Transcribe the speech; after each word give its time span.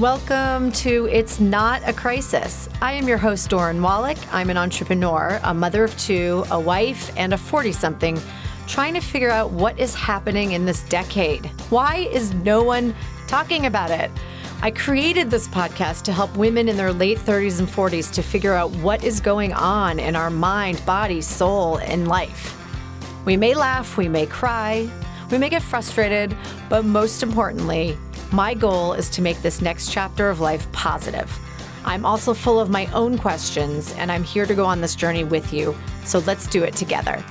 Welcome 0.00 0.72
to 0.72 1.08
It's 1.12 1.40
Not 1.40 1.86
a 1.86 1.92
Crisis. 1.92 2.70
I 2.80 2.94
am 2.94 3.06
your 3.06 3.18
host, 3.18 3.50
Doran 3.50 3.82
Wallach. 3.82 4.16
I'm 4.32 4.48
an 4.48 4.56
entrepreneur, 4.56 5.38
a 5.44 5.52
mother 5.52 5.84
of 5.84 5.94
two, 5.98 6.42
a 6.50 6.58
wife, 6.58 7.12
and 7.18 7.34
a 7.34 7.36
40 7.36 7.72
something 7.72 8.18
trying 8.66 8.94
to 8.94 9.00
figure 9.00 9.28
out 9.28 9.50
what 9.50 9.78
is 9.78 9.94
happening 9.94 10.52
in 10.52 10.64
this 10.64 10.84
decade. 10.84 11.44
Why 11.68 12.08
is 12.12 12.32
no 12.32 12.62
one 12.62 12.94
talking 13.26 13.66
about 13.66 13.90
it? 13.90 14.10
I 14.62 14.70
created 14.70 15.30
this 15.30 15.46
podcast 15.46 16.04
to 16.04 16.14
help 16.14 16.34
women 16.34 16.70
in 16.70 16.78
their 16.78 16.94
late 16.94 17.18
30s 17.18 17.58
and 17.58 17.68
40s 17.68 18.10
to 18.14 18.22
figure 18.22 18.54
out 18.54 18.70
what 18.76 19.04
is 19.04 19.20
going 19.20 19.52
on 19.52 19.98
in 19.98 20.16
our 20.16 20.30
mind, 20.30 20.82
body, 20.86 21.20
soul, 21.20 21.76
and 21.76 22.08
life. 22.08 22.56
We 23.26 23.36
may 23.36 23.52
laugh, 23.52 23.98
we 23.98 24.08
may 24.08 24.24
cry, 24.24 24.88
we 25.30 25.36
may 25.36 25.50
get 25.50 25.62
frustrated, 25.62 26.34
but 26.70 26.86
most 26.86 27.22
importantly, 27.22 27.98
my 28.32 28.54
goal 28.54 28.92
is 28.92 29.10
to 29.10 29.22
make 29.22 29.42
this 29.42 29.60
next 29.60 29.90
chapter 29.90 30.30
of 30.30 30.38
life 30.38 30.70
positive. 30.72 31.36
I'm 31.84 32.06
also 32.06 32.32
full 32.32 32.60
of 32.60 32.70
my 32.70 32.86
own 32.92 33.18
questions, 33.18 33.92
and 33.94 34.12
I'm 34.12 34.22
here 34.22 34.46
to 34.46 34.54
go 34.54 34.64
on 34.64 34.80
this 34.80 34.94
journey 34.94 35.24
with 35.24 35.52
you. 35.52 35.76
So 36.04 36.20
let's 36.20 36.46
do 36.46 36.62
it 36.62 36.76
together. 36.76 37.24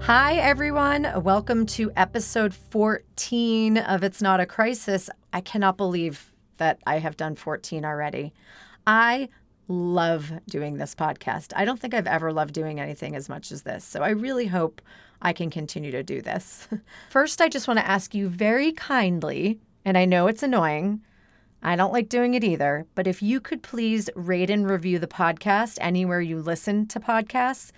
Hi, 0.00 0.36
everyone. 0.36 1.22
Welcome 1.22 1.66
to 1.66 1.92
episode 1.96 2.54
14 2.54 3.76
of 3.76 4.02
It's 4.02 4.22
Not 4.22 4.40
a 4.40 4.46
Crisis. 4.46 5.10
I 5.34 5.42
cannot 5.42 5.76
believe 5.76 6.32
that 6.56 6.80
I 6.86 6.98
have 6.98 7.16
done 7.16 7.36
14 7.36 7.84
already. 7.84 8.32
I 8.86 9.28
love 9.70 10.32
doing 10.48 10.76
this 10.76 10.96
podcast. 10.96 11.52
I 11.54 11.64
don't 11.64 11.78
think 11.78 11.94
I've 11.94 12.08
ever 12.08 12.32
loved 12.32 12.52
doing 12.52 12.80
anything 12.80 13.14
as 13.14 13.28
much 13.28 13.52
as 13.52 13.62
this. 13.62 13.84
So 13.84 14.02
I 14.02 14.10
really 14.10 14.48
hope 14.48 14.82
I 15.22 15.32
can 15.32 15.48
continue 15.48 15.92
to 15.92 16.02
do 16.02 16.20
this. 16.20 16.66
First, 17.10 17.40
I 17.40 17.48
just 17.48 17.68
want 17.68 17.78
to 17.78 17.86
ask 17.86 18.12
you 18.14 18.28
very 18.28 18.72
kindly, 18.72 19.60
and 19.84 19.96
I 19.96 20.06
know 20.06 20.26
it's 20.26 20.42
annoying. 20.42 21.02
I 21.62 21.76
don't 21.76 21.92
like 21.92 22.08
doing 22.08 22.34
it 22.34 22.42
either, 22.42 22.86
but 22.96 23.06
if 23.06 23.22
you 23.22 23.38
could 23.38 23.62
please 23.62 24.10
rate 24.16 24.50
and 24.50 24.68
review 24.68 24.98
the 24.98 25.06
podcast 25.06 25.78
anywhere 25.80 26.20
you 26.20 26.40
listen 26.40 26.86
to 26.88 26.98
podcasts, 26.98 27.70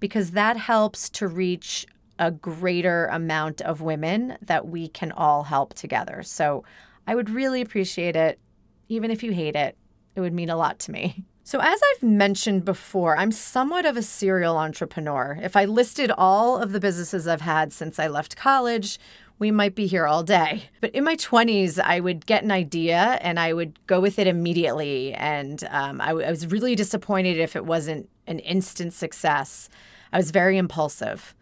because 0.00 0.32
that 0.32 0.56
helps 0.56 1.08
to 1.10 1.28
reach 1.28 1.86
a 2.18 2.30
greater 2.30 3.06
amount 3.06 3.60
of 3.60 3.82
women 3.82 4.36
that 4.42 4.66
we 4.66 4.88
can 4.88 5.12
all 5.12 5.44
help 5.44 5.74
together. 5.74 6.22
So 6.24 6.64
I 7.06 7.14
would 7.14 7.30
really 7.30 7.60
appreciate 7.60 8.16
it. 8.16 8.40
Even 8.88 9.10
if 9.10 9.22
you 9.22 9.32
hate 9.32 9.54
it, 9.54 9.76
it 10.16 10.20
would 10.20 10.32
mean 10.32 10.50
a 10.50 10.56
lot 10.56 10.78
to 10.80 10.90
me. 10.90 11.24
So, 11.46 11.60
as 11.60 11.80
I've 11.80 12.02
mentioned 12.02 12.64
before, 12.64 13.16
I'm 13.16 13.30
somewhat 13.30 13.86
of 13.86 13.96
a 13.96 14.02
serial 14.02 14.56
entrepreneur. 14.56 15.38
If 15.40 15.54
I 15.54 15.64
listed 15.64 16.10
all 16.10 16.60
of 16.60 16.72
the 16.72 16.80
businesses 16.80 17.28
I've 17.28 17.40
had 17.40 17.72
since 17.72 18.00
I 18.00 18.08
left 18.08 18.36
college, 18.36 18.98
we 19.38 19.52
might 19.52 19.76
be 19.76 19.86
here 19.86 20.08
all 20.08 20.24
day. 20.24 20.64
But 20.80 20.92
in 20.92 21.04
my 21.04 21.14
20s, 21.14 21.78
I 21.78 22.00
would 22.00 22.26
get 22.26 22.42
an 22.42 22.50
idea 22.50 23.20
and 23.22 23.38
I 23.38 23.52
would 23.52 23.78
go 23.86 24.00
with 24.00 24.18
it 24.18 24.26
immediately. 24.26 25.12
And 25.12 25.62
um, 25.70 26.00
I, 26.00 26.08
w- 26.08 26.26
I 26.26 26.30
was 26.30 26.48
really 26.48 26.74
disappointed 26.74 27.38
if 27.38 27.54
it 27.54 27.64
wasn't 27.64 28.08
an 28.26 28.40
instant 28.40 28.92
success. 28.92 29.68
I 30.12 30.16
was 30.16 30.32
very 30.32 30.58
impulsive. 30.58 31.32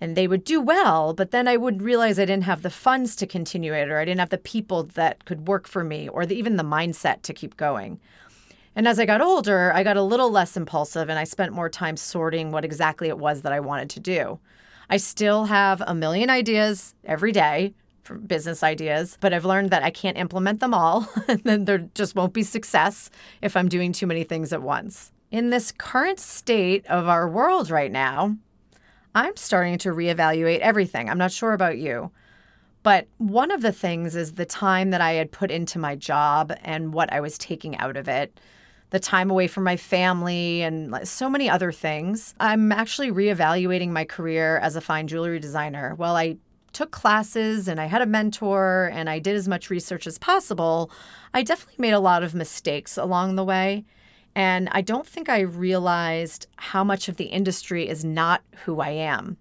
And 0.00 0.16
they 0.16 0.28
would 0.28 0.44
do 0.44 0.60
well, 0.60 1.12
but 1.12 1.32
then 1.32 1.48
I 1.48 1.56
would 1.56 1.82
realize 1.82 2.20
I 2.20 2.24
didn't 2.24 2.44
have 2.44 2.62
the 2.62 2.70
funds 2.70 3.16
to 3.16 3.26
continue 3.26 3.74
it, 3.74 3.90
or 3.90 3.98
I 3.98 4.04
didn't 4.04 4.20
have 4.20 4.30
the 4.30 4.38
people 4.38 4.84
that 4.94 5.24
could 5.24 5.48
work 5.48 5.66
for 5.66 5.82
me, 5.82 6.08
or 6.08 6.24
the, 6.24 6.36
even 6.36 6.54
the 6.54 6.62
mindset 6.62 7.22
to 7.22 7.34
keep 7.34 7.56
going. 7.56 7.98
And 8.80 8.88
as 8.88 8.98
I 8.98 9.04
got 9.04 9.20
older, 9.20 9.70
I 9.74 9.82
got 9.82 9.98
a 9.98 10.02
little 10.02 10.30
less 10.30 10.56
impulsive 10.56 11.10
and 11.10 11.18
I 11.18 11.24
spent 11.24 11.52
more 11.52 11.68
time 11.68 11.98
sorting 11.98 12.50
what 12.50 12.64
exactly 12.64 13.08
it 13.08 13.18
was 13.18 13.42
that 13.42 13.52
I 13.52 13.60
wanted 13.60 13.90
to 13.90 14.00
do. 14.00 14.40
I 14.88 14.96
still 14.96 15.44
have 15.44 15.82
a 15.86 15.94
million 15.94 16.30
ideas 16.30 16.94
every 17.04 17.30
day 17.30 17.74
for 18.04 18.14
business 18.14 18.62
ideas, 18.62 19.18
but 19.20 19.34
I've 19.34 19.44
learned 19.44 19.68
that 19.68 19.82
I 19.82 19.90
can't 19.90 20.16
implement 20.16 20.60
them 20.60 20.72
all 20.72 21.06
and 21.28 21.44
then 21.44 21.66
there 21.66 21.90
just 21.94 22.14
won't 22.14 22.32
be 22.32 22.42
success 22.42 23.10
if 23.42 23.54
I'm 23.54 23.68
doing 23.68 23.92
too 23.92 24.06
many 24.06 24.24
things 24.24 24.50
at 24.50 24.62
once. 24.62 25.12
In 25.30 25.50
this 25.50 25.72
current 25.72 26.18
state 26.18 26.86
of 26.86 27.06
our 27.06 27.28
world 27.28 27.68
right 27.68 27.92
now, 27.92 28.34
I'm 29.14 29.36
starting 29.36 29.76
to 29.76 29.90
reevaluate 29.90 30.60
everything. 30.60 31.10
I'm 31.10 31.18
not 31.18 31.32
sure 31.32 31.52
about 31.52 31.76
you. 31.76 32.12
But 32.82 33.08
one 33.18 33.50
of 33.50 33.60
the 33.60 33.72
things 33.72 34.16
is 34.16 34.32
the 34.32 34.46
time 34.46 34.88
that 34.88 35.02
I 35.02 35.12
had 35.12 35.32
put 35.32 35.50
into 35.50 35.78
my 35.78 35.96
job 35.96 36.50
and 36.62 36.94
what 36.94 37.12
I 37.12 37.20
was 37.20 37.36
taking 37.36 37.76
out 37.76 37.98
of 37.98 38.08
it 38.08 38.40
the 38.90 39.00
time 39.00 39.30
away 39.30 39.46
from 39.46 39.64
my 39.64 39.76
family, 39.76 40.62
and 40.62 41.06
so 41.06 41.30
many 41.30 41.48
other 41.48 41.72
things. 41.72 42.34
I'm 42.40 42.72
actually 42.72 43.10
reevaluating 43.10 43.90
my 43.90 44.04
career 44.04 44.58
as 44.58 44.76
a 44.76 44.80
fine 44.80 45.06
jewelry 45.06 45.38
designer. 45.38 45.94
While 45.94 46.16
I 46.16 46.36
took 46.72 46.90
classes 46.90 47.68
and 47.68 47.80
I 47.80 47.86
had 47.86 48.02
a 48.02 48.06
mentor 48.06 48.90
and 48.92 49.10
I 49.10 49.18
did 49.18 49.36
as 49.36 49.48
much 49.48 49.70
research 49.70 50.06
as 50.06 50.18
possible, 50.18 50.90
I 51.34 51.42
definitely 51.42 51.82
made 51.82 51.92
a 51.92 52.00
lot 52.00 52.22
of 52.22 52.34
mistakes 52.34 52.96
along 52.96 53.36
the 53.36 53.44
way. 53.44 53.84
And 54.34 54.68
I 54.70 54.80
don't 54.80 55.06
think 55.06 55.28
I 55.28 55.40
realized 55.40 56.46
how 56.56 56.84
much 56.84 57.08
of 57.08 57.16
the 57.16 57.24
industry 57.24 57.88
is 57.88 58.04
not 58.04 58.42
who 58.64 58.80
I 58.80 58.90
am. 58.90 59.36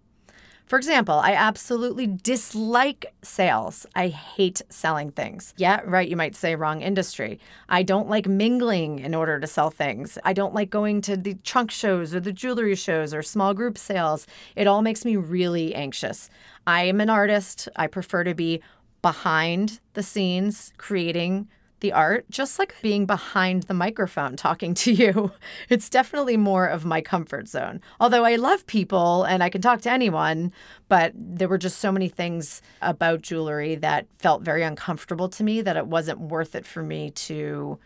For 0.70 0.78
example, 0.78 1.16
I 1.16 1.34
absolutely 1.34 2.06
dislike 2.06 3.12
sales. 3.24 3.88
I 3.96 4.10
hate 4.10 4.62
selling 4.70 5.10
things. 5.10 5.56
Yeah, 5.58 5.82
right, 5.84 6.08
you 6.08 6.16
might 6.16 6.36
say 6.36 6.56
wrong 6.56 6.84
industry. 6.84 7.40
I 7.70 7.82
don't 7.82 8.08
like 8.08 8.28
mingling 8.28 9.00
in 9.00 9.16
order 9.16 9.40
to 9.40 9.48
sell 9.48 9.72
things. 9.72 10.20
I 10.24 10.34
don't 10.34 10.54
like 10.54 10.70
going 10.70 11.02
to 11.02 11.18
the 11.18 11.34
trunk 11.44 11.72
shows 11.72 12.14
or 12.14 12.20
the 12.20 12.32
jewelry 12.32 12.76
shows 12.76 13.16
or 13.16 13.24
small 13.24 13.56
group 13.56 13.80
sales. 13.80 14.28
It 14.56 14.68
all 14.68 14.84
makes 14.84 15.04
me 15.04 15.16
really 15.16 15.74
anxious. 15.74 16.30
I 16.68 16.84
am 16.84 17.02
an 17.02 17.10
artist. 17.10 17.68
I 17.76 17.88
prefer 17.88 18.24
to 18.24 18.36
be 18.36 18.62
behind 19.02 19.80
the 19.94 20.04
scenes 20.04 20.72
creating 20.78 21.48
the 21.80 21.94
art, 21.94 22.26
just 22.30 22.60
like 22.60 22.76
being 22.82 23.06
behind 23.06 23.64
the 23.64 23.74
microphone 23.74 24.36
talking 24.36 24.74
to 24.76 24.92
you. 24.92 25.32
It's 25.70 25.90
definitely 25.90 26.38
more 26.38 26.66
of 26.66 26.86
my 26.86 27.02
comfort 27.02 27.48
zone. 27.48 27.82
Although 28.00 28.26
I 28.26 28.36
love 28.36 28.66
people 28.66 29.24
and 29.24 29.44
I 29.44 29.50
can 29.50 29.62
talk 29.62 29.82
to 29.82 29.92
anyone, 29.92 30.52
but 30.88 31.12
there 31.16 31.48
were 31.48 31.58
just 31.58 31.80
so 31.80 31.92
many 31.92 32.10
things 32.10 32.62
about 32.82 33.22
jewelry 33.22 33.76
that 33.76 34.08
felt 34.18 34.42
very 34.42 34.64
uncomfortable 34.64 35.30
to 35.30 35.44
me 35.44 35.62
that 35.62 35.78
it 35.78 35.88
wasn't 35.88 36.20
worth 36.20 36.56
it 36.56 36.66
for 36.66 36.82
me 36.82 37.12
to 37.12 37.78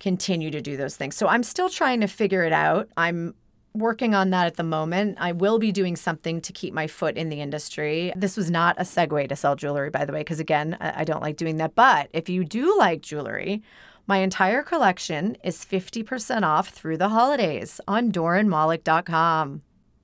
continue 0.00 0.50
to 0.50 0.60
do 0.60 0.76
those 0.76 0.96
things. 0.96 1.16
So 1.16 1.28
I'm 1.28 1.42
still 1.42 1.68
trying 1.68 2.00
to 2.00 2.08
figure 2.08 2.44
it 2.44 2.52
out. 2.52 2.88
I'm 2.96 3.34
working 3.74 4.14
on 4.14 4.30
that 4.30 4.46
at 4.46 4.56
the 4.56 4.62
moment. 4.62 5.18
I 5.20 5.32
will 5.32 5.58
be 5.58 5.72
doing 5.72 5.96
something 5.96 6.40
to 6.42 6.52
keep 6.52 6.74
my 6.74 6.86
foot 6.86 7.16
in 7.16 7.28
the 7.28 7.40
industry. 7.40 8.12
This 8.16 8.36
was 8.36 8.50
not 8.50 8.78
a 8.78 8.82
segue 8.82 9.28
to 9.28 9.36
sell 9.36 9.56
jewelry, 9.56 9.90
by 9.90 10.04
the 10.04 10.12
way, 10.12 10.20
because 10.20 10.40
again, 10.40 10.76
I 10.80 11.04
don't 11.04 11.22
like 11.22 11.36
doing 11.36 11.56
that. 11.56 11.74
But 11.74 12.08
if 12.12 12.28
you 12.28 12.44
do 12.44 12.76
like 12.78 13.00
jewelry, 13.00 13.62
my 14.06 14.18
entire 14.18 14.62
collection 14.62 15.36
is 15.44 15.64
50% 15.64 16.42
off 16.42 16.68
through 16.68 16.98
the 16.98 17.08
holidays 17.08 17.80
on 17.86 18.12
doranwallach.com. 18.12 19.62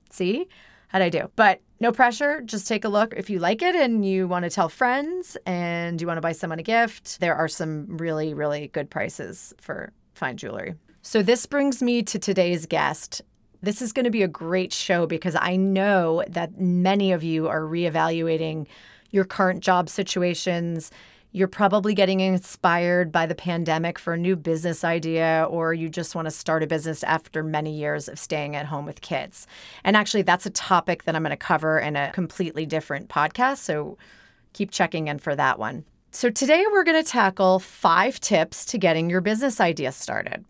See? 0.09 0.47
How'd 0.87 1.01
I 1.03 1.09
do? 1.09 1.29
But 1.35 1.61
no 1.79 1.91
pressure. 1.91 2.41
Just 2.41 2.67
take 2.67 2.83
a 2.83 2.89
look. 2.89 3.13
If 3.15 3.29
you 3.29 3.39
like 3.39 3.61
it 3.61 3.75
and 3.75 4.05
you 4.05 4.27
want 4.27 4.43
to 4.43 4.49
tell 4.49 4.69
friends 4.69 5.37
and 5.45 6.01
you 6.01 6.07
want 6.07 6.17
to 6.17 6.21
buy 6.21 6.31
someone 6.31 6.59
a 6.59 6.63
gift, 6.63 7.19
there 7.19 7.35
are 7.35 7.47
some 7.47 7.97
really, 7.97 8.33
really 8.33 8.67
good 8.69 8.89
prices 8.89 9.53
for 9.59 9.91
fine 10.13 10.37
jewelry. 10.37 10.73
So, 11.01 11.21
this 11.21 11.45
brings 11.45 11.81
me 11.81 12.03
to 12.03 12.19
today's 12.19 12.65
guest. 12.65 13.21
This 13.61 13.81
is 13.81 13.91
going 13.91 14.05
to 14.05 14.11
be 14.11 14.23
a 14.23 14.27
great 14.27 14.71
show 14.71 15.05
because 15.05 15.35
I 15.35 15.57
know 15.57 16.23
that 16.29 16.59
many 16.59 17.11
of 17.11 17.23
you 17.23 17.49
are 17.49 17.61
reevaluating 17.61 18.67
your 19.11 19.25
current 19.25 19.61
job 19.61 19.89
situations. 19.89 20.91
You're 21.33 21.49
probably 21.49 21.93
getting 21.93 22.21
inspired 22.21 23.11
by 23.11 23.25
the 23.25 23.35
pandemic 23.35 23.99
for 23.99 24.13
a 24.13 24.17
new 24.17 24.37
business 24.37 24.85
idea, 24.85 25.45
or 25.49 25.73
you 25.73 25.89
just 25.89 26.15
want 26.15 26.25
to 26.25 26.31
start 26.31 26.63
a 26.63 26.67
business 26.67 27.03
after 27.03 27.43
many 27.43 27.77
years 27.77 28.07
of 28.07 28.17
staying 28.17 28.55
at 28.55 28.65
home 28.65 28.85
with 28.85 29.01
kids. 29.01 29.45
And 29.83 29.97
actually, 29.97 30.21
that's 30.21 30.45
a 30.45 30.51
topic 30.51 31.03
that 31.03 31.15
I'm 31.15 31.23
going 31.23 31.31
to 31.31 31.37
cover 31.37 31.79
in 31.79 31.97
a 31.97 32.11
completely 32.13 32.65
different 32.65 33.09
podcast. 33.09 33.57
So 33.57 33.97
keep 34.53 34.71
checking 34.71 35.07
in 35.07 35.19
for 35.19 35.35
that 35.35 35.59
one. 35.59 35.83
So, 36.11 36.31
today 36.31 36.65
we're 36.71 36.83
going 36.83 37.03
to 37.03 37.07
tackle 37.07 37.59
five 37.59 38.19
tips 38.19 38.65
to 38.65 38.79
getting 38.79 39.11
your 39.11 39.21
business 39.21 39.59
idea 39.59 39.91
started. 39.91 40.43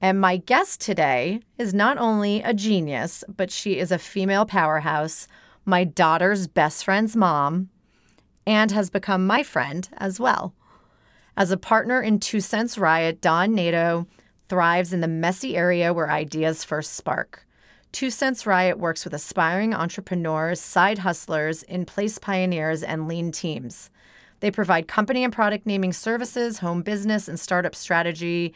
And 0.00 0.20
my 0.20 0.36
guest 0.36 0.80
today 0.80 1.40
is 1.56 1.72
not 1.72 1.96
only 1.96 2.42
a 2.42 2.52
genius, 2.52 3.24
but 3.34 3.50
she 3.50 3.78
is 3.78 3.90
a 3.90 3.98
female 3.98 4.44
powerhouse, 4.44 5.26
my 5.64 5.84
daughter's 5.84 6.46
best 6.46 6.84
friend's 6.84 7.16
mom, 7.16 7.70
and 8.46 8.70
has 8.70 8.90
become 8.90 9.26
my 9.26 9.42
friend 9.42 9.88
as 9.96 10.20
well. 10.20 10.54
As 11.36 11.50
a 11.50 11.56
partner 11.56 12.00
in 12.00 12.20
Two 12.20 12.40
Cents 12.40 12.78
Riot, 12.78 13.20
Dawn 13.20 13.54
Nadeau 13.54 14.06
thrives 14.48 14.92
in 14.92 15.00
the 15.00 15.08
messy 15.08 15.56
area 15.56 15.92
where 15.92 16.10
ideas 16.10 16.62
first 16.62 16.92
spark. 16.94 17.46
Two 17.92 18.10
Cents 18.10 18.46
Riot 18.46 18.78
works 18.78 19.04
with 19.04 19.14
aspiring 19.14 19.74
entrepreneurs, 19.74 20.60
side 20.60 20.98
hustlers, 20.98 21.62
in 21.62 21.86
place 21.86 22.18
pioneers, 22.18 22.82
and 22.82 23.08
lean 23.08 23.32
teams. 23.32 23.90
They 24.40 24.50
provide 24.50 24.86
company 24.86 25.24
and 25.24 25.32
product 25.32 25.66
naming 25.66 25.94
services, 25.94 26.58
home 26.58 26.82
business, 26.82 27.26
and 27.26 27.40
startup 27.40 27.74
strategy 27.74 28.54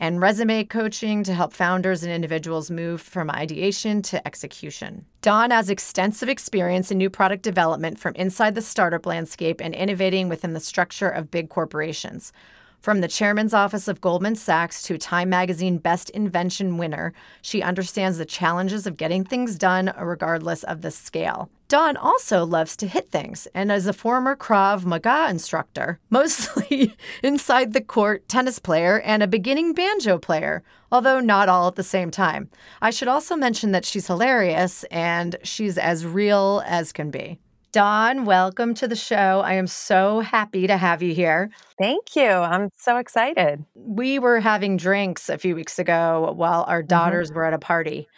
and 0.00 0.20
resume 0.20 0.66
coaching 0.66 1.22
to 1.22 1.34
help 1.34 1.52
founders 1.52 2.02
and 2.02 2.10
individuals 2.10 2.70
move 2.70 3.02
from 3.02 3.30
ideation 3.30 4.00
to 4.00 4.26
execution. 4.26 5.04
Dawn 5.20 5.50
has 5.50 5.68
extensive 5.68 6.30
experience 6.30 6.90
in 6.90 6.96
new 6.96 7.10
product 7.10 7.42
development 7.42 7.98
from 7.98 8.14
inside 8.14 8.54
the 8.54 8.62
startup 8.62 9.04
landscape 9.04 9.60
and 9.60 9.74
innovating 9.74 10.30
within 10.30 10.54
the 10.54 10.60
structure 10.60 11.10
of 11.10 11.30
big 11.30 11.50
corporations. 11.50 12.32
From 12.80 13.02
the 13.02 13.08
chairman's 13.08 13.52
office 13.52 13.88
of 13.88 14.00
Goldman 14.00 14.36
Sachs 14.36 14.82
to 14.84 14.96
Time 14.96 15.28
Magazine 15.28 15.76
Best 15.76 16.08
Invention 16.10 16.78
winner, 16.78 17.12
she 17.42 17.60
understands 17.60 18.16
the 18.16 18.24
challenges 18.24 18.86
of 18.86 18.96
getting 18.96 19.22
things 19.22 19.56
done 19.56 19.92
regardless 20.00 20.62
of 20.62 20.80
the 20.80 20.90
scale. 20.90 21.50
Dawn 21.68 21.98
also 21.98 22.46
loves 22.46 22.76
to 22.78 22.88
hit 22.88 23.10
things 23.10 23.46
and 23.54 23.70
is 23.70 23.86
a 23.86 23.92
former 23.92 24.34
Krav 24.34 24.86
Maga 24.86 25.28
instructor, 25.28 26.00
mostly 26.10 26.96
inside 27.22 27.74
the 27.74 27.82
court 27.82 28.26
tennis 28.30 28.58
player 28.58 28.98
and 29.00 29.22
a 29.22 29.28
beginning 29.28 29.74
banjo 29.74 30.16
player, 30.16 30.62
although 30.90 31.20
not 31.20 31.50
all 31.50 31.68
at 31.68 31.74
the 31.74 31.82
same 31.82 32.10
time. 32.10 32.48
I 32.80 32.88
should 32.88 33.08
also 33.08 33.36
mention 33.36 33.72
that 33.72 33.84
she's 33.84 34.06
hilarious 34.06 34.84
and 34.84 35.36
she's 35.42 35.76
as 35.76 36.06
real 36.06 36.62
as 36.64 36.92
can 36.92 37.10
be. 37.10 37.40
Dawn, 37.72 38.24
welcome 38.24 38.74
to 38.74 38.88
the 38.88 38.96
show. 38.96 39.42
I 39.44 39.52
am 39.52 39.68
so 39.68 40.18
happy 40.18 40.66
to 40.66 40.76
have 40.76 41.04
you 41.04 41.14
here. 41.14 41.50
Thank 41.78 42.16
you. 42.16 42.26
I'm 42.26 42.70
so 42.76 42.96
excited. 42.96 43.64
We 43.76 44.18
were 44.18 44.40
having 44.40 44.76
drinks 44.76 45.28
a 45.28 45.38
few 45.38 45.54
weeks 45.54 45.78
ago 45.78 46.32
while 46.34 46.64
our 46.66 46.80
mm-hmm. 46.80 46.88
daughters 46.88 47.28
mm-hmm. 47.28 47.36
were 47.36 47.44
at 47.44 47.52
a 47.52 47.60
party. 47.60 48.08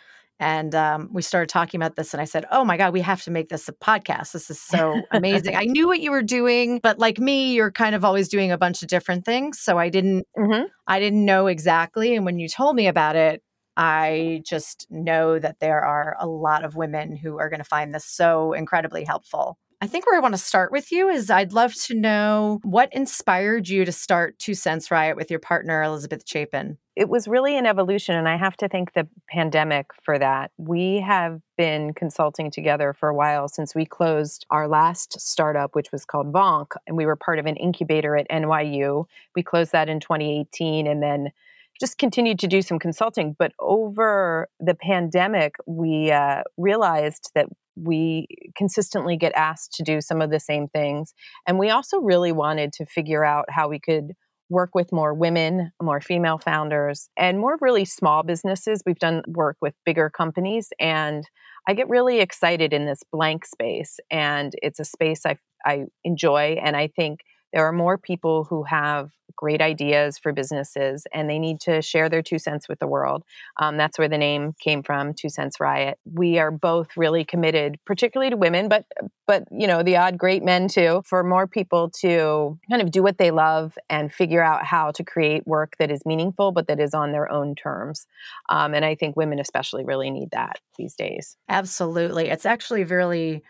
And 0.40 0.75
um, 0.75 1.10
we 1.12 1.20
started 1.20 1.50
talking 1.50 1.78
about 1.78 1.96
this, 1.96 2.14
and 2.14 2.20
I 2.20 2.25
said, 2.25 2.46
"Oh 2.50 2.64
my 2.64 2.76
God, 2.76 2.93
we 2.93 3.00
have 3.02 3.22
to 3.25 3.31
make 3.31 3.49
this 3.49 3.69
a 3.69 3.72
podcast. 3.72 4.32
This 4.32 4.50
is 4.50 4.60
so 4.60 5.00
amazing." 5.12 5.54
I 5.54 5.66
knew 5.66 5.87
what 5.87 6.00
you 6.00 6.10
were 6.10 6.22
doing, 6.22 6.81
but 6.82 6.99
like 6.99 7.19
me, 7.19 7.52
you're 7.52 7.70
kind 7.70 7.94
of 7.94 8.04
always 8.04 8.28
doing 8.28 8.50
a 8.50 8.58
bunch 8.58 8.82
of 8.82 8.88
different 8.88 9.25
things, 9.25 9.60
so 9.60 9.78
I 9.78 9.88
didn't, 9.88 10.26
mm-hmm. 10.37 10.64
I 10.88 10.99
didn't 10.99 11.25
know 11.25 11.46
exactly. 11.46 12.16
And 12.16 12.25
when 12.25 12.40
you 12.40 12.49
told 12.49 12.75
me 12.75 12.88
about 12.88 13.14
it, 13.14 13.40
I 13.77 14.43
just 14.47 14.87
know 14.91 15.39
that 15.39 15.61
there 15.61 15.81
are 15.81 16.17
a 16.21 16.27
lot 16.27 16.65
of 16.65 16.77
women 16.77 17.17
who 17.17 17.39
are 17.39 17.49
going 17.49 17.61
to 17.61 17.65
find 17.65 17.95
this 17.95 18.05
so 18.05 18.53
incredibly 18.53 19.05
helpful. 19.05 19.59
I 19.83 19.89
think 19.89 20.07
where 20.07 20.17
I 20.17 20.21
want 20.21 20.35
to 20.35 20.39
start 20.39 20.71
with 20.71 20.93
you 20.93 21.09
is 21.09 21.29
I'd 21.29 21.53
love 21.53 21.75
to 21.87 21.95
know 21.95 22.61
what 22.63 22.89
inspired 22.93 23.69
you 23.69 23.85
to 23.85 23.91
start 23.91 24.39
Two 24.39 24.55
Cents 24.55 24.93
Riot 24.93 25.17
with 25.17 25.29
your 25.29 25.41
partner, 25.41 25.83
Elizabeth 25.83 26.23
Chapin. 26.25 26.79
It 26.95 27.09
was 27.09 27.27
really 27.27 27.59
an 27.59 27.67
evolution, 27.67 28.15
and 28.15 28.29
I 28.29 28.37
have 28.37 28.57
to 28.59 28.69
thank 28.69 28.93
the 28.93 29.09
pandemic 29.29 29.87
for 30.05 30.21
that. 30.21 30.53
We 30.57 31.01
have 31.01 31.41
been 31.59 31.95
consulting 31.95 32.49
together 32.49 32.93
for 32.93 33.09
a 33.09 33.15
while 33.15 33.49
since 33.49 33.75
we 33.75 33.85
closed 33.85 34.47
our 34.51 34.69
last 34.69 35.21
startup, 35.21 35.75
which 35.75 35.91
was 35.91 36.05
called 36.05 36.33
Vonk, 36.33 36.77
and 36.87 36.97
we 36.97 37.05
were 37.05 37.17
part 37.17 37.41
of 37.41 37.47
an 37.47 37.57
incubator 37.57 38.17
at 38.17 38.29
NYU. 38.31 39.07
We 39.35 39.43
closed 39.43 39.73
that 39.73 39.89
in 39.89 39.99
2018, 39.99 40.87
and 40.87 41.03
then 41.03 41.33
just 41.81 41.99
continued 41.99 42.39
to 42.41 42.47
do 42.47 42.63
some 42.63 42.79
consulting. 42.79 43.35
But 43.39 43.53
over 43.59 44.49
the 44.61 44.75
pandemic, 44.75 45.55
we 45.67 46.11
uh, 46.11 46.43
realized 46.57 47.31
that 47.35 47.47
we 47.77 48.27
consistently 48.57 49.17
get 49.17 49.33
asked 49.35 49.73
to 49.75 49.83
do 49.83 50.01
some 50.01 50.21
of 50.21 50.31
the 50.31 50.41
same 50.41 50.69
things. 50.69 51.15
And 51.47 51.59
we 51.59 51.71
also 51.71 51.99
really 51.99 52.33
wanted 52.33 52.73
to 52.75 52.87
figure 52.87 53.25
out 53.25 53.47
how 53.49 53.69
we 53.69 53.81
could 53.81 54.13
work 54.51 54.71
with 54.75 54.93
more 54.93 55.15
women, 55.15 55.73
more 55.83 56.01
female 56.01 56.39
founders, 56.39 57.09
and 57.17 57.39
more 57.39 57.57
really 57.61 57.87
small 57.87 58.23
businesses. 58.23 58.83
We've 58.85 58.99
done 58.99 59.23
work 59.27 59.57
with 59.63 59.75
bigger 59.87 60.11
companies, 60.11 60.69
and 60.79 61.25
I 61.67 61.75
get 61.75 61.89
really 61.89 62.21
excited 62.21 62.73
in 62.73 62.85
this 62.85 63.03
blank 63.11 63.47
space. 63.47 63.99
And 64.11 64.53
it's 64.63 64.79
a 64.79 64.85
space 64.85 65.25
I, 65.25 65.39
I 65.65 65.85
enjoy. 66.05 66.59
And 66.63 66.77
I 66.77 66.89
think 66.89 67.21
there 67.52 67.66
are 67.66 67.72
more 67.72 67.99
people 67.99 68.44
who 68.44 68.64
have 68.64 69.10
great 69.37 69.60
ideas 69.60 70.19
for 70.19 70.32
businesses 70.32 71.06
and 71.12 71.28
they 71.28 71.38
need 71.38 71.60
to 71.60 71.82
share 71.82 72.08
their 72.08 72.22
two 72.22 72.38
cents 72.38 72.69
with 72.69 72.78
the 72.78 72.87
world. 72.87 73.25
Um, 73.58 73.76
that's 73.76 73.99
where 73.99 74.08
the 74.08 74.19
name 74.19 74.54
came 74.60 74.82
from, 74.82 75.14
Two 75.14 75.28
Cents 75.28 75.58
Riot. 75.58 75.99
We 76.04 76.38
are 76.38 76.50
both 76.50 76.96
really 76.96 77.25
committed, 77.25 77.78
particularly 77.84 78.31
to 78.31 78.37
women, 78.37 78.69
but 78.69 78.87
but 79.26 79.44
you 79.50 79.66
know 79.66 79.82
the 79.82 79.96
odd 79.96 80.19
great 80.19 80.44
men 80.44 80.69
too, 80.69 81.02
for 81.06 81.22
more 81.22 81.46
people 81.46 81.90
to 82.00 82.58
kind 82.69 82.82
of 82.82 82.90
do 82.90 83.02
what 83.02 83.19
they 83.19 83.31
love 83.31 83.76
and 83.88 84.12
figure 84.12 84.43
out 84.43 84.64
how 84.64 84.90
to 84.93 85.04
create 85.04 85.46
work 85.46 85.75
that 85.78 85.90
is 85.90 86.04
meaningful, 86.04 86.52
but 86.52 86.66
that 86.66 86.81
is 86.81 86.94
on 86.94 87.12
their 87.12 87.31
own 87.31 87.54
terms. 87.54 88.06
Um, 88.49 88.75
and 88.75 88.84
I 88.84 88.94
think 88.94 89.16
women 89.16 89.38
especially 89.38 89.84
really 89.84 90.10
need 90.10 90.31
that 90.32 90.58
these 90.76 90.94
days. 90.94 91.37
Absolutely, 91.49 92.28
it's 92.28 92.46
actually 92.46 92.84
really 92.84 93.43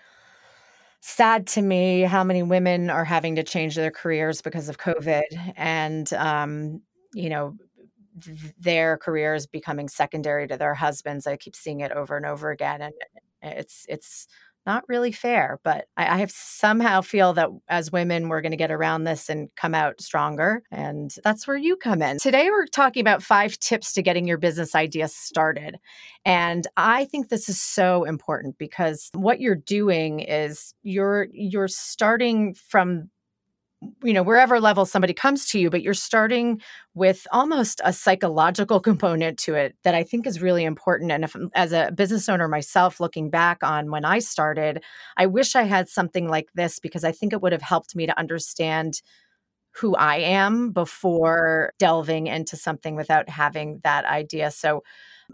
sad 1.03 1.49
to 1.49 1.61
me 1.61 2.03
how 2.03 2.23
many 2.23 2.45
women 2.45 2.89
are 2.89 3.05
having 3.05 3.35
to 3.35 3.43
change 3.43 3.75
their 3.75 3.91
careers 3.91 4.41
because 4.41 4.69
of 4.69 4.79
COVID 4.79 5.25
and, 5.57 6.13
um, 6.13 6.81
you 7.13 7.29
know, 7.29 7.57
their 8.61 8.99
careers 8.99 9.47
becoming 9.47 9.89
secondary 9.89 10.47
to 10.47 10.57
their 10.57 10.75
husbands. 10.75 11.27
I 11.27 11.37
keep 11.37 11.57
seeing 11.57 11.81
it 11.81 11.91
over 11.91 12.17
and 12.17 12.25
over 12.25 12.51
again. 12.53 12.81
And 12.83 12.93
it's, 13.43 13.85
it's, 13.89 14.29
not 14.67 14.85
really 14.89 15.13
fair. 15.13 15.61
But 15.65 15.87
I, 15.97 16.15
I 16.15 16.19
have 16.19 16.31
somehow 16.31 17.01
feel 17.01 17.33
that 17.35 17.49
as 17.69 17.93
women, 17.93 18.29
we're 18.29 18.41
going 18.41 18.53
to 18.53 18.57
get 18.57 18.71
around 18.71 19.05
this 19.05 19.29
and 19.29 19.49
come 19.57 19.75
out 19.75 20.01
stronger. 20.01 20.63
And 20.71 21.15
that's 21.25 21.47
where 21.47 21.57
you 21.57 21.77
come 21.77 22.03
in. 22.03 22.19
Today, 22.19 22.51
we're 22.51 22.67
talking 22.67 23.01
about 23.01 23.23
five 23.23 23.59
tips 23.59 23.93
to 23.95 24.03
getting 24.03 24.27
your 24.27 24.39
business 24.39 24.75
idea 24.75 25.09
started. 25.09 25.79
And 26.25 26.67
I 26.77 27.07
think 27.07 27.29
this 27.29 27.49
is 27.49 27.61
so 27.61 28.05
important 28.05 28.59
because 28.59 29.11
what 29.15 29.41
you're 29.41 29.55
doing 29.55 30.21
is 30.21 30.75
you're 30.83 31.29
you're 31.33 31.69
starting 31.69 32.55
from 32.55 33.11
you 34.03 34.13
know 34.13 34.23
wherever 34.23 34.61
level 34.61 34.87
somebody 34.87 35.13
comes 35.15 35.47
to 35.47 35.59
you 35.59 35.71
but 35.71 35.83
you're 35.83 35.95
starting 35.95 36.61
with 36.95 37.27
almost 37.33 37.81
a 37.85 37.93
psychological 37.93 38.81
component 38.91 39.39
to 39.39 39.55
it 39.55 39.77
that 39.85 39.95
i 39.95 40.03
think 40.03 40.27
is 40.27 40.43
really 40.43 40.65
important. 40.65 41.11
And 41.13 41.25
if 41.25 41.37
as 41.55 41.73
a 41.73 41.91
business 41.95 42.29
owner 42.29 42.49
myself 42.49 43.01
looking 43.01 43.31
back 43.31 43.63
on 43.63 43.91
when 43.91 44.05
i 44.05 44.19
started 44.19 44.83
i 45.17 45.27
wish 45.27 45.57
i 45.57 45.63
had 45.65 45.89
something 45.89 46.29
like 46.29 46.49
this 46.55 46.79
because 46.79 47.05
i 47.05 47.13
think 47.13 47.33
it 47.33 47.43
would 47.43 47.53
have 47.53 47.63
helped 47.63 47.97
me 47.97 48.07
to 48.07 48.19
understand 48.19 49.03
who 49.73 49.95
i 49.97 50.17
am 50.17 50.71
before 50.73 51.73
delving 51.79 52.27
into 52.29 52.57
something 52.57 52.97
without 52.97 53.29
having 53.29 53.81
that 53.85 54.05
idea. 54.07 54.51
So 54.51 54.83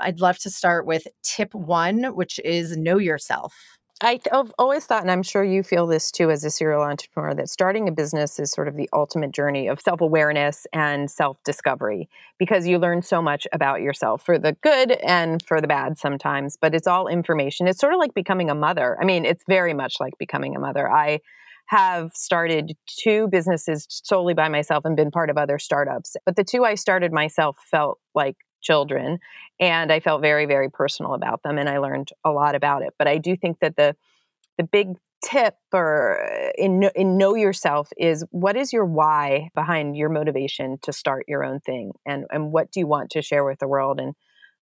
i'd 0.01 0.21
love 0.21 0.39
to 0.41 0.51
start 0.51 0.87
with 0.87 1.07
tip 1.23 1.55
1 1.55 2.05
which 2.15 2.41
is 2.45 2.77
know 2.77 2.99
yourself 2.99 3.78
I, 4.01 4.21
have 4.31 4.55
always 4.59 4.87
thought, 4.87 5.03
and 5.03 5.11
I'm 5.11 5.25
sure 5.25 5.43
you 5.43 5.65
feel 5.65 5.87
this 5.87 6.13
too 6.13 6.31
as 6.31 6.45
a 6.45 6.51
serial 6.51 6.83
entrepreneur, 6.83 7.35
that 7.35 7.49
starting 7.49 7.89
a 7.89 7.93
business 7.93 8.39
is 8.39 8.53
sort 8.53 8.69
of 8.69 8.77
the 8.77 8.89
ultimate 8.93 9.33
journey 9.33 9.67
of 9.67 9.81
self 9.81 10.01
awareness 10.01 10.67
and 10.73 11.11
self 11.11 11.43
discovery 11.43 12.09
because 12.39 12.67
you 12.67 12.79
learn 12.79 13.03
so 13.03 13.21
much 13.21 13.47
about 13.53 13.81
yourself 13.81 14.25
for 14.25 14.39
the 14.39 14.53
good 14.63 14.93
and 14.93 15.43
for 15.43 15.61
the 15.61 15.67
bad 15.67 15.99
sometimes, 15.99 16.57
but 16.61 16.75
it's 16.75 16.87
all 16.87 17.09
information. 17.09 17.67
It's 17.67 17.81
sort 17.81 17.93
of 17.93 17.99
like 17.99 18.15
becoming 18.15 18.51
a 18.51 18.55
mother. 18.55 18.97
I 19.01 19.05
mean, 19.05 19.25
it's 19.25 19.43
very 19.49 19.75
much 19.75 19.97
like 19.99 20.15
becoming 20.17 20.55
a 20.55 20.61
mother. 20.61 20.89
I 20.89 21.19
have 21.67 22.13
started 22.15 22.77
two 22.87 23.29
businesses 23.29 23.87
solely 23.89 24.33
by 24.33 24.49
myself 24.49 24.85
and 24.85 24.97
been 24.97 25.11
part 25.11 25.29
of 25.29 25.37
other 25.37 25.59
startups, 25.59 26.17
but 26.25 26.37
the 26.37 26.45
two 26.45 26.65
I 26.65 26.77
started 26.77 27.13
myself 27.13 27.59
felt 27.69 27.99
like 28.15 28.37
children 28.61 29.19
and 29.61 29.93
i 29.93 30.01
felt 30.01 30.21
very 30.21 30.47
very 30.47 30.71
personal 30.71 31.15
about 31.15 31.43
them 31.43 31.59
and 31.59 31.69
i 31.69 31.79
learned 31.79 32.11
a 32.25 32.31
lot 32.31 32.55
about 32.55 32.83
it 32.83 32.95
but 32.99 33.07
i 33.07 33.19
do 33.19 33.37
think 33.37 33.59
that 33.61 33.77
the 33.77 33.95
the 34.57 34.65
big 34.65 34.97
tip 35.25 35.57
or 35.73 36.51
in 36.57 36.85
in 36.95 37.19
know 37.19 37.35
yourself 37.35 37.91
is 37.97 38.25
what 38.31 38.57
is 38.57 38.73
your 38.73 38.85
why 38.85 39.49
behind 39.55 39.97
your 39.97 40.09
motivation 40.09 40.79
to 40.81 40.93
start 40.93 41.25
your 41.27 41.45
own 41.45 41.59
thing 41.61 41.93
and 42.07 42.25
and 42.31 42.53
what 42.53 42.71
do 42.71 42.79
you 42.79 42.87
want 42.87 43.11
to 43.11 43.23
share 43.23 43.45
with 43.45 43.59
the 43.59 43.67
world 43.67 43.99
and 43.99 44.15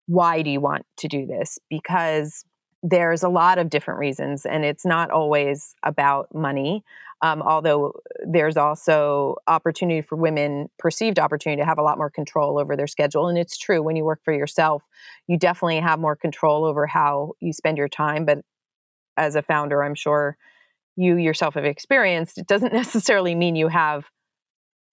why 0.10 0.41
do 0.41 0.50
you 0.50 0.60
want 0.60 0.88
to 0.98 1.08
do 1.08 1.27
this? 1.27 1.60
Because 1.69 2.43
there's 2.81 3.22
a 3.22 3.29
lot 3.29 3.60
of 3.60 3.69
different 3.69 4.00
reasons 4.00 4.43
and 4.43 4.65
it's 4.65 4.86
not 4.86 5.12
always 5.12 5.75
about 5.84 6.34
money 6.34 6.84
um, 7.22 7.42
although 7.42 7.94
there's 8.26 8.58
also 8.58 9.36
opportunity 9.48 10.02
for 10.02 10.16
women, 10.16 10.70
perceived 10.78 11.20
opportunity 11.20 11.62
to 11.62 11.66
have 11.66 11.78
a 11.78 11.84
lot 11.84 11.98
more 11.98 12.10
control 12.10 12.58
over 12.58 12.78
their 12.78 12.88
schedule. 12.88 13.28
And 13.28 13.38
it's 13.38 13.58
true 13.58 13.82
when 13.82 13.96
you 13.96 14.06
work 14.06 14.22
for 14.24 14.34
yourself, 14.34 14.84
you 15.28 15.38
definitely 15.38 15.80
have 15.80 16.00
more 16.00 16.16
control 16.16 16.64
over 16.64 16.88
how 16.88 17.34
you 17.42 17.52
spend 17.52 17.78
your 17.78 17.90
time. 17.90 18.26
But 18.26 18.40
as 19.18 19.36
a 19.36 19.42
founder, 19.42 19.84
I'm 19.84 19.96
sure 19.96 20.38
you 20.96 21.18
yourself 21.18 21.56
have 21.56 21.66
experienced, 21.66 22.38
it 22.38 22.48
doesn't 22.48 22.74
necessarily 22.84 23.36
mean 23.36 23.56
you 23.56 23.68
have 23.68 24.06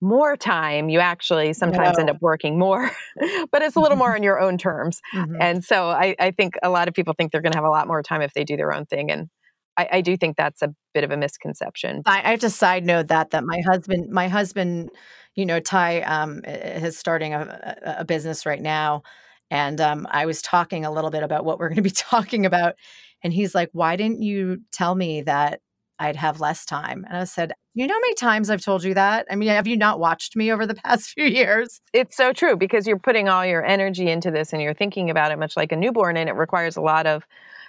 more 0.02 0.36
time 0.36 0.90
you 0.90 0.98
actually 0.98 1.54
sometimes 1.54 1.96
no. 1.96 2.02
end 2.02 2.10
up 2.10 2.18
working 2.20 2.58
more 2.58 2.90
but 3.50 3.62
it's 3.62 3.76
a 3.76 3.80
little 3.80 3.96
more 3.96 4.14
on 4.14 4.22
your 4.22 4.38
own 4.38 4.58
terms 4.58 5.00
mm-hmm. 5.14 5.36
and 5.40 5.64
so 5.64 5.88
I, 5.88 6.14
I, 6.20 6.32
think 6.32 6.54
a 6.62 6.68
lot 6.68 6.86
of 6.86 6.92
people 6.92 7.14
think 7.14 7.32
they're 7.32 7.40
going 7.40 7.52
to 7.52 7.58
have 7.58 7.64
a 7.64 7.70
lot 7.70 7.86
more 7.86 8.02
time 8.02 8.20
if 8.20 8.34
they 8.34 8.44
do 8.44 8.58
their 8.58 8.74
own 8.74 8.84
thing 8.84 9.10
and 9.10 9.30
I, 9.76 9.88
I 9.92 10.00
do 10.00 10.16
think 10.16 10.36
that's 10.36 10.62
a 10.62 10.74
bit 10.94 11.04
of 11.04 11.10
a 11.10 11.16
misconception. 11.16 12.02
I, 12.06 12.22
I 12.24 12.30
have 12.30 12.40
to 12.40 12.50
side 12.50 12.84
note 12.84 13.08
that 13.08 13.30
that 13.30 13.44
my 13.44 13.60
husband, 13.66 14.10
my 14.10 14.28
husband, 14.28 14.90
you 15.34 15.46
know, 15.46 15.60
Ty 15.60 16.00
um, 16.02 16.40
is 16.44 16.98
starting 16.98 17.34
a, 17.34 17.96
a 17.98 18.04
business 18.04 18.46
right 18.46 18.62
now, 18.62 19.02
and 19.50 19.80
um, 19.80 20.06
I 20.10 20.26
was 20.26 20.42
talking 20.42 20.84
a 20.84 20.90
little 20.90 21.10
bit 21.10 21.22
about 21.22 21.44
what 21.44 21.58
we're 21.58 21.68
going 21.68 21.76
to 21.76 21.82
be 21.82 21.90
talking 21.90 22.46
about, 22.46 22.74
and 23.22 23.32
he's 23.32 23.54
like, 23.54 23.70
"Why 23.72 23.96
didn't 23.96 24.22
you 24.22 24.62
tell 24.72 24.94
me 24.94 25.22
that 25.22 25.60
I'd 25.98 26.16
have 26.16 26.40
less 26.40 26.64
time. 26.64 27.04
And 27.08 27.16
I 27.16 27.24
said, 27.24 27.52
You 27.74 27.86
know 27.86 27.94
how 27.94 28.00
many 28.00 28.14
times 28.14 28.50
I've 28.50 28.60
told 28.60 28.84
you 28.84 28.94
that? 28.94 29.26
I 29.30 29.36
mean, 29.36 29.48
have 29.48 29.66
you 29.66 29.76
not 29.76 29.98
watched 29.98 30.36
me 30.36 30.52
over 30.52 30.66
the 30.66 30.74
past 30.84 31.10
few 31.10 31.24
years? 31.24 31.80
It's 31.92 32.16
so 32.16 32.32
true 32.32 32.56
because 32.56 32.86
you're 32.86 32.98
putting 32.98 33.28
all 33.28 33.46
your 33.46 33.64
energy 33.64 34.08
into 34.08 34.30
this 34.30 34.52
and 34.52 34.60
you're 34.60 34.74
thinking 34.74 35.10
about 35.10 35.32
it 35.32 35.38
much 35.38 35.56
like 35.56 35.72
a 35.72 35.76
newborn, 35.76 36.16
and 36.16 36.28
it 36.28 36.34
requires 36.34 36.76
a 36.76 36.82
lot 36.82 37.06
of 37.06 37.26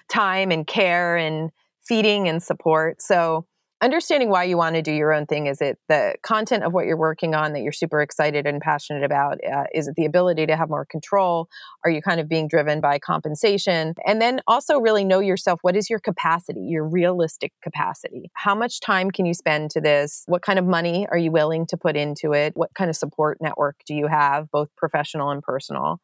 time 0.09 0.51
and 0.51 0.65
care 0.65 1.17
and 1.17 1.51
feeding 1.87 2.27
and 2.27 2.41
support. 2.41 3.01
So, 3.01 3.45
understanding 3.81 4.29
why 4.29 4.43
you 4.43 4.57
want 4.57 4.75
to 4.75 4.81
do 4.81 4.91
your 4.91 5.13
own 5.13 5.25
thing 5.27 5.45
is 5.45 5.61
it 5.61 5.77
the 5.87 6.15
content 6.23 6.63
of 6.63 6.73
what 6.73 6.87
you're 6.87 6.97
working 6.97 7.35
on 7.35 7.53
that 7.53 7.61
you're 7.61 7.71
super 7.71 8.01
excited 8.01 8.47
and 8.47 8.59
passionate 8.59 9.03
about 9.03 9.37
uh, 9.45 9.65
is 9.71 9.87
it 9.87 9.93
the 9.95 10.05
ability 10.05 10.47
to 10.47 10.55
have 10.55 10.69
more 10.69 10.85
control? 10.85 11.47
Are 11.85 11.91
you 11.91 12.01
kind 12.01 12.19
of 12.19 12.27
being 12.27 12.47
driven 12.47 12.81
by 12.81 12.97
compensation? 12.97 13.93
And 14.05 14.19
then 14.19 14.41
also 14.47 14.79
really 14.79 15.03
know 15.03 15.19
yourself 15.19 15.59
what 15.61 15.75
is 15.75 15.89
your 15.89 15.99
capacity 15.99 16.61
your 16.61 16.87
realistic 16.87 17.53
capacity? 17.61 18.31
How 18.33 18.55
much 18.55 18.79
time 18.79 19.11
can 19.11 19.25
you 19.25 19.33
spend 19.33 19.69
to 19.71 19.81
this? 19.81 20.23
What 20.25 20.41
kind 20.41 20.57
of 20.57 20.65
money 20.65 21.07
are 21.11 21.17
you 21.17 21.31
willing 21.31 21.67
to 21.67 21.77
put 21.77 21.95
into 21.95 22.33
it? 22.33 22.53
What 22.55 22.73
kind 22.73 22.89
of 22.89 22.95
support 22.95 23.37
network 23.41 23.75
do 23.85 23.93
you 23.93 24.07
have 24.07 24.49
both 24.49 24.69
professional 24.75 25.29
and 25.29 25.43
personal? 25.43 25.99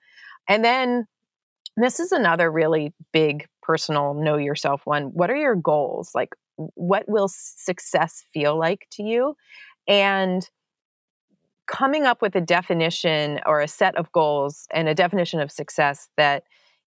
And 0.47 0.63
then 0.63 1.07
this 1.75 1.99
is 1.99 2.11
another 2.11 2.51
really 2.51 2.93
big 3.11 3.47
personal 3.63 4.13
know 4.13 4.37
yourself 4.37 4.81
one 4.85 5.05
what 5.05 5.31
are 5.31 5.35
your 5.35 5.55
goals? 5.55 6.11
Like 6.13 6.29
what 6.55 7.05
will 7.07 7.29
success 7.29 8.25
feel 8.33 8.57
like 8.57 8.87
to 8.91 9.03
you? 9.03 9.35
And 9.87 10.47
coming 11.67 12.05
up 12.05 12.21
with 12.21 12.35
a 12.35 12.41
definition 12.41 13.39
or 13.45 13.61
a 13.61 13.67
set 13.67 13.95
of 13.95 14.11
goals 14.11 14.67
and 14.71 14.87
a 14.87 14.93
definition 14.93 15.39
of 15.39 15.51
success 15.51 16.09
that 16.17 16.43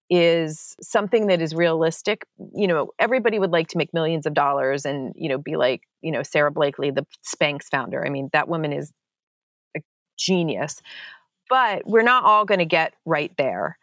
is 0.09 0.77
something 0.81 1.27
that 1.27 1.43
is 1.43 1.53
realistic 1.53 2.25
you 2.55 2.69
know 2.69 2.91
everybody 3.01 3.41
would 3.41 3.51
like 3.51 3.67
to 3.67 3.77
make 3.77 3.93
millions 3.93 4.25
of 4.25 4.35
dollars 4.35 4.85
and 4.85 5.13
you 5.17 5.29
know 5.29 5.39
be 5.39 5.57
like 5.57 5.83
you 6.01 6.13
know 6.13 6.23
Sara 6.23 6.53
Blakely 6.53 6.93
the 6.93 7.05
Spanx 7.25 7.65
founder. 7.65 8.07
I 8.07 8.11
mean 8.11 8.31
that 8.33 8.49
woman 8.49 8.73
is 8.73 8.93
a 9.77 9.81
genius. 10.17 10.81
But 11.49 11.83
we're 11.87 12.03
not 12.03 12.25
all 12.25 12.45
going 12.45 12.59
to 12.59 12.67
get 12.67 12.95
right 13.05 13.33
there 13.39 13.79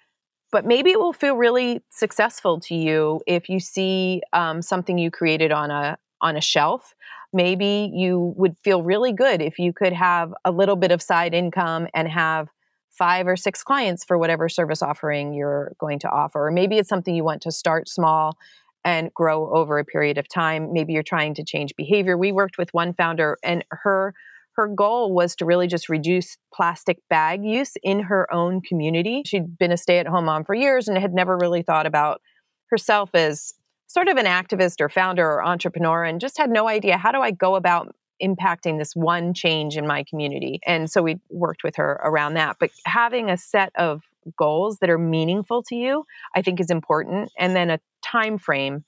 but 0.54 0.68
maybe 0.68 0.92
it 0.92 1.00
will 1.00 1.14
feel 1.14 1.36
really 1.36 1.82
successful 1.90 2.60
to 2.60 2.76
you 2.76 3.20
if 3.26 3.50
you 3.50 3.60
see 3.60 4.22
um, 4.34 4.62
something 4.62 5.00
you 5.00 5.10
created 5.10 5.52
on 5.52 5.72
a 5.72 5.98
on 6.22 6.38
a 6.38 6.42
shelf. 6.42 6.94
Maybe 7.34 7.92
you 7.92 8.34
would 8.38 8.56
feel 8.64 8.84
really 8.84 9.12
good 9.12 9.42
if 9.42 9.58
you 9.58 9.74
could 9.74 9.94
have 9.94 10.32
a 10.46 10.52
little 10.52 10.76
bit 10.76 10.92
of 10.92 11.02
side 11.02 11.34
income 11.34 11.88
and 11.96 12.08
have 12.08 12.50
five 12.92 13.28
or 13.28 13.36
six 13.36 13.64
clients 13.64 14.06
for 14.06 14.16
whatever 14.20 14.48
service 14.48 14.84
offering 14.84 15.34
you're 15.34 15.74
going 15.80 15.98
to 15.98 16.10
offer. 16.10 16.48
Or 16.48 16.52
maybe 16.52 16.78
it's 16.78 16.88
something 16.88 17.16
you 17.16 17.24
want 17.24 17.42
to 17.42 17.52
start 17.52 17.90
small 17.90 18.38
and 18.86 19.12
grow 19.16 19.52
over 19.52 19.80
a 19.80 19.86
period 19.86 20.20
of 20.20 20.28
time. 20.30 20.72
Maybe 20.72 20.94
you're 20.94 21.02
trying 21.02 21.34
to 21.34 21.44
change 21.44 21.76
behavior. 21.76 22.16
We 22.16 22.32
worked 22.32 22.60
with 22.60 22.72
one 22.76 22.94
founder 22.94 23.38
and 23.44 23.66
her 23.72 24.14
her 24.56 24.68
goal 24.68 25.14
was 25.14 25.36
to 25.36 25.46
really 25.46 25.68
just 25.68 25.90
reduce 25.90 26.38
plastic 26.54 27.00
bag 27.10 27.44
use 27.44 27.74
in 27.82 28.02
her 28.02 28.32
own 28.34 28.62
community. 28.62 29.24
She'd 29.26 29.58
been 29.58 29.72
a 29.72 29.78
stay 29.78 30.00
at 30.00 30.08
home 30.08 30.26
mom 30.26 30.44
for 30.44 30.54
years 30.54 30.88
and 30.88 30.98
had 30.98 31.14
never 31.14 31.38
really 31.38 31.64
thought 31.64 31.86
about 31.86 32.22
herself 32.70 33.10
as 33.14 33.54
sort 33.88 34.08
of 34.08 34.18
an 34.18 34.26
activist 34.26 34.82
or 34.82 34.90
founder 34.90 35.26
or 35.26 35.46
entrepreneur 35.46 36.04
and 36.04 36.20
just 36.20 36.38
had 36.38 36.50
no 36.50 36.68
idea 36.68 36.98
how 36.98 37.12
do 37.12 37.22
I 37.22 37.32
go 37.32 37.56
about 37.56 37.96
impacting 38.22 38.78
this 38.78 38.96
one 38.96 39.34
change 39.34 39.76
in 39.76 39.86
my 39.86 40.04
community. 40.04 40.60
And 40.66 40.90
so 40.90 41.02
we 41.02 41.20
worked 41.30 41.64
with 41.64 41.76
her 41.76 42.00
around 42.04 42.36
that. 42.36 42.58
But 42.60 42.72
having 42.86 43.30
a 43.30 43.38
set 43.38 43.72
of 43.76 44.04
goals 44.38 44.80
that 44.80 44.90
are 44.90 44.98
meaningful 44.98 45.64
to 45.64 45.76
you, 45.76 46.06
I 46.36 46.42
think 46.42 46.60
is 46.60 46.70
important 46.70 47.32
and 47.38 47.56
then 47.56 47.70
a 47.70 47.80
time 48.04 48.38
frame 48.38 48.86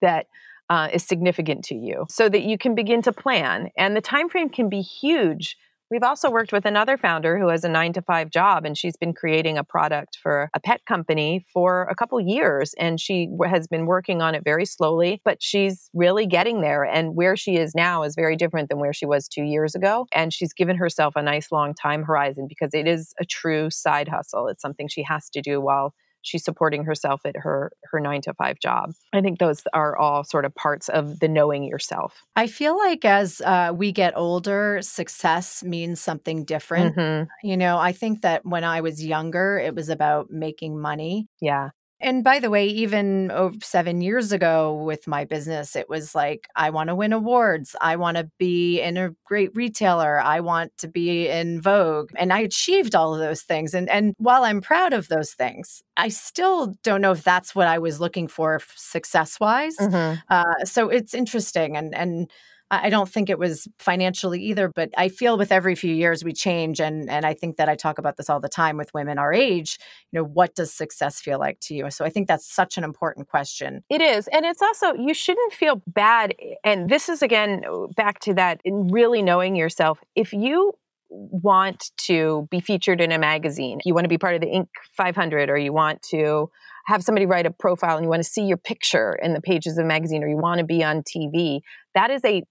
that 0.00 0.26
uh, 0.70 0.88
is 0.92 1.04
significant 1.04 1.64
to 1.64 1.74
you 1.74 2.06
so 2.08 2.28
that 2.28 2.42
you 2.42 2.56
can 2.56 2.74
begin 2.74 3.02
to 3.02 3.12
plan. 3.12 3.70
And 3.76 3.94
the 3.94 4.00
time 4.00 4.30
frame 4.30 4.48
can 4.48 4.70
be 4.70 4.80
huge. 4.80 5.56
We've 5.90 6.04
also 6.04 6.30
worked 6.30 6.52
with 6.52 6.66
another 6.66 6.96
founder 6.96 7.36
who 7.36 7.48
has 7.48 7.64
a 7.64 7.68
nine 7.68 7.92
to 7.94 8.02
five 8.02 8.30
job 8.30 8.64
and 8.64 8.78
she's 8.78 8.96
been 8.96 9.12
creating 9.12 9.58
a 9.58 9.64
product 9.64 10.18
for 10.22 10.48
a 10.54 10.60
pet 10.60 10.82
company 10.86 11.44
for 11.52 11.88
a 11.90 11.96
couple 11.96 12.20
years 12.20 12.72
and 12.78 13.00
she 13.00 13.28
has 13.44 13.66
been 13.66 13.86
working 13.86 14.22
on 14.22 14.36
it 14.36 14.44
very 14.44 14.64
slowly 14.64 15.20
but 15.24 15.42
she's 15.42 15.90
really 15.92 16.26
getting 16.26 16.60
there. 16.60 16.84
And 16.84 17.16
where 17.16 17.36
she 17.36 17.56
is 17.56 17.74
now 17.74 18.04
is 18.04 18.14
very 18.14 18.36
different 18.36 18.68
than 18.68 18.78
where 18.78 18.92
she 18.92 19.04
was 19.04 19.26
two 19.26 19.42
years 19.42 19.74
ago 19.74 20.06
and 20.12 20.32
she's 20.32 20.52
given 20.52 20.76
herself 20.76 21.16
a 21.16 21.22
nice 21.22 21.50
long 21.50 21.74
time 21.74 22.04
horizon 22.04 22.46
because 22.48 22.72
it 22.72 22.86
is 22.86 23.12
a 23.18 23.24
true 23.24 23.68
side 23.68 24.06
hustle. 24.06 24.46
It's 24.46 24.62
something 24.62 24.86
she 24.86 25.02
has 25.02 25.28
to 25.30 25.42
do 25.42 25.60
while 25.60 25.92
she's 26.22 26.44
supporting 26.44 26.84
herself 26.84 27.22
at 27.24 27.36
her 27.36 27.72
her 27.84 28.00
9 28.00 28.20
to 28.22 28.34
5 28.34 28.58
job. 28.60 28.92
I 29.12 29.20
think 29.20 29.38
those 29.38 29.62
are 29.72 29.96
all 29.96 30.24
sort 30.24 30.44
of 30.44 30.54
parts 30.54 30.88
of 30.88 31.20
the 31.20 31.28
knowing 31.28 31.64
yourself. 31.64 32.22
I 32.36 32.46
feel 32.46 32.76
like 32.76 33.04
as 33.04 33.40
uh, 33.40 33.72
we 33.74 33.92
get 33.92 34.14
older, 34.16 34.80
success 34.82 35.62
means 35.62 36.00
something 36.00 36.44
different. 36.44 36.96
Mm-hmm. 36.96 37.48
You 37.48 37.56
know, 37.56 37.78
I 37.78 37.92
think 37.92 38.22
that 38.22 38.44
when 38.44 38.64
I 38.64 38.80
was 38.80 39.04
younger, 39.04 39.58
it 39.58 39.74
was 39.74 39.88
about 39.88 40.30
making 40.30 40.80
money. 40.80 41.28
Yeah. 41.40 41.70
And 42.00 42.24
by 42.24 42.38
the 42.38 42.50
way, 42.50 42.66
even 42.66 43.30
oh, 43.30 43.52
seven 43.62 44.00
years 44.00 44.32
ago 44.32 44.74
with 44.74 45.06
my 45.06 45.24
business, 45.24 45.76
it 45.76 45.88
was 45.88 46.14
like, 46.14 46.48
I 46.56 46.70
want 46.70 46.88
to 46.88 46.94
win 46.94 47.12
awards. 47.12 47.76
I 47.80 47.96
want 47.96 48.16
to 48.16 48.30
be 48.38 48.80
in 48.80 48.96
a 48.96 49.10
great 49.24 49.50
retailer. 49.54 50.20
I 50.20 50.40
want 50.40 50.76
to 50.78 50.88
be 50.88 51.28
in 51.28 51.60
Vogue. 51.60 52.10
And 52.16 52.32
I 52.32 52.40
achieved 52.40 52.94
all 52.94 53.14
of 53.14 53.20
those 53.20 53.42
things. 53.42 53.74
And, 53.74 53.88
and 53.90 54.14
while 54.18 54.44
I'm 54.44 54.60
proud 54.60 54.92
of 54.92 55.08
those 55.08 55.32
things, 55.32 55.82
I 55.96 56.08
still 56.08 56.74
don't 56.82 57.02
know 57.02 57.12
if 57.12 57.22
that's 57.22 57.54
what 57.54 57.68
I 57.68 57.78
was 57.78 58.00
looking 58.00 58.28
for 58.28 58.60
success 58.74 59.38
wise. 59.38 59.76
Mm-hmm. 59.76 60.20
Uh, 60.30 60.64
so 60.64 60.88
it's 60.88 61.14
interesting. 61.14 61.76
And, 61.76 61.94
and, 61.94 62.30
I 62.70 62.88
don't 62.88 63.08
think 63.08 63.28
it 63.28 63.38
was 63.38 63.66
financially 63.80 64.40
either, 64.44 64.68
but 64.68 64.90
I 64.96 65.08
feel 65.08 65.36
with 65.36 65.50
every 65.50 65.74
few 65.74 65.92
years 65.92 66.22
we 66.22 66.32
change. 66.32 66.80
And, 66.80 67.10
and 67.10 67.26
I 67.26 67.34
think 67.34 67.56
that 67.56 67.68
I 67.68 67.74
talk 67.74 67.98
about 67.98 68.16
this 68.16 68.30
all 68.30 68.38
the 68.38 68.48
time 68.48 68.76
with 68.76 68.94
women 68.94 69.18
our 69.18 69.32
age. 69.32 69.78
You 70.12 70.20
know, 70.20 70.24
what 70.24 70.54
does 70.54 70.72
success 70.72 71.20
feel 71.20 71.40
like 71.40 71.58
to 71.62 71.74
you? 71.74 71.90
So 71.90 72.04
I 72.04 72.10
think 72.10 72.28
that's 72.28 72.46
such 72.46 72.78
an 72.78 72.84
important 72.84 73.28
question. 73.28 73.82
It 73.90 74.00
is. 74.00 74.28
And 74.28 74.46
it's 74.46 74.62
also, 74.62 74.94
you 74.94 75.14
shouldn't 75.14 75.52
feel 75.52 75.82
bad. 75.88 76.34
Eh, 76.40 76.54
and 76.62 76.88
this 76.88 77.08
is 77.08 77.22
again 77.22 77.64
uh, 77.68 77.88
back 77.96 78.20
to 78.20 78.34
that 78.34 78.60
really 78.64 79.22
knowing 79.22 79.56
yourself. 79.56 79.98
If 80.14 80.32
you 80.32 80.74
want 81.10 81.90
to 82.06 82.46
be 82.52 82.60
featured 82.60 83.00
in 83.00 83.10
a 83.10 83.18
magazine, 83.18 83.80
you 83.84 83.94
want 83.94 84.04
to 84.04 84.08
be 84.08 84.18
part 84.18 84.36
of 84.36 84.40
the 84.40 84.46
Inc. 84.46 84.68
500, 84.96 85.50
or 85.50 85.58
you 85.58 85.72
want 85.72 86.02
to 86.10 86.48
have 86.86 87.02
somebody 87.02 87.26
write 87.26 87.46
a 87.46 87.50
profile 87.50 87.96
and 87.96 88.04
you 88.04 88.08
want 88.08 88.22
to 88.22 88.28
see 88.28 88.44
your 88.44 88.56
picture 88.56 89.18
in 89.20 89.34
the 89.34 89.40
pages 89.40 89.76
of 89.76 89.84
a 89.84 89.88
magazine, 89.88 90.22
or 90.22 90.28
you 90.28 90.36
want 90.36 90.58
to 90.60 90.64
be 90.64 90.84
on 90.84 91.02
TV, 91.02 91.60
that 91.94 92.10
is 92.10 92.24
a 92.24 92.44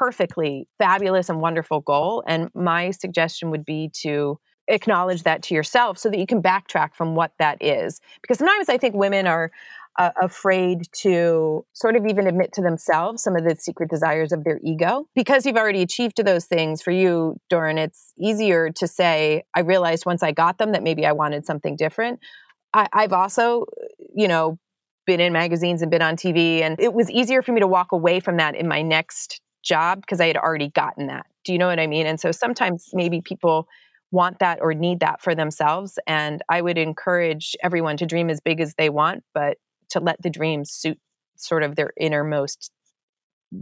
perfectly 0.00 0.66
fabulous 0.78 1.28
and 1.28 1.42
wonderful 1.42 1.80
goal. 1.80 2.24
And 2.26 2.48
my 2.54 2.90
suggestion 2.90 3.50
would 3.50 3.66
be 3.66 3.90
to 4.00 4.38
acknowledge 4.66 5.24
that 5.24 5.42
to 5.42 5.54
yourself 5.54 5.98
so 5.98 6.08
that 6.08 6.18
you 6.18 6.26
can 6.26 6.42
backtrack 6.42 6.94
from 6.94 7.14
what 7.14 7.32
that 7.38 7.62
is. 7.62 8.00
Because 8.22 8.38
sometimes 8.38 8.70
I 8.70 8.78
think 8.78 8.94
women 8.94 9.26
are 9.26 9.50
uh, 9.98 10.12
afraid 10.22 10.88
to 10.92 11.66
sort 11.74 11.96
of 11.96 12.06
even 12.06 12.26
admit 12.26 12.52
to 12.54 12.62
themselves 12.62 13.22
some 13.22 13.36
of 13.36 13.44
the 13.44 13.56
secret 13.56 13.90
desires 13.90 14.32
of 14.32 14.44
their 14.44 14.58
ego. 14.64 15.06
Because 15.14 15.44
you've 15.44 15.58
already 15.58 15.82
achieved 15.82 16.16
those 16.24 16.46
things 16.46 16.80
for 16.80 16.92
you, 16.92 17.36
Doran, 17.50 17.76
it's 17.76 18.14
easier 18.18 18.70
to 18.70 18.86
say, 18.86 19.42
I 19.54 19.60
realized 19.60 20.06
once 20.06 20.22
I 20.22 20.32
got 20.32 20.56
them 20.56 20.72
that 20.72 20.82
maybe 20.82 21.04
I 21.04 21.12
wanted 21.12 21.44
something 21.44 21.76
different. 21.76 22.20
I, 22.72 22.88
I've 22.94 23.12
also, 23.12 23.66
you 24.14 24.28
know, 24.28 24.58
been 25.06 25.20
in 25.20 25.34
magazines 25.34 25.82
and 25.82 25.90
been 25.90 26.02
on 26.02 26.16
TV, 26.16 26.62
and 26.62 26.80
it 26.80 26.94
was 26.94 27.10
easier 27.10 27.42
for 27.42 27.52
me 27.52 27.60
to 27.60 27.66
walk 27.66 27.92
away 27.92 28.20
from 28.20 28.38
that 28.38 28.54
in 28.54 28.66
my 28.66 28.80
next 28.80 29.42
job 29.62 30.00
because 30.00 30.20
I 30.20 30.26
had 30.26 30.36
already 30.36 30.68
gotten 30.68 31.06
that. 31.06 31.26
Do 31.44 31.52
you 31.52 31.58
know 31.58 31.66
what 31.66 31.80
I 31.80 31.86
mean? 31.86 32.06
And 32.06 32.20
so 32.20 32.32
sometimes 32.32 32.90
maybe 32.92 33.20
people 33.20 33.66
want 34.10 34.38
that 34.40 34.58
or 34.60 34.74
need 34.74 35.00
that 35.00 35.22
for 35.22 35.34
themselves. 35.34 35.98
And 36.06 36.42
I 36.48 36.60
would 36.60 36.78
encourage 36.78 37.56
everyone 37.62 37.96
to 37.98 38.06
dream 38.06 38.28
as 38.28 38.40
big 38.40 38.60
as 38.60 38.74
they 38.74 38.90
want, 38.90 39.22
but 39.34 39.58
to 39.90 40.00
let 40.00 40.20
the 40.22 40.30
dream 40.30 40.64
suit 40.64 40.98
sort 41.36 41.62
of 41.62 41.76
their 41.76 41.92
innermost 41.98 42.70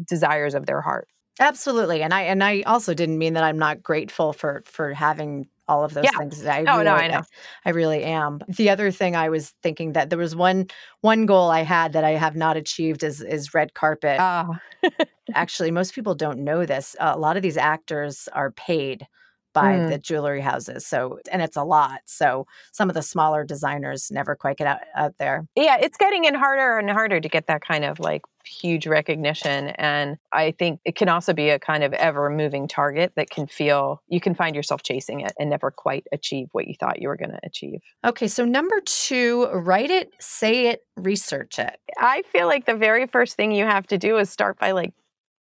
desires 0.06 0.54
of 0.54 0.66
their 0.66 0.80
heart. 0.80 1.08
Absolutely. 1.40 2.02
And 2.02 2.12
I 2.12 2.22
and 2.22 2.42
I 2.42 2.62
also 2.62 2.94
didn't 2.94 3.18
mean 3.18 3.34
that 3.34 3.44
I'm 3.44 3.58
not 3.58 3.82
grateful 3.82 4.32
for 4.32 4.62
for 4.66 4.92
having 4.92 5.48
all 5.68 5.84
of 5.84 5.94
those 5.94 6.04
yeah. 6.04 6.18
things. 6.18 6.44
I 6.44 6.64
oh, 6.66 6.72
really, 6.72 6.84
no, 6.84 6.94
I 6.94 7.08
know. 7.08 7.18
I, 7.64 7.68
I 7.68 7.70
really 7.70 8.02
am. 8.02 8.40
The 8.48 8.70
other 8.70 8.90
thing 8.90 9.14
I 9.14 9.28
was 9.28 9.54
thinking 9.62 9.92
that 9.92 10.10
there 10.10 10.18
was 10.18 10.34
one 10.34 10.66
one 11.02 11.26
goal 11.26 11.50
I 11.50 11.62
had 11.62 11.92
that 11.92 12.04
I 12.04 12.10
have 12.10 12.34
not 12.36 12.56
achieved 12.56 13.02
is 13.02 13.20
is 13.20 13.54
red 13.54 13.74
carpet. 13.74 14.18
Uh. 14.18 14.54
Actually, 15.34 15.70
most 15.70 15.94
people 15.94 16.14
don't 16.14 16.38
know 16.40 16.64
this. 16.64 16.96
Uh, 16.98 17.12
a 17.14 17.18
lot 17.18 17.36
of 17.36 17.42
these 17.42 17.58
actors 17.58 18.28
are 18.32 18.50
paid 18.52 19.06
by 19.52 19.74
mm. 19.74 19.90
the 19.90 19.98
jewelry 19.98 20.40
houses. 20.40 20.86
So, 20.86 21.18
and 21.32 21.42
it's 21.42 21.56
a 21.56 21.64
lot. 21.64 22.00
So, 22.06 22.46
some 22.72 22.88
of 22.88 22.94
the 22.94 23.02
smaller 23.02 23.44
designers 23.44 24.10
never 24.10 24.36
quite 24.36 24.56
get 24.56 24.66
out, 24.66 24.80
out 24.94 25.14
there. 25.18 25.46
Yeah, 25.56 25.76
it's 25.80 25.96
getting 25.96 26.24
in 26.24 26.34
harder 26.34 26.78
and 26.78 26.88
harder 26.90 27.20
to 27.20 27.28
get 27.28 27.46
that 27.46 27.62
kind 27.62 27.84
of 27.84 27.98
like 27.98 28.22
huge 28.48 28.86
recognition. 28.86 29.68
And 29.70 30.16
I 30.32 30.52
think 30.52 30.80
it 30.84 30.96
can 30.96 31.08
also 31.08 31.32
be 31.32 31.50
a 31.50 31.58
kind 31.58 31.84
of 31.84 31.92
ever 31.92 32.30
moving 32.30 32.66
target 32.66 33.12
that 33.16 33.30
can 33.30 33.46
feel 33.46 34.02
you 34.08 34.20
can 34.20 34.34
find 34.34 34.56
yourself 34.56 34.82
chasing 34.82 35.20
it 35.20 35.32
and 35.38 35.50
never 35.50 35.70
quite 35.70 36.06
achieve 36.12 36.48
what 36.52 36.66
you 36.66 36.74
thought 36.78 37.00
you 37.00 37.08
were 37.08 37.16
going 37.16 37.30
to 37.30 37.40
achieve. 37.44 37.80
Okay. 38.04 38.28
So, 38.28 38.44
number 38.44 38.80
two, 38.84 39.46
write 39.46 39.90
it, 39.90 40.12
say 40.18 40.68
it, 40.68 40.80
research 40.96 41.58
it. 41.58 41.78
I 41.98 42.22
feel 42.32 42.46
like 42.46 42.66
the 42.66 42.76
very 42.76 43.06
first 43.06 43.36
thing 43.36 43.52
you 43.52 43.64
have 43.64 43.86
to 43.88 43.98
do 43.98 44.18
is 44.18 44.30
start 44.30 44.58
by 44.58 44.72
like 44.72 44.94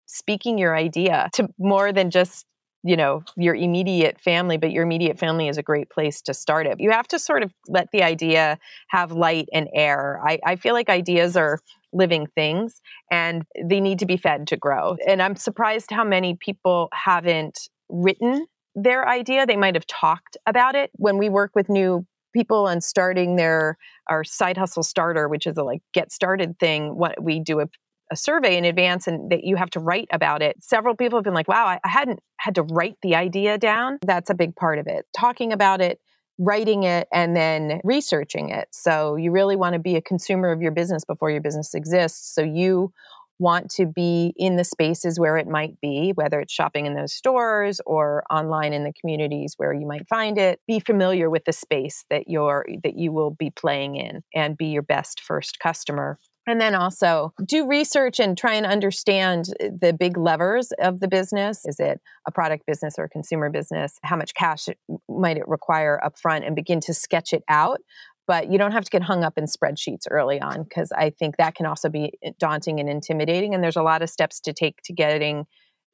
speaking 0.06 0.58
your 0.58 0.76
idea 0.76 1.28
to 1.34 1.48
more 1.58 1.92
than 1.92 2.10
just 2.10 2.46
you 2.86 2.96
know 2.96 3.22
your 3.36 3.54
immediate 3.54 4.20
family 4.20 4.56
but 4.56 4.70
your 4.70 4.84
immediate 4.84 5.18
family 5.18 5.48
is 5.48 5.58
a 5.58 5.62
great 5.62 5.90
place 5.90 6.22
to 6.22 6.32
start 6.32 6.66
it 6.66 6.78
you 6.78 6.90
have 6.90 7.08
to 7.08 7.18
sort 7.18 7.42
of 7.42 7.52
let 7.68 7.88
the 7.92 8.02
idea 8.02 8.58
have 8.88 9.10
light 9.12 9.48
and 9.52 9.68
air 9.74 10.20
i, 10.24 10.38
I 10.44 10.56
feel 10.56 10.74
like 10.74 10.88
ideas 10.88 11.36
are 11.36 11.58
living 11.96 12.26
things 12.34 12.80
and 13.10 13.44
they 13.64 13.80
need 13.80 13.98
to 13.98 14.06
be 14.06 14.16
fed 14.16 14.46
to 14.46 14.56
grow 14.56 14.96
and 15.06 15.22
i'm 15.22 15.36
surprised 15.36 15.90
how 15.90 16.04
many 16.04 16.36
people 16.38 16.88
haven't 16.92 17.68
written 17.88 18.46
their 18.74 19.08
idea 19.08 19.46
they 19.46 19.56
might 19.56 19.74
have 19.74 19.86
talked 19.86 20.36
about 20.46 20.74
it 20.74 20.90
when 20.94 21.18
we 21.18 21.28
work 21.28 21.52
with 21.54 21.68
new 21.68 22.06
people 22.32 22.66
on 22.66 22.80
starting 22.80 23.36
their 23.36 23.78
our 24.08 24.22
side 24.24 24.56
hustle 24.56 24.82
starter 24.82 25.28
which 25.28 25.46
is 25.46 25.56
a 25.56 25.62
like 25.62 25.80
get 25.94 26.12
started 26.12 26.58
thing 26.58 26.96
what 26.96 27.22
we 27.22 27.40
do 27.40 27.60
a 27.60 27.66
a 28.10 28.16
survey 28.16 28.56
in 28.56 28.64
advance 28.64 29.06
and 29.06 29.30
that 29.30 29.44
you 29.44 29.56
have 29.56 29.70
to 29.70 29.80
write 29.80 30.08
about 30.12 30.42
it. 30.42 30.56
Several 30.62 30.94
people 30.94 31.18
have 31.18 31.24
been 31.24 31.34
like, 31.34 31.48
wow, 31.48 31.66
I, 31.66 31.80
I 31.84 31.88
hadn't 31.88 32.20
had 32.38 32.54
to 32.56 32.62
write 32.62 32.96
the 33.02 33.16
idea 33.16 33.58
down. 33.58 33.98
That's 34.04 34.30
a 34.30 34.34
big 34.34 34.54
part 34.54 34.78
of 34.78 34.86
it. 34.86 35.06
Talking 35.16 35.52
about 35.52 35.80
it, 35.80 35.98
writing 36.38 36.82
it, 36.82 37.08
and 37.12 37.36
then 37.36 37.80
researching 37.84 38.50
it. 38.50 38.68
So 38.72 39.16
you 39.16 39.30
really 39.30 39.56
want 39.56 39.74
to 39.74 39.78
be 39.78 39.96
a 39.96 40.02
consumer 40.02 40.52
of 40.52 40.60
your 40.60 40.72
business 40.72 41.04
before 41.04 41.30
your 41.30 41.40
business 41.40 41.74
exists. 41.74 42.34
So 42.34 42.42
you 42.42 42.92
want 43.38 43.70
to 43.70 43.86
be 43.86 44.32
in 44.36 44.56
the 44.56 44.64
spaces 44.64 45.20
where 45.20 45.36
it 45.36 45.46
might 45.46 45.78
be, 45.80 46.12
whether 46.14 46.40
it's 46.40 46.52
shopping 46.52 46.86
in 46.86 46.94
those 46.94 47.12
stores 47.12 47.80
or 47.84 48.24
online 48.30 48.72
in 48.72 48.84
the 48.84 48.92
communities 48.92 49.54
where 49.56 49.72
you 49.72 49.86
might 49.86 50.08
find 50.08 50.38
it. 50.38 50.60
Be 50.66 50.80
familiar 50.80 51.28
with 51.28 51.44
the 51.44 51.52
space 51.52 52.04
that 52.10 52.28
you're 52.28 52.66
that 52.82 52.96
you 52.96 53.12
will 53.12 53.30
be 53.30 53.50
playing 53.50 53.96
in 53.96 54.22
and 54.34 54.56
be 54.56 54.66
your 54.66 54.82
best 54.82 55.20
first 55.20 55.58
customer 55.58 56.18
and 56.46 56.60
then 56.60 56.74
also 56.74 57.32
do 57.44 57.66
research 57.66 58.20
and 58.20 58.38
try 58.38 58.54
and 58.54 58.66
understand 58.66 59.46
uh, 59.60 59.68
the 59.80 59.92
big 59.92 60.16
levers 60.16 60.72
of 60.78 61.00
the 61.00 61.08
business. 61.08 61.64
Is 61.64 61.80
it 61.80 62.00
a 62.26 62.32
product 62.32 62.66
business 62.66 62.94
or 62.98 63.04
a 63.04 63.08
consumer 63.08 63.50
business? 63.50 63.98
How 64.02 64.16
much 64.16 64.34
cash 64.34 64.68
might 65.08 65.36
it 65.36 65.48
require 65.48 66.00
upfront 66.04 66.46
and 66.46 66.54
begin 66.54 66.80
to 66.80 66.94
sketch 66.94 67.32
it 67.32 67.42
out? 67.48 67.80
But 68.26 68.50
you 68.50 68.58
don't 68.58 68.72
have 68.72 68.84
to 68.84 68.90
get 68.90 69.02
hung 69.02 69.22
up 69.22 69.38
in 69.38 69.44
spreadsheets 69.44 70.06
early 70.10 70.40
on 70.40 70.64
because 70.64 70.90
I 70.92 71.10
think 71.10 71.36
that 71.36 71.54
can 71.54 71.66
also 71.66 71.88
be 71.88 72.12
uh, 72.24 72.30
daunting 72.38 72.80
and 72.80 72.88
intimidating. 72.88 73.54
And 73.54 73.62
there's 73.62 73.76
a 73.76 73.82
lot 73.82 74.02
of 74.02 74.10
steps 74.10 74.40
to 74.40 74.52
take 74.52 74.82
to 74.84 74.92
getting 74.92 75.46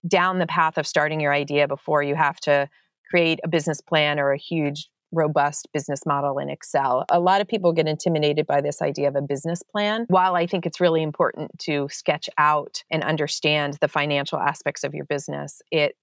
down 0.06 0.38
the 0.38 0.46
path 0.46 0.78
of 0.78 0.86
starting 0.86 1.20
your 1.20 1.32
idea 1.32 1.68
before 1.68 2.02
you 2.02 2.14
have 2.14 2.40
to 2.40 2.68
create 3.10 3.38
a 3.44 3.48
business 3.48 3.80
plan 3.80 4.18
or 4.18 4.32
a 4.32 4.38
huge 4.38 4.88
robust 5.12 5.68
business 5.72 6.04
model 6.06 6.38
in 6.38 6.48
Excel. 6.48 7.04
A 7.10 7.20
lot 7.20 7.40
of 7.40 7.48
people 7.48 7.72
get 7.72 7.86
intimidated 7.86 8.46
by 8.46 8.60
this 8.60 8.82
idea 8.82 9.08
of 9.08 9.16
a 9.16 9.22
business 9.22 9.62
plan. 9.62 10.06
While 10.08 10.34
I 10.34 10.46
think 10.46 10.66
it's 10.66 10.80
really 10.80 11.02
important 11.02 11.50
to 11.60 11.88
sketch 11.90 12.28
out 12.38 12.82
and 12.90 13.04
understand 13.04 13.78
the 13.80 13.88
financial 13.88 14.38
aspects 14.38 14.84
of 14.84 14.94
your 14.94 15.04
business, 15.04 15.62
it 15.70 15.96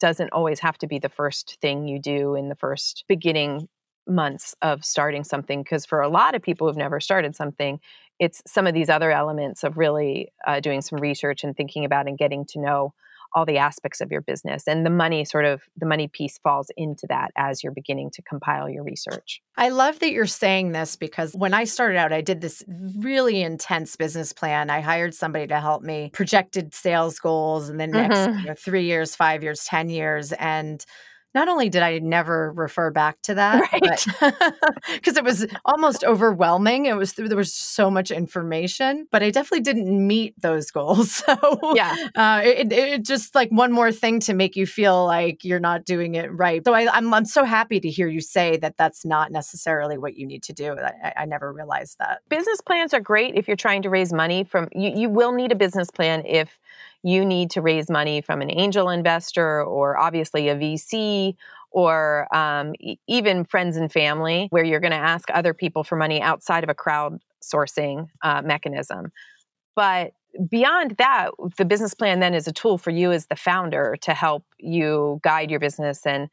doesn't 0.00 0.32
always 0.32 0.60
have 0.60 0.78
to 0.78 0.86
be 0.86 0.98
the 0.98 1.08
first 1.08 1.58
thing 1.60 1.86
you 1.86 2.00
do 2.00 2.34
in 2.34 2.48
the 2.48 2.56
first 2.56 3.04
beginning 3.08 3.68
months 4.08 4.54
of 4.62 4.84
starting 4.84 5.22
something 5.22 5.62
because 5.62 5.86
for 5.86 6.00
a 6.00 6.08
lot 6.08 6.34
of 6.34 6.42
people 6.42 6.66
who've 6.66 6.76
never 6.76 6.98
started 6.98 7.36
something 7.36 7.78
it's 8.18 8.42
some 8.46 8.66
of 8.66 8.74
these 8.74 8.88
other 8.88 9.10
elements 9.10 9.64
of 9.64 9.76
really 9.76 10.28
uh, 10.46 10.60
doing 10.60 10.80
some 10.80 10.98
research 10.98 11.44
and 11.44 11.56
thinking 11.56 11.84
about 11.84 12.06
and 12.06 12.18
getting 12.18 12.44
to 12.44 12.60
know 12.60 12.94
all 13.34 13.44
the 13.44 13.58
aspects 13.58 14.00
of 14.00 14.10
your 14.10 14.20
business 14.20 14.66
and 14.66 14.84
the 14.84 14.90
money 14.90 15.24
sort 15.24 15.44
of 15.44 15.62
the 15.76 15.86
money 15.86 16.08
piece 16.08 16.38
falls 16.38 16.70
into 16.76 17.06
that 17.08 17.30
as 17.36 17.62
you're 17.62 17.72
beginning 17.72 18.10
to 18.10 18.22
compile 18.22 18.68
your 18.68 18.82
research 18.82 19.40
i 19.56 19.68
love 19.68 19.98
that 20.00 20.12
you're 20.12 20.26
saying 20.26 20.72
this 20.72 20.96
because 20.96 21.32
when 21.34 21.54
i 21.54 21.64
started 21.64 21.96
out 21.96 22.12
i 22.12 22.20
did 22.20 22.40
this 22.40 22.62
really 22.96 23.42
intense 23.42 23.96
business 23.96 24.32
plan 24.32 24.70
i 24.70 24.80
hired 24.80 25.14
somebody 25.14 25.46
to 25.46 25.60
help 25.60 25.82
me 25.82 26.10
projected 26.12 26.74
sales 26.74 27.18
goals 27.18 27.68
and 27.68 27.80
then 27.80 27.90
next 27.90 28.16
mm-hmm. 28.16 28.38
you 28.40 28.46
know, 28.46 28.54
three 28.54 28.84
years 28.84 29.14
five 29.14 29.42
years 29.42 29.64
ten 29.64 29.88
years 29.88 30.32
and 30.32 30.84
not 31.34 31.48
only 31.48 31.68
did 31.68 31.82
I 31.82 31.98
never 31.98 32.52
refer 32.52 32.90
back 32.90 33.20
to 33.22 33.34
that, 33.34 33.70
right? 33.72 34.06
because 34.94 35.16
it 35.16 35.24
was 35.24 35.46
almost 35.64 36.04
overwhelming. 36.04 36.86
It 36.86 36.96
was 36.96 37.14
there 37.14 37.36
was 37.36 37.54
so 37.54 37.90
much 37.90 38.10
information, 38.10 39.06
but 39.10 39.22
I 39.22 39.30
definitely 39.30 39.60
didn't 39.60 40.06
meet 40.06 40.40
those 40.40 40.70
goals. 40.70 41.22
So 41.32 41.74
yeah, 41.74 41.94
uh, 42.16 42.42
it, 42.44 42.72
it 42.72 43.04
just 43.04 43.34
like 43.34 43.50
one 43.50 43.70
more 43.70 43.92
thing 43.92 44.18
to 44.20 44.34
make 44.34 44.56
you 44.56 44.66
feel 44.66 45.04
like 45.06 45.44
you're 45.44 45.60
not 45.60 45.84
doing 45.84 46.14
it 46.14 46.32
right. 46.32 46.62
So 46.64 46.74
I, 46.74 46.88
I'm 46.92 47.12
I'm 47.14 47.24
so 47.24 47.44
happy 47.44 47.78
to 47.80 47.88
hear 47.88 48.08
you 48.08 48.20
say 48.20 48.56
that 48.56 48.76
that's 48.76 49.04
not 49.04 49.30
necessarily 49.30 49.98
what 49.98 50.16
you 50.16 50.26
need 50.26 50.42
to 50.44 50.52
do. 50.52 50.76
I, 50.78 51.12
I 51.18 51.24
never 51.26 51.52
realized 51.52 51.98
that. 51.98 52.20
Business 52.28 52.60
plans 52.60 52.92
are 52.92 53.00
great 53.00 53.36
if 53.36 53.46
you're 53.46 53.56
trying 53.56 53.82
to 53.82 53.90
raise 53.90 54.12
money 54.12 54.42
from. 54.42 54.68
You 54.72 54.92
you 54.94 55.10
will 55.10 55.32
need 55.32 55.52
a 55.52 55.54
business 55.54 55.90
plan 55.90 56.24
if 56.26 56.58
you 57.02 57.24
need 57.24 57.50
to 57.52 57.60
raise 57.60 57.90
money 57.90 58.20
from 58.20 58.40
an 58.42 58.50
angel 58.50 58.88
investor 58.88 59.62
or 59.62 59.98
obviously 59.98 60.48
a 60.48 60.56
VC 60.56 61.36
or 61.70 62.28
um, 62.34 62.74
even 63.08 63.44
friends 63.44 63.76
and 63.76 63.90
family, 63.90 64.46
where 64.50 64.64
you're 64.64 64.80
going 64.80 64.92
to 64.92 64.96
ask 64.96 65.28
other 65.32 65.54
people 65.54 65.82
for 65.82 65.96
money 65.96 66.20
outside 66.20 66.62
of 66.62 66.70
a 66.70 66.74
crowdsourcing 66.74 68.08
uh, 68.22 68.42
mechanism. 68.42 69.10
But 69.74 70.12
beyond 70.48 70.96
that, 70.98 71.30
the 71.56 71.64
business 71.64 71.94
plan 71.94 72.20
then 72.20 72.34
is 72.34 72.46
a 72.46 72.52
tool 72.52 72.78
for 72.78 72.90
you 72.90 73.10
as 73.12 73.26
the 73.26 73.36
founder 73.36 73.96
to 74.02 74.12
help 74.12 74.44
you 74.58 75.20
guide 75.22 75.50
your 75.50 75.60
business 75.60 76.06
and 76.06 76.28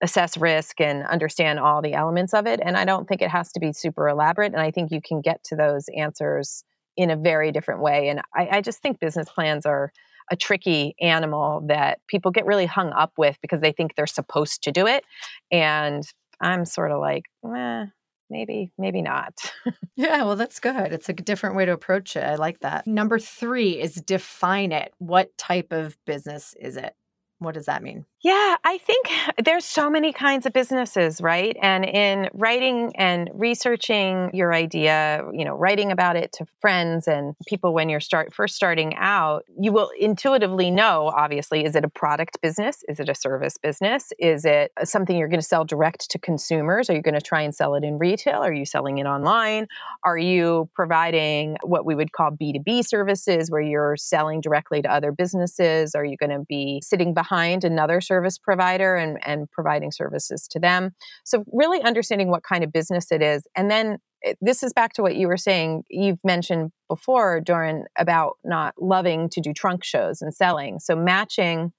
assess 0.00 0.36
risk 0.36 0.80
and 0.80 1.04
understand 1.06 1.58
all 1.58 1.82
the 1.82 1.94
elements 1.94 2.32
of 2.32 2.46
it. 2.46 2.60
And 2.62 2.76
I 2.76 2.84
don't 2.84 3.08
think 3.08 3.20
it 3.20 3.30
has 3.30 3.50
to 3.52 3.60
be 3.60 3.72
super 3.72 4.08
elaborate. 4.08 4.52
And 4.52 4.62
I 4.62 4.70
think 4.70 4.92
you 4.92 5.00
can 5.00 5.20
get 5.20 5.42
to 5.44 5.56
those 5.56 5.88
answers 5.96 6.64
in 6.98 7.10
a 7.10 7.16
very 7.16 7.52
different 7.52 7.80
way. 7.80 8.08
And 8.08 8.20
I, 8.34 8.48
I 8.58 8.60
just 8.60 8.82
think 8.82 8.98
business 8.98 9.28
plans 9.30 9.64
are 9.64 9.92
a 10.30 10.36
tricky 10.36 10.94
animal 11.00 11.62
that 11.68 12.00
people 12.08 12.32
get 12.32 12.44
really 12.44 12.66
hung 12.66 12.92
up 12.92 13.12
with 13.16 13.38
because 13.40 13.60
they 13.62 13.72
think 13.72 13.94
they're 13.94 14.06
supposed 14.06 14.64
to 14.64 14.72
do 14.72 14.86
it. 14.86 15.04
And 15.50 16.02
I'm 16.40 16.64
sort 16.64 16.90
of 16.90 17.00
like, 17.00 17.26
eh, 17.46 17.86
maybe, 18.28 18.72
maybe 18.76 19.00
not. 19.00 19.32
yeah, 19.96 20.24
well, 20.24 20.36
that's 20.36 20.58
good. 20.58 20.92
It's 20.92 21.08
a 21.08 21.12
different 21.14 21.54
way 21.54 21.64
to 21.64 21.72
approach 21.72 22.16
it. 22.16 22.24
I 22.24 22.34
like 22.34 22.60
that. 22.60 22.86
Number 22.86 23.20
three 23.20 23.80
is 23.80 23.94
define 23.94 24.72
it. 24.72 24.92
What 24.98 25.36
type 25.38 25.72
of 25.72 25.96
business 26.04 26.54
is 26.60 26.76
it? 26.76 26.94
What 27.40 27.54
does 27.54 27.66
that 27.66 27.84
mean? 27.84 28.04
Yeah, 28.20 28.56
I 28.64 28.78
think 28.78 29.08
there's 29.44 29.64
so 29.64 29.88
many 29.88 30.12
kinds 30.12 30.44
of 30.44 30.52
businesses, 30.52 31.20
right? 31.20 31.56
And 31.62 31.84
in 31.84 32.28
writing 32.34 32.92
and 32.96 33.30
researching 33.32 34.30
your 34.34 34.52
idea, 34.52 35.22
you 35.32 35.44
know, 35.44 35.54
writing 35.54 35.92
about 35.92 36.16
it 36.16 36.32
to 36.34 36.46
friends 36.60 37.06
and 37.06 37.34
people 37.46 37.72
when 37.72 37.88
you're 37.88 38.00
start 38.00 38.34
first 38.34 38.56
starting 38.56 38.96
out, 38.96 39.44
you 39.56 39.72
will 39.72 39.90
intuitively 39.98 40.70
know 40.70 41.12
obviously 41.14 41.64
is 41.64 41.76
it 41.76 41.84
a 41.84 41.88
product 41.88 42.40
business? 42.42 42.82
Is 42.88 42.98
it 42.98 43.08
a 43.08 43.14
service 43.14 43.56
business? 43.56 44.12
Is 44.18 44.44
it 44.44 44.72
something 44.82 45.16
you're 45.16 45.28
going 45.28 45.40
to 45.40 45.46
sell 45.46 45.64
direct 45.64 46.10
to 46.10 46.18
consumers? 46.18 46.90
Are 46.90 46.94
you 46.94 47.02
going 47.02 47.14
to 47.14 47.20
try 47.20 47.42
and 47.42 47.54
sell 47.54 47.76
it 47.76 47.84
in 47.84 47.98
retail? 47.98 48.40
Are 48.40 48.52
you 48.52 48.64
selling 48.64 48.98
it 48.98 49.06
online? 49.06 49.68
Are 50.02 50.18
you 50.18 50.68
providing 50.74 51.56
what 51.62 51.86
we 51.86 51.94
would 51.94 52.10
call 52.10 52.32
B2B 52.32 52.84
services 52.84 53.48
where 53.48 53.60
you're 53.60 53.96
selling 53.96 54.40
directly 54.40 54.82
to 54.82 54.92
other 54.92 55.12
businesses? 55.12 55.94
Are 55.94 56.04
you 56.04 56.16
going 56.16 56.30
to 56.30 56.44
be 56.48 56.82
sitting 56.84 57.14
behind 57.14 57.27
another 57.64 58.00
service 58.00 58.38
provider 58.38 58.96
and, 58.96 59.18
and 59.26 59.50
providing 59.50 59.92
services 59.92 60.48
to 60.48 60.58
them. 60.58 60.92
So, 61.24 61.44
really 61.52 61.82
understanding 61.82 62.28
what 62.28 62.42
kind 62.42 62.64
of 62.64 62.72
business 62.72 63.10
it 63.10 63.22
is. 63.22 63.46
And 63.56 63.70
then 63.70 63.98
eh, 64.24 64.34
this 64.40 64.62
is 64.62 64.72
back 64.72 64.92
to 64.94 65.02
what 65.02 65.16
you 65.16 65.28
were 65.28 65.36
saying. 65.36 65.84
You've 65.90 66.24
mentioned 66.24 66.72
before, 66.88 67.40
Doran, 67.40 67.84
about 67.96 68.36
not 68.44 68.74
loving 68.80 69.28
to 69.30 69.40
do 69.40 69.52
trunk 69.52 69.84
shows 69.84 70.22
and 70.22 70.34
selling. 70.34 70.78
So, 70.78 70.96
matching 70.96 71.72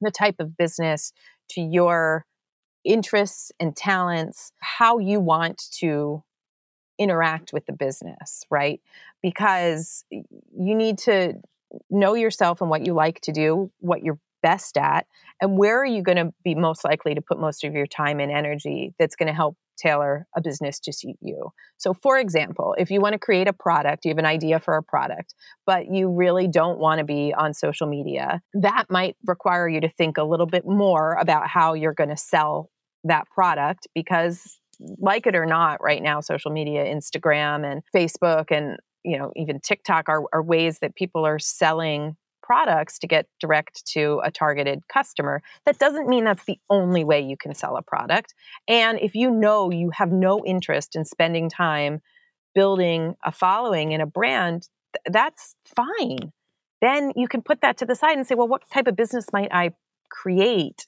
the 0.00 0.10
type 0.10 0.36
of 0.38 0.56
business 0.56 1.12
to 1.50 1.60
your 1.60 2.24
interests 2.84 3.50
and 3.58 3.74
talents, 3.74 4.52
how 4.60 4.98
you 4.98 5.20
want 5.20 5.62
to 5.78 6.22
interact 6.98 7.52
with 7.52 7.66
the 7.66 7.72
business, 7.72 8.44
right? 8.50 8.80
Because 9.22 10.04
you 10.10 10.74
need 10.74 10.98
to 10.98 11.34
know 11.90 12.14
yourself 12.14 12.60
and 12.60 12.70
what 12.70 12.86
you 12.86 12.92
like 12.94 13.20
to 13.22 13.32
do, 13.32 13.70
what 13.80 14.02
you're 14.02 14.18
best 14.44 14.76
at 14.76 15.06
and 15.40 15.56
where 15.56 15.80
are 15.80 15.86
you 15.86 16.02
going 16.02 16.18
to 16.18 16.30
be 16.44 16.54
most 16.54 16.84
likely 16.84 17.14
to 17.14 17.22
put 17.22 17.40
most 17.40 17.64
of 17.64 17.72
your 17.72 17.86
time 17.86 18.20
and 18.20 18.30
energy 18.30 18.92
that's 18.98 19.16
going 19.16 19.26
to 19.26 19.32
help 19.32 19.56
tailor 19.78 20.26
a 20.36 20.42
business 20.42 20.78
to 20.78 20.92
suit 20.92 21.16
you. 21.20 21.48
So, 21.78 21.94
for 21.94 22.18
example, 22.18 22.76
if 22.78 22.90
you 22.90 23.00
want 23.00 23.14
to 23.14 23.18
create 23.18 23.48
a 23.48 23.54
product, 23.54 24.04
you 24.04 24.10
have 24.10 24.18
an 24.18 24.26
idea 24.26 24.60
for 24.60 24.76
a 24.76 24.82
product, 24.82 25.34
but 25.66 25.90
you 25.90 26.10
really 26.10 26.46
don't 26.46 26.78
want 26.78 26.98
to 26.98 27.04
be 27.04 27.34
on 27.36 27.54
social 27.54 27.88
media, 27.88 28.42
that 28.52 28.84
might 28.90 29.16
require 29.26 29.66
you 29.66 29.80
to 29.80 29.88
think 29.88 30.18
a 30.18 30.22
little 30.22 30.46
bit 30.46 30.66
more 30.66 31.14
about 31.14 31.48
how 31.48 31.72
you're 31.72 31.94
going 31.94 32.10
to 32.10 32.16
sell 32.16 32.70
that 33.02 33.24
product 33.34 33.88
because 33.94 34.58
like 34.98 35.26
it 35.26 35.34
or 35.34 35.46
not 35.46 35.82
right 35.82 36.02
now 36.02 36.20
social 36.20 36.50
media 36.50 36.84
instagram 36.84 37.70
and 37.70 37.82
facebook 37.94 38.46
and 38.50 38.76
you 39.04 39.18
know, 39.18 39.30
even 39.36 39.60
TikTok 39.60 40.08
are, 40.08 40.24
are 40.32 40.42
ways 40.42 40.78
that 40.80 40.96
people 40.96 41.26
are 41.26 41.38
selling 41.38 42.16
products 42.44 42.98
to 42.98 43.06
get 43.06 43.26
direct 43.40 43.86
to 43.86 44.20
a 44.22 44.30
targeted 44.30 44.86
customer. 44.86 45.42
That 45.64 45.78
doesn't 45.78 46.08
mean 46.08 46.24
that's 46.24 46.44
the 46.44 46.58
only 46.68 47.02
way 47.02 47.22
you 47.22 47.38
can 47.38 47.54
sell 47.54 47.76
a 47.76 47.82
product. 47.82 48.34
And 48.68 48.98
if 49.00 49.14
you 49.14 49.30
know 49.30 49.70
you 49.70 49.90
have 49.94 50.12
no 50.12 50.44
interest 50.44 50.94
in 50.94 51.06
spending 51.06 51.48
time 51.48 52.02
building 52.54 53.14
a 53.24 53.32
following 53.32 53.92
in 53.92 54.02
a 54.02 54.06
brand, 54.06 54.68
th- 54.94 55.12
that's 55.12 55.56
fine. 55.74 56.32
Then 56.82 57.12
you 57.16 57.28
can 57.28 57.40
put 57.40 57.62
that 57.62 57.78
to 57.78 57.86
the 57.86 57.94
side 57.94 58.18
and 58.18 58.26
say, 58.26 58.34
well, 58.34 58.46
what 58.46 58.68
type 58.70 58.86
of 58.86 58.94
business 58.94 59.26
might 59.32 59.50
I 59.50 59.70
create 60.10 60.86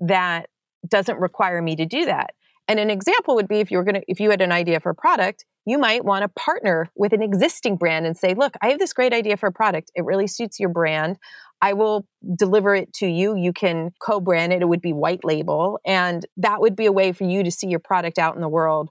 that 0.00 0.48
doesn't 0.88 1.20
require 1.20 1.60
me 1.60 1.76
to 1.76 1.84
do 1.84 2.06
that? 2.06 2.34
And 2.68 2.80
an 2.80 2.90
example 2.90 3.34
would 3.34 3.48
be 3.48 3.60
if 3.60 3.70
you 3.70 3.78
were 3.78 3.84
going 3.84 3.96
to, 3.96 4.02
if 4.08 4.20
you 4.20 4.30
had 4.30 4.40
an 4.40 4.52
idea 4.52 4.80
for 4.80 4.90
a 4.90 4.94
product, 4.94 5.44
you 5.66 5.78
might 5.78 6.04
want 6.04 6.22
to 6.22 6.28
partner 6.28 6.90
with 6.94 7.12
an 7.12 7.22
existing 7.22 7.76
brand 7.76 8.06
and 8.06 8.16
say, 8.16 8.34
look, 8.34 8.54
I 8.60 8.68
have 8.68 8.78
this 8.78 8.92
great 8.92 9.12
idea 9.12 9.36
for 9.36 9.46
a 9.46 9.52
product. 9.52 9.90
It 9.94 10.04
really 10.04 10.26
suits 10.26 10.60
your 10.60 10.68
brand. 10.68 11.18
I 11.62 11.72
will 11.72 12.06
deliver 12.36 12.74
it 12.74 12.92
to 12.94 13.06
you. 13.06 13.36
You 13.36 13.52
can 13.52 13.92
co 14.00 14.20
brand 14.20 14.52
it. 14.52 14.62
It 14.62 14.68
would 14.68 14.82
be 14.82 14.92
white 14.92 15.24
label. 15.24 15.78
And 15.84 16.24
that 16.36 16.60
would 16.60 16.76
be 16.76 16.86
a 16.86 16.92
way 16.92 17.12
for 17.12 17.24
you 17.24 17.42
to 17.42 17.50
see 17.50 17.68
your 17.68 17.80
product 17.80 18.18
out 18.18 18.34
in 18.34 18.40
the 18.40 18.48
world. 18.48 18.90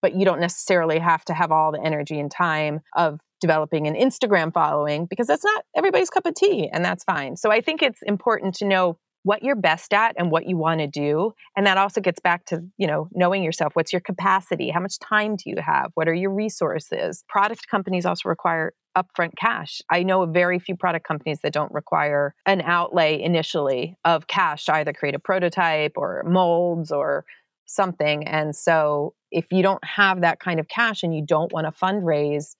But 0.00 0.14
you 0.14 0.24
don't 0.24 0.40
necessarily 0.40 0.98
have 0.98 1.24
to 1.26 1.34
have 1.34 1.50
all 1.50 1.72
the 1.72 1.82
energy 1.82 2.18
and 2.18 2.30
time 2.30 2.80
of 2.96 3.20
developing 3.40 3.86
an 3.86 3.94
Instagram 3.94 4.52
following 4.52 5.06
because 5.06 5.26
that's 5.26 5.44
not 5.44 5.64
everybody's 5.76 6.10
cup 6.10 6.26
of 6.26 6.34
tea. 6.34 6.68
And 6.72 6.84
that's 6.84 7.04
fine. 7.04 7.36
So 7.36 7.50
I 7.50 7.60
think 7.60 7.82
it's 7.82 8.02
important 8.02 8.54
to 8.56 8.64
know 8.64 8.98
what 9.28 9.42
you're 9.42 9.54
best 9.54 9.92
at 9.92 10.14
and 10.16 10.30
what 10.30 10.46
you 10.46 10.56
want 10.56 10.80
to 10.80 10.86
do 10.86 11.34
and 11.54 11.66
that 11.66 11.76
also 11.76 12.00
gets 12.00 12.18
back 12.18 12.46
to 12.46 12.62
you 12.78 12.86
know 12.86 13.08
knowing 13.12 13.42
yourself. 13.42 13.76
What's 13.76 13.92
your 13.92 14.00
capacity? 14.00 14.70
How 14.70 14.80
much 14.80 14.98
time 14.98 15.36
do 15.36 15.50
you 15.50 15.56
have? 15.58 15.90
What 15.92 16.08
are 16.08 16.14
your 16.14 16.32
resources? 16.32 17.24
Product 17.28 17.68
companies 17.68 18.06
also 18.06 18.26
require 18.26 18.72
upfront 18.96 19.32
cash. 19.36 19.82
I 19.90 20.02
know 20.02 20.24
very 20.24 20.58
few 20.58 20.76
product 20.76 21.06
companies 21.06 21.40
that 21.42 21.52
don't 21.52 21.70
require 21.72 22.34
an 22.46 22.62
outlay 22.62 23.20
initially 23.20 23.98
of 24.02 24.28
cash 24.28 24.64
to 24.64 24.76
either 24.76 24.94
create 24.94 25.14
a 25.14 25.18
prototype 25.18 25.92
or 25.96 26.24
molds 26.26 26.90
or 26.90 27.26
something 27.66 28.26
and 28.26 28.56
so 28.56 29.12
if 29.30 29.52
you 29.52 29.62
don't 29.62 29.84
have 29.84 30.22
that 30.22 30.40
kind 30.40 30.58
of 30.58 30.68
cash 30.68 31.02
and 31.02 31.14
you 31.14 31.22
don't 31.22 31.52
want 31.52 31.66
to 31.66 31.84
fundraise 31.84 32.56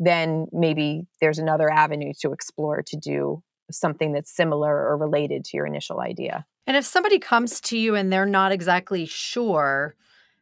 then 0.00 0.46
maybe 0.52 1.06
there's 1.20 1.38
another 1.38 1.70
avenue 1.70 2.12
to 2.20 2.32
explore 2.32 2.82
to 2.82 2.96
do 2.96 3.40
something 3.70 4.12
that's 4.12 4.30
similar 4.30 4.74
or 4.88 4.96
related 4.96 5.44
to 5.46 5.56
your 5.56 5.66
initial 5.66 6.00
idea. 6.00 6.46
And 6.66 6.76
if 6.76 6.84
somebody 6.84 7.18
comes 7.18 7.60
to 7.62 7.78
you 7.78 7.94
and 7.94 8.12
they're 8.12 8.26
not 8.26 8.52
exactly 8.52 9.06
sure 9.06 9.94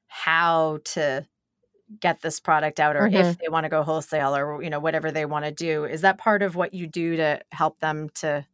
how 0.08 0.78
to 0.84 1.26
get 2.00 2.20
this 2.20 2.40
product 2.40 2.80
out 2.80 2.96
or 2.96 3.02
mm-hmm. 3.02 3.16
if 3.16 3.38
they 3.38 3.48
want 3.48 3.64
to 3.64 3.70
go 3.70 3.82
wholesale 3.82 4.34
or 4.34 4.60
you 4.60 4.70
know 4.70 4.80
whatever 4.80 5.12
they 5.12 5.24
want 5.24 5.44
to 5.44 5.52
do, 5.52 5.84
is 5.84 6.00
that 6.00 6.18
part 6.18 6.42
of 6.42 6.56
what 6.56 6.74
you 6.74 6.86
do 6.86 7.16
to 7.16 7.40
help 7.52 7.78
them 7.80 8.08
to 8.14 8.44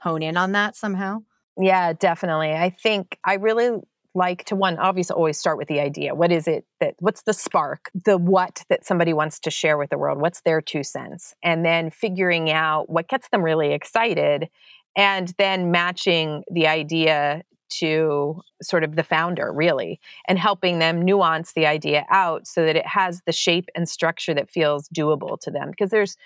hone 0.00 0.22
in 0.22 0.36
on 0.36 0.52
that 0.52 0.76
somehow? 0.76 1.22
Yeah, 1.58 1.92
definitely. 1.92 2.52
I 2.52 2.70
think 2.70 3.18
I 3.24 3.34
really 3.34 3.80
like 4.14 4.44
to 4.44 4.56
one 4.56 4.78
obviously 4.78 5.14
always 5.14 5.38
start 5.38 5.58
with 5.58 5.68
the 5.68 5.80
idea. 5.80 6.14
What 6.14 6.32
is 6.32 6.48
it 6.48 6.64
that 6.80 6.94
what's 6.98 7.22
the 7.22 7.32
spark 7.32 7.90
the 7.94 8.18
what 8.18 8.64
that 8.68 8.84
somebody 8.84 9.12
wants 9.12 9.38
to 9.40 9.50
share 9.50 9.78
with 9.78 9.90
the 9.90 9.98
world? 9.98 10.20
What's 10.20 10.40
their 10.42 10.60
two 10.60 10.82
cents? 10.82 11.34
And 11.42 11.64
then 11.64 11.90
figuring 11.90 12.50
out 12.50 12.88
what 12.88 13.08
gets 13.08 13.28
them 13.28 13.42
really 13.42 13.72
excited 13.72 14.48
and 14.96 15.32
then 15.38 15.70
matching 15.70 16.42
the 16.50 16.66
idea 16.66 17.42
to 17.70 18.40
sort 18.62 18.82
of 18.82 18.96
the 18.96 19.02
founder 19.02 19.52
really 19.52 20.00
and 20.26 20.38
helping 20.38 20.78
them 20.78 21.02
nuance 21.02 21.52
the 21.52 21.66
idea 21.66 22.04
out 22.10 22.46
so 22.46 22.64
that 22.64 22.76
it 22.76 22.86
has 22.86 23.20
the 23.26 23.32
shape 23.32 23.68
and 23.74 23.88
structure 23.88 24.34
that 24.34 24.50
feels 24.50 24.88
doable 24.88 25.38
to 25.40 25.50
them. 25.50 25.70
Because 25.70 25.90
there's 25.90 26.16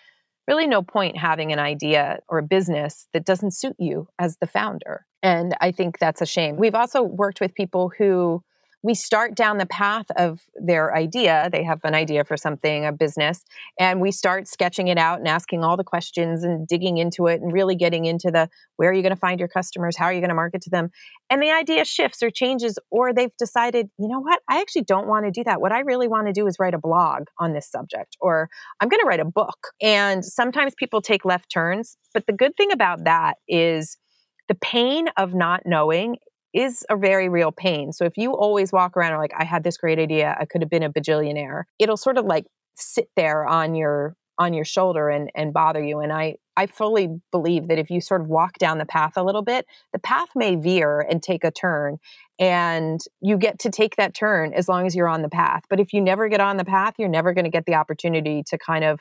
really 0.48 0.66
no 0.66 0.82
point 0.82 1.16
having 1.16 1.52
an 1.52 1.58
idea 1.58 2.18
or 2.28 2.38
a 2.38 2.42
business 2.42 3.06
that 3.12 3.24
doesn't 3.24 3.52
suit 3.52 3.76
you 3.78 4.08
as 4.18 4.36
the 4.38 4.46
founder. 4.46 5.06
And 5.22 5.54
I 5.60 5.70
think 5.70 5.98
that's 5.98 6.20
a 6.20 6.26
shame. 6.26 6.56
We've 6.56 6.74
also 6.74 7.02
worked 7.02 7.40
with 7.40 7.54
people 7.54 7.92
who 7.96 8.42
we 8.82 8.94
start 8.94 9.34
down 9.34 9.58
the 9.58 9.66
path 9.66 10.06
of 10.16 10.40
their 10.54 10.94
idea. 10.94 11.48
They 11.52 11.62
have 11.62 11.80
an 11.84 11.94
idea 11.94 12.24
for 12.24 12.36
something, 12.36 12.84
a 12.84 12.92
business, 12.92 13.44
and 13.78 14.00
we 14.00 14.10
start 14.10 14.48
sketching 14.48 14.88
it 14.88 14.98
out 14.98 15.18
and 15.18 15.28
asking 15.28 15.62
all 15.62 15.76
the 15.76 15.84
questions 15.84 16.42
and 16.42 16.66
digging 16.66 16.98
into 16.98 17.26
it 17.28 17.40
and 17.40 17.52
really 17.52 17.76
getting 17.76 18.04
into 18.04 18.30
the 18.30 18.48
where 18.76 18.90
are 18.90 18.92
you 18.92 19.02
going 19.02 19.14
to 19.14 19.20
find 19.20 19.38
your 19.38 19.48
customers? 19.48 19.96
How 19.96 20.06
are 20.06 20.12
you 20.12 20.20
going 20.20 20.30
to 20.30 20.34
market 20.34 20.62
to 20.62 20.70
them? 20.70 20.90
And 21.30 21.40
the 21.40 21.50
idea 21.50 21.84
shifts 21.84 22.22
or 22.22 22.30
changes, 22.30 22.78
or 22.90 23.12
they've 23.12 23.36
decided, 23.38 23.88
you 23.98 24.08
know 24.08 24.20
what, 24.20 24.40
I 24.48 24.60
actually 24.60 24.82
don't 24.82 25.06
want 25.06 25.26
to 25.26 25.30
do 25.30 25.44
that. 25.44 25.60
What 25.60 25.72
I 25.72 25.80
really 25.80 26.08
want 26.08 26.26
to 26.26 26.32
do 26.32 26.46
is 26.46 26.56
write 26.58 26.74
a 26.74 26.78
blog 26.78 27.24
on 27.38 27.52
this 27.52 27.70
subject, 27.70 28.16
or 28.20 28.48
I'm 28.80 28.88
going 28.88 29.00
to 29.00 29.06
write 29.06 29.20
a 29.20 29.24
book. 29.24 29.68
And 29.80 30.24
sometimes 30.24 30.74
people 30.76 31.00
take 31.00 31.24
left 31.24 31.50
turns. 31.50 31.96
But 32.12 32.26
the 32.26 32.32
good 32.32 32.56
thing 32.56 32.72
about 32.72 33.04
that 33.04 33.36
is, 33.48 33.96
the 34.48 34.54
pain 34.56 35.06
of 35.16 35.34
not 35.34 35.62
knowing 35.64 36.16
is 36.52 36.84
a 36.90 36.96
very 36.96 37.28
real 37.28 37.52
pain. 37.52 37.92
So 37.92 38.04
if 38.04 38.16
you 38.16 38.32
always 38.32 38.72
walk 38.72 38.96
around 38.96 39.18
like, 39.18 39.32
I 39.36 39.44
had 39.44 39.64
this 39.64 39.76
great 39.76 39.98
idea, 39.98 40.36
I 40.38 40.44
could 40.44 40.62
have 40.62 40.70
been 40.70 40.82
a 40.82 40.92
bajillionaire, 40.92 41.64
it'll 41.78 41.96
sort 41.96 42.18
of 42.18 42.24
like 42.24 42.46
sit 42.74 43.08
there 43.16 43.44
on 43.46 43.74
your 43.74 44.16
on 44.38 44.54
your 44.54 44.64
shoulder 44.64 45.08
and 45.08 45.30
and 45.34 45.52
bother 45.52 45.82
you. 45.82 46.00
And 46.00 46.12
I 46.12 46.36
I 46.56 46.66
fully 46.66 47.20
believe 47.30 47.68
that 47.68 47.78
if 47.78 47.90
you 47.90 48.00
sort 48.00 48.20
of 48.20 48.28
walk 48.28 48.58
down 48.58 48.78
the 48.78 48.86
path 48.86 49.12
a 49.16 49.22
little 49.22 49.42
bit, 49.42 49.66
the 49.92 49.98
path 49.98 50.28
may 50.34 50.56
veer 50.56 51.00
and 51.00 51.22
take 51.22 51.44
a 51.44 51.50
turn. 51.50 51.98
And 52.38 53.00
you 53.20 53.38
get 53.38 53.58
to 53.60 53.70
take 53.70 53.96
that 53.96 54.14
turn 54.14 54.52
as 54.52 54.68
long 54.68 54.86
as 54.86 54.94
you're 54.94 55.08
on 55.08 55.22
the 55.22 55.28
path. 55.28 55.62
But 55.70 55.80
if 55.80 55.92
you 55.92 56.00
never 56.00 56.28
get 56.28 56.40
on 56.40 56.56
the 56.56 56.64
path, 56.64 56.94
you're 56.98 57.08
never 57.08 57.32
going 57.32 57.44
to 57.44 57.50
get 57.50 57.66
the 57.66 57.74
opportunity 57.74 58.42
to 58.48 58.58
kind 58.58 58.84
of 58.84 59.00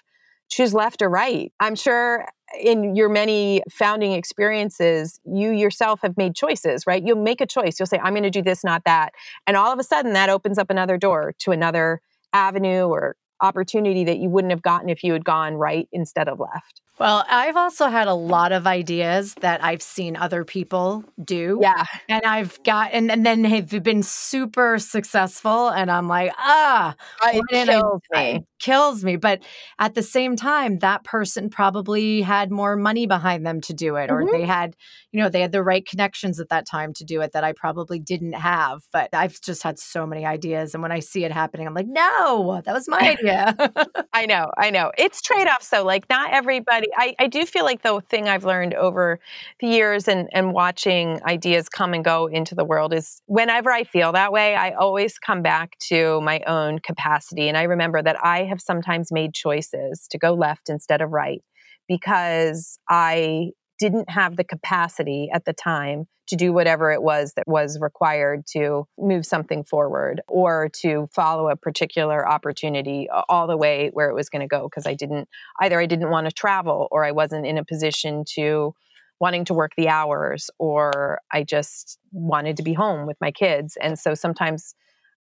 choose 0.51 0.73
left 0.73 1.01
or 1.01 1.09
right. 1.09 1.51
I'm 1.59 1.75
sure 1.75 2.27
in 2.59 2.95
your 2.95 3.09
many 3.09 3.63
founding 3.71 4.11
experiences, 4.11 5.19
you 5.25 5.51
yourself 5.51 6.01
have 6.01 6.17
made 6.17 6.35
choices, 6.35 6.85
right? 6.85 7.01
You'll 7.01 7.21
make 7.21 7.39
a 7.39 7.45
choice. 7.45 7.79
You'll 7.79 7.87
say, 7.87 7.97
I'm 7.97 8.13
going 8.13 8.23
to 8.23 8.29
do 8.29 8.41
this, 8.41 8.63
not 8.63 8.83
that. 8.83 9.13
And 9.47 9.55
all 9.55 9.71
of 9.71 9.79
a 9.79 9.83
sudden, 9.83 10.13
that 10.13 10.29
opens 10.29 10.57
up 10.57 10.69
another 10.69 10.97
door 10.97 11.33
to 11.39 11.51
another 11.51 12.01
avenue 12.33 12.83
or 12.83 13.15
opportunity 13.39 14.03
that 14.03 14.19
you 14.19 14.29
wouldn't 14.29 14.51
have 14.51 14.61
gotten 14.61 14.89
if 14.89 15.03
you 15.03 15.13
had 15.13 15.25
gone 15.25 15.55
right 15.55 15.87
instead 15.91 16.27
of 16.27 16.39
left. 16.39 16.81
Well, 17.01 17.25
I've 17.27 17.57
also 17.57 17.87
had 17.87 18.07
a 18.07 18.13
lot 18.13 18.51
of 18.51 18.67
ideas 18.67 19.33
that 19.41 19.63
I've 19.63 19.81
seen 19.81 20.15
other 20.15 20.45
people 20.45 21.03
do. 21.25 21.57
Yeah. 21.59 21.85
And 22.07 22.23
I've 22.23 22.61
got, 22.61 22.91
and, 22.93 23.09
and 23.11 23.25
then 23.25 23.43
have 23.43 23.81
been 23.81 24.03
super 24.03 24.77
successful. 24.77 25.69
And 25.69 25.89
I'm 25.89 26.07
like, 26.07 26.31
ah, 26.37 26.95
it 27.23 27.43
kills 27.49 28.01
I, 28.13 28.33
me. 28.33 28.45
Kills 28.59 29.03
me. 29.03 29.15
But 29.15 29.41
at 29.79 29.95
the 29.95 30.03
same 30.03 30.35
time, 30.35 30.77
that 30.79 31.03
person 31.03 31.49
probably 31.49 32.21
had 32.21 32.51
more 32.51 32.75
money 32.75 33.07
behind 33.07 33.47
them 33.47 33.61
to 33.61 33.73
do 33.73 33.95
it, 33.95 34.11
or 34.11 34.21
mm-hmm. 34.21 34.33
they 34.33 34.45
had, 34.45 34.75
you 35.11 35.19
know, 35.19 35.29
they 35.29 35.41
had 35.41 35.51
the 35.51 35.63
right 35.63 35.83
connections 35.83 36.39
at 36.39 36.49
that 36.49 36.67
time 36.67 36.93
to 36.93 37.03
do 37.03 37.21
it 37.21 37.31
that 37.31 37.43
I 37.43 37.53
probably 37.53 37.97
didn't 37.97 38.33
have. 38.33 38.83
But 38.93 39.09
I've 39.13 39.41
just 39.41 39.63
had 39.63 39.79
so 39.79 40.05
many 40.05 40.23
ideas. 40.23 40.75
And 40.75 40.83
when 40.83 40.91
I 40.91 40.99
see 40.99 41.25
it 41.25 41.31
happening, 41.31 41.65
I'm 41.65 41.73
like, 41.73 41.87
no, 41.87 42.61
that 42.63 42.73
was 42.73 42.87
my 42.87 42.99
idea. 43.19 43.55
I 44.13 44.27
know. 44.27 44.51
I 44.55 44.69
know. 44.69 44.91
It's 44.95 45.23
trade 45.23 45.47
offs, 45.47 45.69
though. 45.69 45.83
Like, 45.83 46.07
not 46.07 46.31
everybody 46.31 46.90
I, 46.95 47.15
I 47.19 47.27
do 47.27 47.45
feel 47.45 47.63
like 47.63 47.81
the 47.81 48.01
thing 48.09 48.27
I've 48.27 48.43
learned 48.43 48.73
over 48.73 49.19
the 49.59 49.67
years 49.67 50.07
and, 50.07 50.29
and 50.33 50.53
watching 50.53 51.19
ideas 51.23 51.69
come 51.69 51.93
and 51.93 52.03
go 52.03 52.27
into 52.27 52.55
the 52.55 52.65
world 52.65 52.93
is 52.93 53.21
whenever 53.25 53.71
I 53.71 53.83
feel 53.83 54.11
that 54.13 54.31
way, 54.31 54.55
I 54.55 54.71
always 54.71 55.17
come 55.19 55.41
back 55.41 55.77
to 55.89 56.21
my 56.21 56.41
own 56.47 56.79
capacity. 56.79 57.47
And 57.47 57.57
I 57.57 57.63
remember 57.63 58.01
that 58.01 58.17
I 58.23 58.43
have 58.43 58.61
sometimes 58.61 59.11
made 59.11 59.33
choices 59.33 60.07
to 60.09 60.17
go 60.17 60.33
left 60.33 60.69
instead 60.69 61.01
of 61.01 61.11
right 61.11 61.43
because 61.87 62.79
I 62.89 63.51
didn't 63.81 64.11
have 64.11 64.37
the 64.37 64.43
capacity 64.43 65.27
at 65.33 65.43
the 65.45 65.53
time 65.53 66.05
to 66.27 66.35
do 66.35 66.53
whatever 66.53 66.91
it 66.91 67.01
was 67.01 67.33
that 67.35 67.47
was 67.47 67.79
required 67.81 68.45
to 68.45 68.85
move 68.99 69.25
something 69.25 69.63
forward 69.63 70.21
or 70.27 70.69
to 70.81 71.09
follow 71.11 71.49
a 71.49 71.55
particular 71.55 72.29
opportunity 72.29 73.09
all 73.27 73.47
the 73.47 73.57
way 73.57 73.89
where 73.93 74.07
it 74.07 74.13
was 74.13 74.29
going 74.29 74.43
to 74.43 74.47
go 74.47 74.69
because 74.69 74.85
I 74.85 74.93
didn't 74.93 75.27
either 75.59 75.79
I 75.79 75.87
didn't 75.87 76.11
want 76.11 76.27
to 76.27 76.31
travel 76.31 76.87
or 76.91 77.03
I 77.03 77.11
wasn't 77.11 77.47
in 77.47 77.57
a 77.57 77.65
position 77.65 78.23
to 78.35 78.75
wanting 79.19 79.45
to 79.45 79.55
work 79.55 79.71
the 79.75 79.89
hours 79.89 80.51
or 80.59 81.19
I 81.31 81.43
just 81.43 81.97
wanted 82.11 82.57
to 82.57 82.63
be 82.63 82.73
home 82.73 83.07
with 83.07 83.17
my 83.19 83.31
kids. 83.31 83.75
And 83.81 83.97
so 83.97 84.13
sometimes 84.13 84.75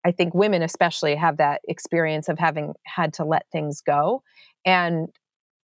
I 0.05 0.13
think 0.13 0.35
women 0.35 0.63
especially 0.63 1.15
have 1.15 1.39
that 1.39 1.63
experience 1.67 2.29
of 2.29 2.39
having 2.39 2.75
had 2.85 3.15
to 3.15 3.25
let 3.25 3.47
things 3.51 3.81
go. 3.81 4.23
And 4.67 5.09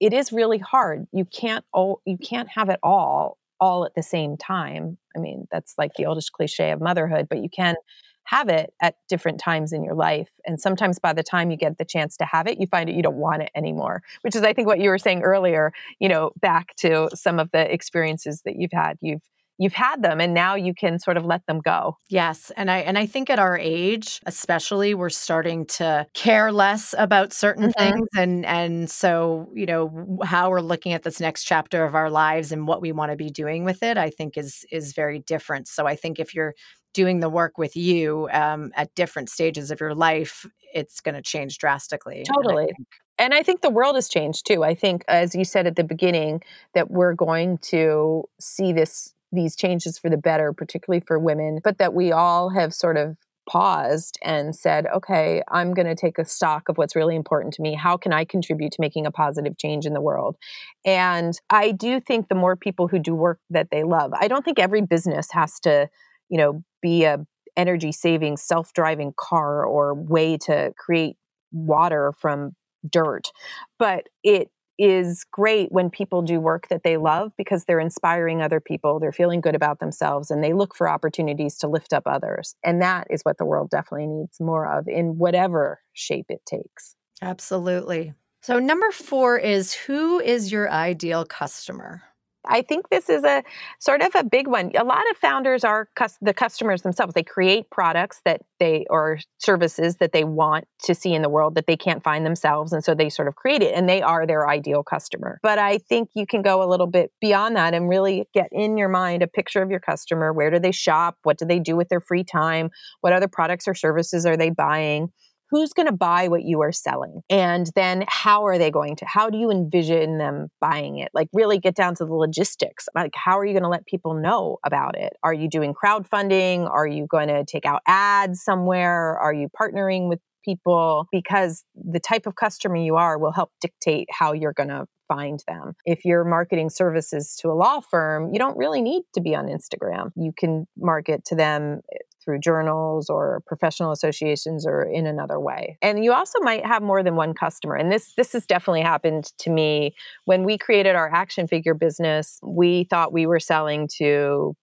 it 0.02 0.12
is 0.12 0.32
really 0.32 0.58
hard. 0.58 1.06
You 1.12 1.24
can't 1.24 1.64
all 1.72 2.02
you 2.04 2.18
can't 2.18 2.48
have 2.48 2.68
it 2.68 2.80
all 2.82 3.38
all 3.60 3.86
at 3.86 3.94
the 3.94 4.02
same 4.02 4.36
time. 4.36 4.98
I 5.16 5.20
mean, 5.20 5.46
that's 5.52 5.74
like 5.78 5.94
the 5.94 6.06
oldest 6.06 6.32
cliche 6.32 6.72
of 6.72 6.80
motherhood, 6.80 7.28
but 7.30 7.38
you 7.38 7.48
can 7.48 7.76
have 8.24 8.48
it 8.48 8.72
at 8.82 8.96
different 9.08 9.38
times 9.38 9.72
in 9.72 9.84
your 9.84 9.94
life. 9.94 10.28
And 10.44 10.60
sometimes 10.60 10.98
by 10.98 11.12
the 11.12 11.22
time 11.22 11.52
you 11.52 11.56
get 11.56 11.78
the 11.78 11.84
chance 11.84 12.16
to 12.16 12.24
have 12.24 12.48
it, 12.48 12.60
you 12.60 12.66
find 12.66 12.90
it 12.90 12.96
you 12.96 13.02
don't 13.02 13.16
want 13.16 13.42
it 13.42 13.50
anymore, 13.54 14.02
which 14.22 14.34
is 14.34 14.42
I 14.42 14.52
think 14.52 14.66
what 14.66 14.80
you 14.80 14.90
were 14.90 14.98
saying 14.98 15.22
earlier, 15.22 15.72
you 16.00 16.08
know, 16.08 16.32
back 16.40 16.74
to 16.78 17.08
some 17.14 17.38
of 17.38 17.52
the 17.52 17.72
experiences 17.72 18.42
that 18.44 18.56
you've 18.56 18.72
had. 18.72 18.98
You've 19.00 19.22
you've 19.58 19.72
had 19.72 20.02
them 20.02 20.20
and 20.20 20.34
now 20.34 20.54
you 20.54 20.74
can 20.74 20.98
sort 20.98 21.16
of 21.16 21.24
let 21.24 21.44
them 21.46 21.60
go. 21.60 21.96
Yes, 22.08 22.50
and 22.56 22.70
I 22.70 22.78
and 22.78 22.98
I 22.98 23.06
think 23.06 23.30
at 23.30 23.38
our 23.38 23.58
age, 23.58 24.20
especially 24.26 24.94
we're 24.94 25.10
starting 25.10 25.66
to 25.66 26.06
care 26.14 26.52
less 26.52 26.94
about 26.98 27.32
certain 27.32 27.70
mm-hmm. 27.70 27.82
things 27.82 28.08
and 28.16 28.46
and 28.46 28.90
so, 28.90 29.50
you 29.54 29.66
know, 29.66 30.18
how 30.24 30.50
we're 30.50 30.60
looking 30.60 30.92
at 30.92 31.02
this 31.02 31.20
next 31.20 31.44
chapter 31.44 31.84
of 31.84 31.94
our 31.94 32.10
lives 32.10 32.52
and 32.52 32.66
what 32.66 32.82
we 32.82 32.92
want 32.92 33.12
to 33.12 33.16
be 33.16 33.30
doing 33.30 33.64
with 33.64 33.82
it, 33.82 33.96
I 33.96 34.10
think 34.10 34.36
is 34.36 34.64
is 34.70 34.92
very 34.92 35.20
different. 35.20 35.68
So 35.68 35.86
I 35.86 35.96
think 35.96 36.18
if 36.18 36.34
you're 36.34 36.54
doing 36.94 37.20
the 37.20 37.30
work 37.30 37.56
with 37.56 37.74
you 37.74 38.28
um, 38.32 38.70
at 38.76 38.94
different 38.94 39.30
stages 39.30 39.70
of 39.70 39.80
your 39.80 39.94
life, 39.94 40.46
it's 40.74 41.00
going 41.00 41.14
to 41.14 41.22
change 41.22 41.56
drastically. 41.58 42.24
Totally. 42.26 42.64
And 42.76 42.86
and 43.18 43.34
I 43.34 43.42
think 43.42 43.60
the 43.60 43.70
world 43.70 43.94
has 43.94 44.08
changed 44.08 44.46
too. 44.46 44.64
I 44.64 44.74
think, 44.74 45.04
as 45.06 45.34
you 45.34 45.44
said 45.44 45.66
at 45.66 45.76
the 45.76 45.84
beginning, 45.84 46.42
that 46.74 46.90
we're 46.90 47.14
going 47.14 47.58
to 47.58 48.24
see 48.40 48.72
this 48.72 49.14
these 49.32 49.56
changes 49.56 49.98
for 49.98 50.10
the 50.10 50.16
better, 50.16 50.52
particularly 50.52 51.02
for 51.06 51.18
women, 51.18 51.60
but 51.64 51.78
that 51.78 51.94
we 51.94 52.12
all 52.12 52.50
have 52.50 52.74
sort 52.74 52.96
of 52.96 53.16
paused 53.48 54.18
and 54.22 54.54
said, 54.54 54.86
okay, 54.94 55.42
I'm 55.50 55.74
going 55.74 55.88
to 55.88 55.96
take 55.96 56.18
a 56.18 56.24
stock 56.24 56.68
of 56.68 56.78
what's 56.78 56.94
really 56.94 57.16
important 57.16 57.54
to 57.54 57.62
me. 57.62 57.74
How 57.74 57.96
can 57.96 58.12
I 58.12 58.24
contribute 58.24 58.72
to 58.72 58.80
making 58.80 59.04
a 59.04 59.10
positive 59.10 59.58
change 59.58 59.84
in 59.84 59.94
the 59.94 60.00
world? 60.00 60.36
And 60.84 61.36
I 61.50 61.72
do 61.72 62.00
think 62.00 62.28
the 62.28 62.36
more 62.36 62.54
people 62.54 62.86
who 62.86 63.00
do 63.00 63.14
work 63.14 63.40
that 63.50 63.68
they 63.72 63.82
love, 63.82 64.12
I 64.18 64.28
don't 64.28 64.44
think 64.44 64.60
every 64.60 64.82
business 64.82 65.28
has 65.32 65.58
to, 65.60 65.88
you 66.28 66.38
know, 66.38 66.62
be 66.80 67.04
a 67.04 67.26
energy 67.56 67.92
saving 67.92 68.36
self-driving 68.36 69.12
car 69.16 69.64
or 69.64 69.94
way 69.94 70.38
to 70.38 70.72
create 70.78 71.16
water 71.50 72.12
from 72.18 72.52
dirt. 72.88 73.30
But 73.78 74.08
it 74.22 74.50
is 74.78 75.24
great 75.30 75.70
when 75.70 75.90
people 75.90 76.22
do 76.22 76.40
work 76.40 76.68
that 76.68 76.82
they 76.82 76.96
love 76.96 77.32
because 77.36 77.64
they're 77.64 77.80
inspiring 77.80 78.40
other 78.40 78.60
people, 78.60 78.98
they're 78.98 79.12
feeling 79.12 79.40
good 79.40 79.54
about 79.54 79.80
themselves, 79.80 80.30
and 80.30 80.42
they 80.42 80.52
look 80.52 80.74
for 80.74 80.88
opportunities 80.88 81.56
to 81.58 81.68
lift 81.68 81.92
up 81.92 82.04
others. 82.06 82.54
And 82.64 82.80
that 82.82 83.06
is 83.10 83.22
what 83.22 83.38
the 83.38 83.44
world 83.44 83.70
definitely 83.70 84.06
needs 84.06 84.40
more 84.40 84.66
of 84.78 84.88
in 84.88 85.18
whatever 85.18 85.80
shape 85.92 86.26
it 86.28 86.44
takes. 86.46 86.96
Absolutely. 87.20 88.14
So, 88.42 88.58
number 88.58 88.90
four 88.90 89.38
is 89.38 89.72
who 89.72 90.18
is 90.18 90.50
your 90.50 90.70
ideal 90.70 91.24
customer? 91.24 92.02
I 92.46 92.62
think 92.62 92.88
this 92.88 93.08
is 93.08 93.22
a 93.24 93.44
sort 93.78 94.02
of 94.02 94.14
a 94.14 94.24
big 94.24 94.48
one. 94.48 94.72
A 94.76 94.84
lot 94.84 95.08
of 95.10 95.16
founders 95.16 95.64
are 95.64 95.88
cus- 95.94 96.18
the 96.20 96.34
customers 96.34 96.82
themselves. 96.82 97.14
They 97.14 97.22
create 97.22 97.70
products 97.70 98.20
that 98.24 98.42
they 98.58 98.84
or 98.90 99.18
services 99.38 99.96
that 99.96 100.12
they 100.12 100.24
want 100.24 100.66
to 100.84 100.94
see 100.94 101.14
in 101.14 101.22
the 101.22 101.28
world 101.28 101.54
that 101.54 101.66
they 101.66 101.76
can't 101.76 102.02
find 102.02 102.26
themselves, 102.26 102.72
and 102.72 102.84
so 102.84 102.94
they 102.94 103.08
sort 103.08 103.28
of 103.28 103.36
create 103.36 103.62
it, 103.62 103.74
and 103.74 103.88
they 103.88 104.02
are 104.02 104.26
their 104.26 104.48
ideal 104.48 104.82
customer. 104.82 105.38
But 105.42 105.58
I 105.58 105.78
think 105.78 106.10
you 106.14 106.26
can 106.26 106.42
go 106.42 106.62
a 106.62 106.68
little 106.68 106.88
bit 106.88 107.12
beyond 107.20 107.56
that 107.56 107.74
and 107.74 107.88
really 107.88 108.28
get 108.34 108.48
in 108.50 108.76
your 108.76 108.88
mind 108.88 109.22
a 109.22 109.28
picture 109.28 109.62
of 109.62 109.70
your 109.70 109.80
customer. 109.80 110.32
Where 110.32 110.50
do 110.50 110.58
they 110.58 110.72
shop? 110.72 111.18
What 111.22 111.38
do 111.38 111.44
they 111.44 111.60
do 111.60 111.76
with 111.76 111.88
their 111.88 112.00
free 112.00 112.24
time? 112.24 112.70
What 113.00 113.12
other 113.12 113.28
products 113.28 113.68
or 113.68 113.74
services 113.74 114.26
are 114.26 114.36
they 114.36 114.50
buying? 114.50 115.12
Who's 115.52 115.74
going 115.74 115.86
to 115.86 115.92
buy 115.92 116.28
what 116.28 116.44
you 116.44 116.62
are 116.62 116.72
selling? 116.72 117.20
And 117.28 117.70
then 117.76 118.04
how 118.08 118.46
are 118.46 118.56
they 118.56 118.70
going 118.70 118.96
to 118.96 119.04
how 119.04 119.28
do 119.28 119.36
you 119.36 119.50
envision 119.50 120.16
them 120.16 120.48
buying 120.60 120.98
it? 120.98 121.10
Like 121.12 121.28
really 121.34 121.58
get 121.58 121.76
down 121.76 121.94
to 121.96 122.06
the 122.06 122.14
logistics. 122.14 122.88
Like 122.94 123.12
how 123.14 123.38
are 123.38 123.44
you 123.44 123.52
going 123.52 123.62
to 123.62 123.68
let 123.68 123.86
people 123.86 124.14
know 124.14 124.58
about 124.64 124.96
it? 124.98 125.12
Are 125.22 125.34
you 125.34 125.48
doing 125.48 125.74
crowdfunding? 125.74 126.68
Are 126.68 126.86
you 126.86 127.06
going 127.06 127.28
to 127.28 127.44
take 127.44 127.66
out 127.66 127.82
ads 127.86 128.42
somewhere? 128.42 129.18
Are 129.18 129.34
you 129.34 129.48
partnering 129.48 130.08
with 130.08 130.20
people 130.44 131.06
because 131.12 131.64
the 131.74 132.00
type 132.00 132.26
of 132.26 132.34
customer 132.34 132.76
you 132.76 132.96
are 132.96 133.18
will 133.18 133.32
help 133.32 133.50
dictate 133.60 134.08
how 134.10 134.32
you're 134.32 134.52
going 134.52 134.68
to 134.68 134.86
find 135.08 135.42
them. 135.46 135.74
If 135.84 136.04
you're 136.04 136.24
marketing 136.24 136.70
services 136.70 137.36
to 137.40 137.50
a 137.50 137.54
law 137.54 137.80
firm, 137.80 138.32
you 138.32 138.38
don't 138.38 138.56
really 138.56 138.80
need 138.80 139.02
to 139.14 139.20
be 139.20 139.34
on 139.34 139.46
Instagram. 139.46 140.10
You 140.16 140.32
can 140.36 140.66
market 140.76 141.24
to 141.26 141.34
them 141.34 141.80
eh, 141.92 141.98
through 142.24 142.38
journals 142.38 143.10
or 143.10 143.42
professional 143.46 143.90
associations 143.90 144.64
or 144.66 144.82
in 144.82 145.06
another 145.06 145.40
way. 145.40 145.76
And 145.82 146.04
you 146.04 146.12
also 146.12 146.38
might 146.40 146.64
have 146.64 146.82
more 146.82 147.02
than 147.02 147.16
one 147.16 147.34
customer. 147.34 147.74
And 147.74 147.90
this 147.90 148.12
this 148.16 148.32
has 148.32 148.46
definitely 148.46 148.82
happened 148.82 149.32
to 149.38 149.50
me 149.50 149.94
when 150.24 150.44
we 150.44 150.56
created 150.56 150.94
our 150.94 151.12
action 151.12 151.46
figure 151.46 151.74
business. 151.74 152.38
We 152.42 152.84
thought 152.84 153.12
we 153.12 153.26
were 153.26 153.40
selling 153.40 153.88
to 153.98 154.54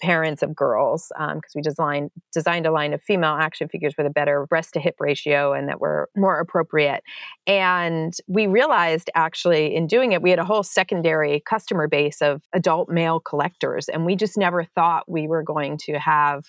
parents 0.00 0.42
of 0.42 0.54
girls 0.54 1.10
because 1.16 1.32
um, 1.34 1.40
we 1.54 1.62
designed 1.62 2.10
designed 2.32 2.66
a 2.66 2.70
line 2.70 2.92
of 2.92 3.02
female 3.02 3.36
action 3.40 3.68
figures 3.68 3.94
with 3.96 4.06
a 4.06 4.10
better 4.10 4.46
breast 4.46 4.74
to 4.74 4.80
hip 4.80 4.96
ratio 4.98 5.52
and 5.52 5.68
that 5.68 5.80
were 5.80 6.08
more 6.16 6.38
appropriate. 6.38 7.02
And 7.46 8.12
we 8.26 8.46
realized 8.46 9.10
actually 9.14 9.74
in 9.74 9.86
doing 9.86 10.12
it, 10.12 10.22
we 10.22 10.30
had 10.30 10.38
a 10.38 10.44
whole 10.44 10.62
secondary 10.62 11.42
customer 11.48 11.88
base 11.88 12.20
of 12.22 12.42
adult 12.52 12.88
male 12.88 13.20
collectors, 13.20 13.88
and 13.88 14.04
we 14.04 14.16
just 14.16 14.36
never 14.36 14.64
thought 14.64 15.10
we 15.10 15.26
were 15.26 15.42
going 15.42 15.78
to 15.84 15.94
have 15.94 16.44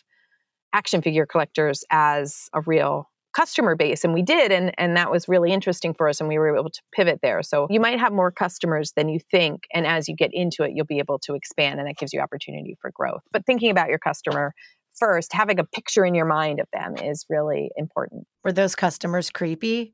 action 0.73 1.01
figure 1.01 1.25
collectors 1.25 1.83
as 1.89 2.49
a 2.53 2.61
real 2.61 3.09
customer 3.39 3.73
base 3.73 4.03
and 4.03 4.13
we 4.13 4.21
did 4.21 4.51
and 4.51 4.73
and 4.77 4.97
that 4.97 5.09
was 5.09 5.29
really 5.29 5.53
interesting 5.53 5.93
for 5.93 6.09
us 6.09 6.19
and 6.19 6.27
we 6.27 6.37
were 6.37 6.57
able 6.57 6.69
to 6.69 6.81
pivot 6.93 7.19
there. 7.23 7.41
So 7.41 7.67
you 7.69 7.79
might 7.79 7.97
have 7.97 8.11
more 8.11 8.31
customers 8.31 8.91
than 8.97 9.07
you 9.07 9.19
think 9.31 9.61
and 9.73 9.87
as 9.87 10.09
you 10.09 10.15
get 10.15 10.31
into 10.33 10.63
it 10.63 10.71
you'll 10.75 10.85
be 10.85 10.99
able 10.99 11.19
to 11.19 11.35
expand 11.35 11.79
and 11.79 11.87
that 11.87 11.95
gives 11.95 12.11
you 12.11 12.19
opportunity 12.19 12.75
for 12.81 12.91
growth. 12.93 13.21
But 13.31 13.45
thinking 13.45 13.71
about 13.71 13.87
your 13.87 13.97
customer 13.99 14.53
first 14.97 15.31
having 15.31 15.57
a 15.57 15.63
picture 15.63 16.03
in 16.03 16.15
your 16.15 16.25
mind 16.25 16.59
of 16.59 16.67
them 16.73 16.97
is 16.97 17.25
really 17.29 17.69
important. 17.77 18.25
Were 18.43 18.51
those 18.51 18.75
customers 18.75 19.29
creepy 19.29 19.93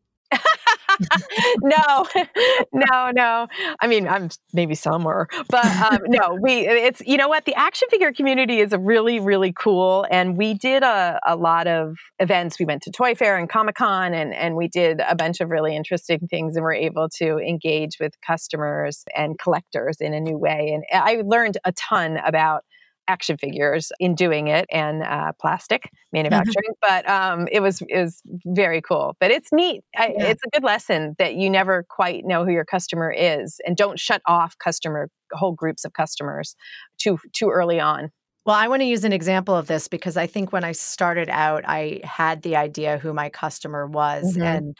no, 1.61 2.05
no, 2.73 3.11
no. 3.11 3.47
I 3.79 3.87
mean, 3.87 4.07
I'm 4.07 4.29
maybe 4.53 4.75
somewhere, 4.75 5.27
but 5.49 5.65
um, 5.65 5.99
no. 6.07 6.37
We 6.41 6.67
it's 6.67 7.01
you 7.05 7.17
know 7.17 7.27
what 7.27 7.45
the 7.45 7.55
action 7.55 7.87
figure 7.89 8.11
community 8.11 8.59
is 8.59 8.73
a 8.73 8.79
really 8.79 9.19
really 9.19 9.53
cool, 9.53 10.05
and 10.09 10.37
we 10.37 10.53
did 10.53 10.83
a, 10.83 11.19
a 11.25 11.35
lot 11.35 11.67
of 11.67 11.95
events. 12.19 12.59
We 12.59 12.65
went 12.65 12.83
to 12.83 12.91
Toy 12.91 13.15
Fair 13.15 13.37
and 13.37 13.49
Comic 13.49 13.75
Con, 13.75 14.13
and 14.13 14.33
and 14.33 14.55
we 14.55 14.67
did 14.67 15.01
a 15.07 15.15
bunch 15.15 15.41
of 15.41 15.49
really 15.49 15.75
interesting 15.75 16.27
things, 16.29 16.55
and 16.55 16.63
we're 16.63 16.73
able 16.73 17.09
to 17.17 17.37
engage 17.39 17.97
with 17.99 18.13
customers 18.25 19.03
and 19.15 19.37
collectors 19.39 19.97
in 19.99 20.13
a 20.13 20.19
new 20.19 20.37
way. 20.37 20.71
And 20.73 20.83
I 20.91 21.21
learned 21.25 21.57
a 21.65 21.71
ton 21.73 22.17
about 22.25 22.63
action 23.07 23.37
figures 23.37 23.91
in 23.99 24.15
doing 24.15 24.47
it 24.47 24.65
and 24.71 25.03
uh, 25.03 25.31
plastic 25.39 25.83
mm-hmm. 25.83 26.17
manufacturing. 26.17 26.73
but 26.81 27.07
um, 27.09 27.47
it 27.51 27.61
was 27.61 27.81
it 27.81 28.01
was 28.01 28.21
very 28.45 28.81
cool. 28.81 29.15
But 29.19 29.31
it's 29.31 29.49
neat. 29.51 29.83
I, 29.95 30.13
yeah. 30.17 30.25
It's 30.25 30.41
a 30.45 30.49
good 30.49 30.63
lesson 30.63 31.15
that 31.19 31.35
you 31.35 31.49
never 31.49 31.85
quite 31.89 32.25
know 32.25 32.45
who 32.45 32.51
your 32.51 32.65
customer 32.65 33.11
is, 33.11 33.59
and 33.65 33.75
don't 33.75 33.99
shut 33.99 34.21
off 34.27 34.57
customer 34.57 35.09
whole 35.31 35.53
groups 35.53 35.85
of 35.85 35.93
customers 35.93 36.55
too 36.97 37.19
too 37.33 37.49
early 37.49 37.79
on. 37.79 38.11
Well, 38.45 38.55
I 38.55 38.67
want 38.67 38.81
to 38.81 38.85
use 38.85 39.03
an 39.03 39.13
example 39.13 39.55
of 39.55 39.65
this 39.65 39.87
because 39.87 40.17
I 40.17 40.27
think 40.27 40.53
when 40.53 40.63
I 40.63 40.71
started 40.73 41.29
out, 41.29 41.63
I 41.65 42.01
had 42.03 42.43
the 42.43 42.55
idea 42.55 42.99
who 42.99 43.11
my 43.11 43.29
customer 43.29 43.87
was, 43.87 44.33
mm-hmm. 44.33 44.43
and 44.43 44.77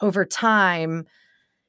over 0.00 0.24
time 0.24 1.06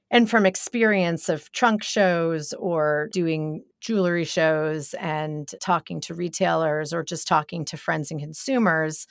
and 0.09 0.29
from 0.29 0.45
experience 0.45 1.29
of 1.29 1.51
trunk 1.51 1.83
shows 1.83 2.53
or 2.53 3.09
doing 3.11 3.63
jewelry 3.79 4.25
shows 4.25 4.93
and 4.95 5.53
talking 5.61 6.01
to 6.01 6.13
retailers 6.13 6.93
or 6.93 7.03
just 7.03 7.27
talking 7.27 7.65
to 7.65 7.77
friends 7.77 8.11
and 8.11 8.19
consumers, 8.19 9.07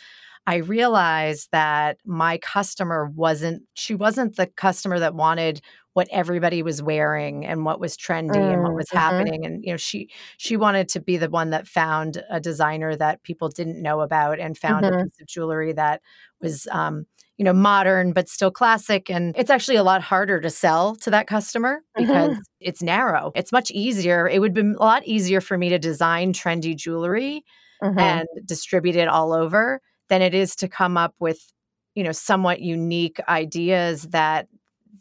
I 0.47 0.57
realized 0.57 1.49
that 1.51 1.99
my 2.05 2.39
customer 2.39 3.11
wasn't, 3.15 3.65
she 3.75 3.95
wasn't 3.95 4.37
the 4.37 4.47
customer 4.47 5.01
that 5.01 5.15
wanted 5.15 5.61
what 5.95 6.09
everybody 6.13 6.63
was 6.63 6.83
wearing 6.83 7.45
and 7.45 7.65
what 7.65 7.81
was 7.81 7.97
trendy 7.97 8.37
mm, 8.37 8.53
and 8.53 8.63
what 8.63 8.75
was 8.75 8.87
mm-hmm. 8.87 8.99
happening. 8.99 9.47
And, 9.47 9.65
you 9.65 9.73
know, 9.73 9.77
she, 9.77 10.09
she 10.37 10.57
wanted 10.57 10.89
to 10.91 11.01
be 11.01 11.17
the 11.17 11.31
one 11.31 11.51
that 11.51 11.67
found 11.67 12.23
a 12.31 12.39
designer 12.39 12.95
that 12.95 13.23
people 13.23 13.49
didn't 13.49 13.83
know 13.83 14.01
about 14.01 14.39
and 14.39 14.57
found 14.57 14.85
mm-hmm. 14.85 15.01
a 15.01 15.05
piece 15.05 15.21
of 15.21 15.27
jewelry 15.27 15.73
that 15.73 16.03
was, 16.41 16.69
um, 16.71 17.07
you 17.37 17.45
know, 17.45 17.53
modern 17.53 18.13
but 18.13 18.29
still 18.29 18.51
classic. 18.51 19.11
And 19.11 19.35
it's 19.37 19.51
actually 19.51 19.77
a 19.77 19.83
lot 19.83 20.03
harder 20.03 20.41
to 20.41 20.51
sell 20.51 20.97
to 20.97 21.11
that 21.11 21.27
customer 21.27 21.83
because 21.95 22.31
mm-hmm. 22.31 22.41
it's 22.61 22.83
narrow. 22.83 23.33
It's 23.35 23.53
much 23.53 23.71
easier. 23.71 24.29
It 24.29 24.41
would 24.41 24.55
be 24.55 24.63
a 24.63 24.83
lot 24.83 25.07
easier 25.07 25.41
for 25.41 25.59
me 25.59 25.69
to 25.69 25.79
design 25.79 26.33
trendy 26.33 26.75
jewelry 26.75 27.45
mm-hmm. 27.83 27.99
and 27.99 28.27
distribute 28.47 28.97
it 28.97 29.09
all 29.09 29.33
over 29.33 29.81
than 30.09 30.23
it 30.23 30.35
is 30.35 30.57
to 30.57 30.69
come 30.69 30.97
up 30.97 31.15
with, 31.19 31.53
you 31.95 32.05
know, 32.05 32.13
somewhat 32.13 32.61
unique 32.61 33.21
ideas 33.29 34.03
that 34.05 34.49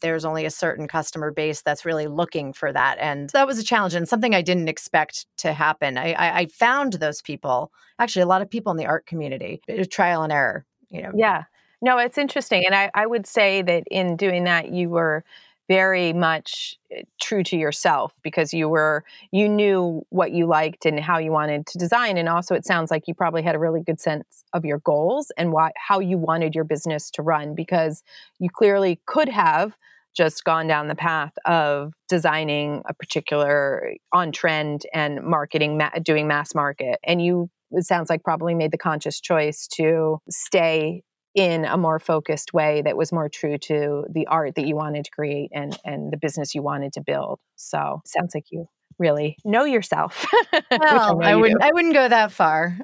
there's 0.01 0.25
only 0.25 0.45
a 0.45 0.51
certain 0.51 0.87
customer 0.87 1.31
base 1.31 1.61
that's 1.61 1.85
really 1.85 2.07
looking 2.07 2.51
for 2.51 2.73
that. 2.73 2.97
And 2.99 3.29
that 3.29 3.47
was 3.47 3.57
a 3.59 3.63
challenge 3.63 3.93
and 3.93 4.07
something 4.09 4.35
I 4.35 4.41
didn't 4.41 4.67
expect 4.67 5.25
to 5.37 5.53
happen. 5.53 5.97
I, 5.97 6.11
I, 6.13 6.39
I 6.39 6.45
found 6.47 6.93
those 6.93 7.21
people, 7.21 7.71
actually, 7.97 8.23
a 8.23 8.27
lot 8.27 8.41
of 8.41 8.49
people 8.49 8.71
in 8.71 8.77
the 8.77 8.85
art 8.85 9.05
community, 9.05 9.61
trial 9.89 10.23
and 10.23 10.33
error. 10.33 10.65
You 10.89 11.03
know, 11.03 11.11
yeah, 11.15 11.45
no, 11.81 11.97
it's 11.97 12.17
interesting. 12.17 12.65
And 12.65 12.75
I, 12.75 12.91
I 12.93 13.05
would 13.05 13.25
say 13.25 13.61
that 13.61 13.83
in 13.89 14.15
doing 14.15 14.45
that, 14.45 14.71
you 14.71 14.89
were 14.89 15.23
very 15.67 16.13
much 16.13 16.77
eh, 16.91 17.01
true 17.19 17.43
to 17.43 17.57
yourself 17.57 18.13
because 18.23 18.53
you 18.53 18.69
were 18.69 19.03
you 19.31 19.49
knew 19.49 20.05
what 20.09 20.31
you 20.31 20.45
liked 20.45 20.85
and 20.85 20.99
how 20.99 21.17
you 21.17 21.31
wanted 21.31 21.65
to 21.65 21.79
design 21.79 22.19
and 22.19 22.29
also 22.29 22.53
it 22.53 22.63
sounds 22.63 22.91
like 22.91 23.07
you 23.07 23.15
probably 23.15 23.41
had 23.41 23.55
a 23.55 23.57
really 23.59 23.81
good 23.81 23.99
sense 23.99 24.43
of 24.53 24.63
your 24.63 24.77
goals 24.77 25.31
and 25.37 25.51
why 25.51 25.71
how 25.75 25.99
you 25.99 26.19
wanted 26.19 26.53
your 26.53 26.63
business 26.63 27.09
to 27.09 27.23
run 27.23 27.55
because 27.55 28.03
you 28.37 28.47
clearly 28.47 28.99
could 29.07 29.27
have 29.27 29.75
just 30.15 30.43
gone 30.43 30.67
down 30.67 30.87
the 30.87 30.95
path 30.95 31.33
of 31.45 31.93
designing 32.07 32.81
a 32.87 32.93
particular 32.93 33.93
on 34.13 34.31
trend 34.31 34.83
and 34.93 35.21
marketing, 35.21 35.77
ma- 35.77 35.89
doing 36.01 36.27
mass 36.27 36.55
market. 36.55 36.99
And 37.03 37.21
you, 37.21 37.49
it 37.71 37.83
sounds 37.83 38.09
like, 38.09 38.23
probably 38.23 38.55
made 38.55 38.71
the 38.71 38.77
conscious 38.77 39.19
choice 39.19 39.67
to 39.75 40.19
stay 40.29 41.03
in 41.35 41.65
a 41.65 41.77
more 41.77 41.99
focused 41.99 42.53
way 42.53 42.81
that 42.81 42.95
was 42.95 43.11
more 43.11 43.27
true 43.27 43.57
to 43.57 44.05
the 44.09 44.25
art 44.27 44.55
that 44.55 44.65
you 44.65 44.75
wanted 44.75 45.03
to 45.05 45.11
create 45.11 45.51
and 45.53 45.77
and 45.83 46.11
the 46.11 46.17
business 46.17 46.55
you 46.55 46.63
wanted 46.63 46.93
to 46.93 47.01
build. 47.01 47.39
So 47.57 48.01
sounds 48.05 48.33
like 48.33 48.45
you 48.51 48.67
really 48.97 49.37
know 49.43 49.65
yourself. 49.65 50.25
well, 50.71 51.21
I, 51.21 51.31
I 51.31 51.35
wouldn't 51.35 51.61
do. 51.61 51.67
I 51.67 51.71
wouldn't 51.73 51.93
go 51.93 52.07
that 52.07 52.31
far. 52.31 52.77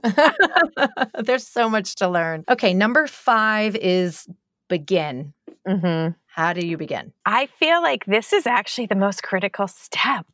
There's 1.23 1.47
so 1.47 1.69
much 1.69 1.95
to 1.95 2.09
learn. 2.09 2.43
Okay, 2.49 2.73
number 2.73 3.07
five 3.07 3.75
is 3.77 4.27
begin. 4.67 5.33
Mm-hmm. 5.67 6.11
How 6.27 6.53
do 6.53 6.65
you 6.65 6.77
begin? 6.77 7.13
I 7.25 7.45
feel 7.45 7.81
like 7.81 8.05
this 8.05 8.33
is 8.33 8.45
actually 8.45 8.87
the 8.87 8.95
most 8.95 9.23
critical 9.23 9.67
step. 9.67 10.25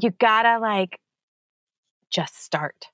You 0.00 0.10
gotta 0.10 0.58
like 0.58 0.98
just 2.10 2.42
start 2.42 2.88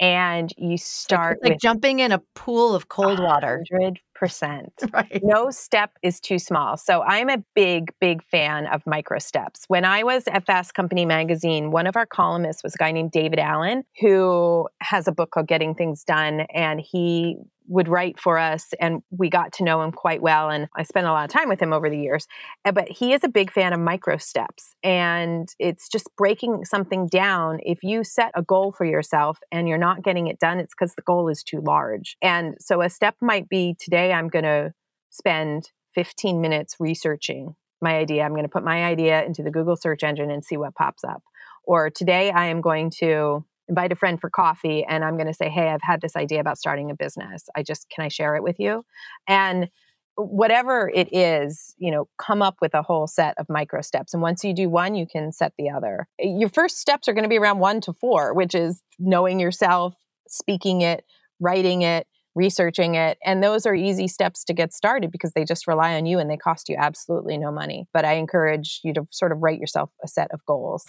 and 0.00 0.52
you 0.56 0.78
start 0.78 1.38
like, 1.42 1.52
like 1.52 1.60
jumping 1.60 2.00
in 2.00 2.10
a 2.10 2.18
pool 2.34 2.74
of 2.74 2.88
cold 2.88 3.20
water. 3.20 3.62
Hundred 3.70 4.00
percent. 4.14 4.72
Right. 4.92 5.20
No 5.22 5.50
step 5.50 5.92
is 6.02 6.20
too 6.20 6.38
small. 6.38 6.76
So 6.76 7.02
I'm 7.02 7.28
a 7.28 7.42
big, 7.54 7.92
big 8.00 8.22
fan 8.24 8.66
of 8.66 8.84
micro 8.86 9.18
steps. 9.18 9.64
When 9.68 9.84
I 9.84 10.02
was 10.02 10.24
at 10.26 10.44
Fast 10.44 10.74
Company 10.74 11.06
magazine, 11.06 11.70
one 11.70 11.86
of 11.86 11.96
our 11.96 12.06
columnists 12.06 12.62
was 12.62 12.74
a 12.74 12.78
guy 12.78 12.90
named 12.92 13.12
David 13.12 13.38
Allen, 13.38 13.84
who 14.00 14.68
has 14.80 15.06
a 15.06 15.12
book 15.12 15.30
called 15.30 15.46
Getting 15.46 15.74
Things 15.74 16.02
Done, 16.02 16.40
and 16.52 16.80
he 16.80 17.36
would 17.70 17.88
write 17.88 18.18
for 18.18 18.36
us 18.36 18.74
and 18.80 19.00
we 19.10 19.30
got 19.30 19.52
to 19.52 19.62
know 19.62 19.80
him 19.80 19.92
quite 19.92 20.20
well 20.20 20.50
and 20.50 20.68
I 20.76 20.82
spent 20.82 21.06
a 21.06 21.12
lot 21.12 21.24
of 21.24 21.30
time 21.30 21.48
with 21.48 21.62
him 21.62 21.72
over 21.72 21.88
the 21.88 21.96
years. 21.96 22.26
Eh, 22.64 22.72
but 22.72 22.88
he 22.88 23.12
is 23.12 23.22
a 23.22 23.28
big 23.28 23.52
fan 23.52 23.72
of 23.72 23.78
micro 23.78 24.16
steps 24.16 24.74
and 24.82 25.48
it's 25.60 25.88
just 25.88 26.08
breaking 26.16 26.64
something 26.64 27.06
down. 27.06 27.60
If 27.62 27.84
you 27.84 28.02
set 28.02 28.32
a 28.34 28.42
goal 28.42 28.72
for 28.72 28.84
yourself 28.84 29.38
and 29.52 29.68
you're 29.68 29.78
not 29.78 30.02
getting 30.02 30.26
it 30.26 30.40
done, 30.40 30.58
it's 30.58 30.74
because 30.74 30.96
the 30.96 31.02
goal 31.02 31.28
is 31.28 31.44
too 31.44 31.60
large. 31.60 32.16
And 32.20 32.56
so 32.58 32.82
a 32.82 32.90
step 32.90 33.14
might 33.22 33.48
be 33.48 33.76
today 33.78 34.12
I'm 34.12 34.28
going 34.28 34.44
to 34.44 34.72
spend 35.10 35.70
15 35.94 36.40
minutes 36.40 36.74
researching 36.80 37.54
my 37.80 37.94
idea. 37.96 38.24
I'm 38.24 38.32
going 38.32 38.42
to 38.42 38.48
put 38.48 38.64
my 38.64 38.84
idea 38.84 39.24
into 39.24 39.44
the 39.44 39.50
Google 39.52 39.76
search 39.76 40.02
engine 40.02 40.30
and 40.30 40.44
see 40.44 40.56
what 40.56 40.74
pops 40.74 41.04
up. 41.04 41.22
Or 41.64 41.88
today 41.88 42.32
I 42.32 42.46
am 42.46 42.60
going 42.60 42.90
to 42.98 43.44
invite 43.70 43.92
a 43.92 43.96
friend 43.96 44.20
for 44.20 44.28
coffee 44.28 44.84
and 44.84 45.02
I'm 45.04 45.16
going 45.16 45.28
to 45.28 45.34
say, 45.34 45.48
Hey, 45.48 45.68
I've 45.68 45.80
had 45.82 46.02
this 46.02 46.16
idea 46.16 46.40
about 46.40 46.58
starting 46.58 46.90
a 46.90 46.94
business. 46.94 47.48
I 47.56 47.62
just, 47.62 47.88
can 47.88 48.04
I 48.04 48.08
share 48.08 48.36
it 48.36 48.42
with 48.42 48.60
you? 48.60 48.84
And 49.26 49.70
whatever 50.16 50.90
it 50.92 51.08
is, 51.14 51.74
you 51.78 51.90
know, 51.90 52.08
come 52.18 52.42
up 52.42 52.56
with 52.60 52.74
a 52.74 52.82
whole 52.82 53.06
set 53.06 53.38
of 53.38 53.46
micro 53.48 53.80
steps. 53.80 54.12
And 54.12 54.22
once 54.22 54.44
you 54.44 54.52
do 54.52 54.68
one, 54.68 54.94
you 54.94 55.06
can 55.06 55.32
set 55.32 55.52
the 55.56 55.70
other. 55.70 56.06
Your 56.18 56.50
first 56.50 56.78
steps 56.78 57.08
are 57.08 57.14
going 57.14 57.22
to 57.22 57.28
be 57.28 57.38
around 57.38 57.60
one 57.60 57.80
to 57.82 57.92
four, 57.94 58.34
which 58.34 58.54
is 58.54 58.82
knowing 58.98 59.40
yourself, 59.40 59.94
speaking 60.28 60.82
it, 60.82 61.04
writing 61.38 61.82
it, 61.82 62.06
researching 62.34 62.94
it. 62.94 63.18
And 63.24 63.42
those 63.42 63.66
are 63.66 63.74
easy 63.74 64.08
steps 64.08 64.44
to 64.44 64.54
get 64.54 64.72
started 64.72 65.10
because 65.10 65.32
they 65.32 65.44
just 65.44 65.66
rely 65.66 65.96
on 65.96 66.06
you 66.06 66.18
and 66.18 66.30
they 66.30 66.36
cost 66.36 66.68
you 66.68 66.76
absolutely 66.78 67.38
no 67.38 67.50
money. 67.50 67.86
But 67.92 68.04
I 68.04 68.14
encourage 68.14 68.80
you 68.82 68.92
to 68.94 69.06
sort 69.10 69.32
of 69.32 69.38
write 69.42 69.58
yourself 69.58 69.90
a 70.02 70.08
set 70.08 70.30
of 70.32 70.44
goals. 70.46 70.84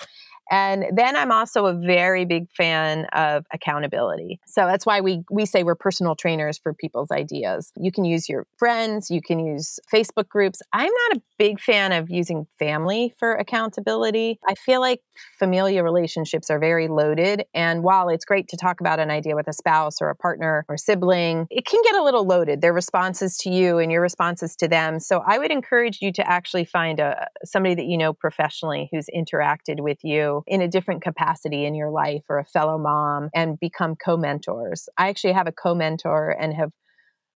And 0.51 0.86
then 0.93 1.15
I'm 1.15 1.32
also 1.32 1.65
a 1.67 1.73
very 1.73 2.25
big 2.25 2.51
fan 2.51 3.06
of 3.13 3.45
accountability. 3.54 4.41
So 4.45 4.65
that's 4.65 4.86
why 4.86 4.99
we 4.99 5.23
we 5.32 5.45
say 5.45 5.63
we're 5.63 5.75
personal 5.75 6.13
trainers 6.13 6.58
for 6.58 6.73
people's 6.73 7.10
ideas. 7.10 7.71
You 7.77 7.89
can 7.89 8.04
use 8.04 8.27
your 8.27 8.45
friends, 8.58 9.10
you 9.10 9.21
can 9.21 9.39
use 9.39 9.80
Facebook 9.91 10.27
groups. 10.27 10.62
I'm 10.73 10.91
not 11.10 11.17
a 11.17 11.21
big 11.39 11.62
fan 11.62 11.93
of 11.93 12.10
using 12.10 12.47
family 12.60 13.13
for 13.17 13.34
accountability. 13.34 14.39
I 14.45 14.56
feel 14.56 14.82
like 14.82 14.99
familial 15.39 15.86
relationships 15.86 16.49
are 16.49 16.60
very 16.60 16.89
loaded 16.89 17.45
and 17.54 17.82
while 17.82 18.10
it's 18.10 18.25
great 18.25 18.49
to 18.49 18.58
talk 18.58 18.82
about 18.82 18.99
an 18.99 19.10
idea 19.10 19.36
with 19.38 19.47
a 19.47 19.54
spouse 19.54 20.01
or 20.01 20.10
a 20.10 20.15
partner 20.15 20.65
or 20.67 20.75
sibling, 20.75 21.30
it 21.49 21.65
can 21.65 21.81
get 21.83 21.95
a 21.95 22.03
little 22.03 22.25
loaded. 22.25 22.61
Their 22.61 22.73
responses 22.73 23.37
to 23.37 23.49
you 23.49 23.77
and 23.77 23.91
your 23.91 24.01
responses 24.01 24.55
to 24.57 24.67
them. 24.67 24.99
So 24.99 25.23
I 25.25 25.37
would 25.37 25.51
encourage 25.51 25.99
you 26.01 26.11
to 26.13 26.29
actually 26.29 26.65
find 26.65 26.99
a 26.99 27.27
somebody 27.43 27.75
that 27.75 27.85
you 27.85 27.97
know 27.97 28.13
professionally 28.13 28.89
who's 28.91 29.07
interacted 29.15 29.79
with 29.79 29.99
you 30.03 30.43
in 30.47 30.61
a 30.61 30.67
different 30.67 31.01
capacity 31.01 31.65
in 31.65 31.75
your 31.75 31.89
life 31.89 32.23
or 32.29 32.39
a 32.39 32.45
fellow 32.45 32.77
mom 32.77 33.29
and 33.33 33.59
become 33.59 33.95
co-mentors. 33.95 34.89
I 34.97 35.09
actually 35.09 35.33
have 35.33 35.47
a 35.47 35.51
co-mentor 35.51 36.35
and 36.39 36.53
have 36.53 36.71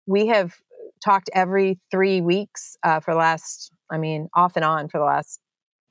we 0.07 0.27
have 0.27 0.53
talked 1.03 1.29
every 1.33 1.79
three 1.91 2.21
weeks 2.21 2.77
uh, 2.83 2.99
for 2.99 3.13
the 3.13 3.19
last, 3.19 3.71
I 3.91 3.97
mean, 3.97 4.29
off 4.33 4.55
and 4.55 4.65
on 4.65 4.87
for 4.87 4.99
the 4.99 5.05
last 5.05 5.39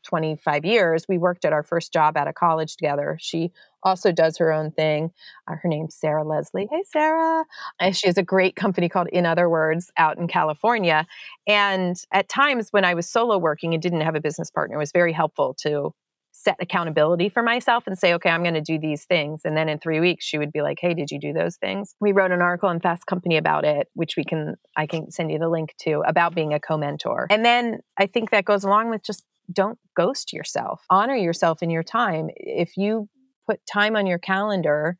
25 0.04 0.64
years. 0.64 1.06
We 1.08 1.18
worked 1.18 1.44
at 1.44 1.52
our 1.52 1.62
first 1.62 1.92
job 1.92 2.16
at 2.16 2.28
a 2.28 2.32
college 2.32 2.76
together. 2.76 3.18
She 3.20 3.50
also 3.84 4.12
does 4.12 4.38
her 4.38 4.52
own 4.52 4.70
thing. 4.72 5.10
Uh, 5.48 5.54
her 5.62 5.68
name's 5.68 5.94
Sarah 5.94 6.24
Leslie. 6.24 6.68
Hey, 6.70 6.82
Sarah. 6.86 7.44
She 7.92 8.06
has 8.08 8.18
a 8.18 8.22
great 8.22 8.56
company 8.56 8.88
called 8.88 9.08
In 9.08 9.26
Other 9.26 9.48
Words 9.48 9.90
out 9.96 10.18
in 10.18 10.26
California. 10.26 11.06
And 11.46 11.96
at 12.12 12.28
times 12.28 12.68
when 12.70 12.84
I 12.84 12.94
was 12.94 13.08
solo 13.08 13.38
working 13.38 13.74
and 13.74 13.82
didn't 13.82 14.00
have 14.00 14.14
a 14.14 14.20
business 14.20 14.50
partner, 14.50 14.76
it 14.76 14.78
was 14.78 14.92
very 14.92 15.12
helpful 15.12 15.54
to 15.60 15.92
set 16.36 16.56
accountability 16.60 17.28
for 17.28 17.42
myself 17.42 17.84
and 17.86 17.96
say, 17.96 18.12
okay, 18.12 18.28
I'm 18.28 18.42
going 18.42 18.54
to 18.54 18.60
do 18.60 18.78
these 18.78 19.04
things. 19.04 19.42
And 19.44 19.56
then 19.56 19.68
in 19.68 19.78
three 19.78 20.00
weeks, 20.00 20.24
she 20.24 20.36
would 20.36 20.52
be 20.52 20.62
like, 20.62 20.78
hey, 20.80 20.92
did 20.92 21.10
you 21.12 21.20
do 21.20 21.32
those 21.32 21.56
things? 21.56 21.94
We 22.00 22.10
wrote 22.10 22.32
an 22.32 22.42
article 22.42 22.70
in 22.70 22.80
Fast 22.80 23.06
Company 23.06 23.36
about 23.36 23.64
it, 23.64 23.86
which 23.94 24.16
we 24.16 24.24
can, 24.24 24.56
I 24.76 24.86
can 24.86 25.12
send 25.12 25.30
you 25.30 25.38
the 25.38 25.48
link 25.48 25.74
to 25.82 26.02
about 26.06 26.34
being 26.34 26.52
a 26.52 26.58
co 26.58 26.76
mentor. 26.76 27.28
And 27.30 27.44
then 27.44 27.78
I 27.96 28.06
think 28.06 28.30
that 28.30 28.44
goes 28.44 28.64
along 28.64 28.90
with 28.90 29.04
just 29.04 29.24
don't 29.52 29.78
ghost 29.96 30.32
yourself, 30.32 30.84
honor 30.90 31.14
yourself 31.14 31.62
in 31.62 31.70
your 31.70 31.82
time. 31.84 32.28
If 32.34 32.76
you 32.76 33.08
put 33.46 33.60
time 33.66 33.96
on 33.96 34.06
your 34.06 34.18
calendar, 34.18 34.98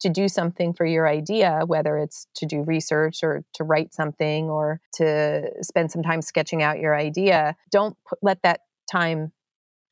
to 0.00 0.08
do 0.08 0.28
something 0.28 0.72
for 0.72 0.84
your 0.84 1.06
idea, 1.06 1.60
whether 1.66 1.96
it's 1.96 2.26
to 2.34 2.44
do 2.44 2.62
research 2.62 3.22
or 3.22 3.44
to 3.54 3.62
write 3.62 3.94
something 3.94 4.50
or 4.50 4.80
to 4.94 5.48
spend 5.62 5.92
some 5.92 6.02
time 6.02 6.20
sketching 6.20 6.60
out 6.60 6.80
your 6.80 6.96
idea, 6.96 7.54
don't 7.70 7.96
put, 8.04 8.18
let 8.20 8.42
that 8.42 8.62
time 8.90 9.32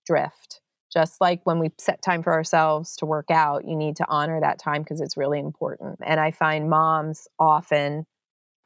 drift 0.04 0.60
just 0.92 1.20
like 1.20 1.40
when 1.44 1.58
we 1.58 1.70
set 1.78 2.02
time 2.02 2.22
for 2.22 2.32
ourselves 2.32 2.96
to 2.96 3.06
work 3.06 3.30
out, 3.30 3.66
you 3.66 3.76
need 3.76 3.96
to 3.96 4.06
honor 4.08 4.40
that 4.40 4.58
time 4.58 4.82
because 4.82 5.00
it's 5.00 5.16
really 5.16 5.38
important. 5.38 6.00
And 6.04 6.18
I 6.18 6.32
find 6.32 6.68
moms 6.68 7.28
often 7.38 8.06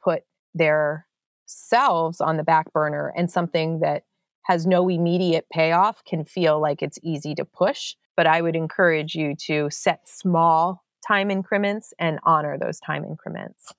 put 0.03 0.23
their 0.53 1.05
selves 1.45 2.19
on 2.21 2.37
the 2.37 2.43
back 2.43 2.73
burner 2.73 3.13
and 3.15 3.29
something 3.29 3.79
that 3.81 4.03
has 4.43 4.65
no 4.65 4.89
immediate 4.89 5.45
payoff 5.53 6.03
can 6.03 6.25
feel 6.25 6.59
like 6.59 6.81
it's 6.81 6.99
easy 7.03 7.35
to 7.35 7.45
push. 7.45 7.95
But 8.15 8.27
I 8.27 8.41
would 8.41 8.55
encourage 8.55 9.15
you 9.15 9.35
to 9.47 9.69
set 9.69 10.07
small 10.07 10.83
time 11.07 11.29
increments 11.29 11.93
and 11.99 12.19
honor 12.23 12.57
those 12.57 12.79
time 12.79 13.05
increments. 13.05 13.73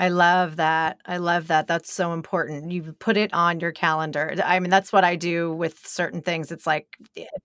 I 0.00 0.08
love 0.08 0.56
that. 0.56 0.96
I 1.04 1.18
love 1.18 1.48
that. 1.48 1.66
That's 1.66 1.92
so 1.92 2.14
important. 2.14 2.72
You 2.72 2.94
put 2.98 3.18
it 3.18 3.34
on 3.34 3.60
your 3.60 3.70
calendar. 3.70 4.34
I 4.42 4.58
mean, 4.58 4.70
that's 4.70 4.94
what 4.94 5.04
I 5.04 5.14
do 5.14 5.52
with 5.52 5.86
certain 5.86 6.22
things. 6.22 6.50
It's 6.50 6.66
like 6.66 6.96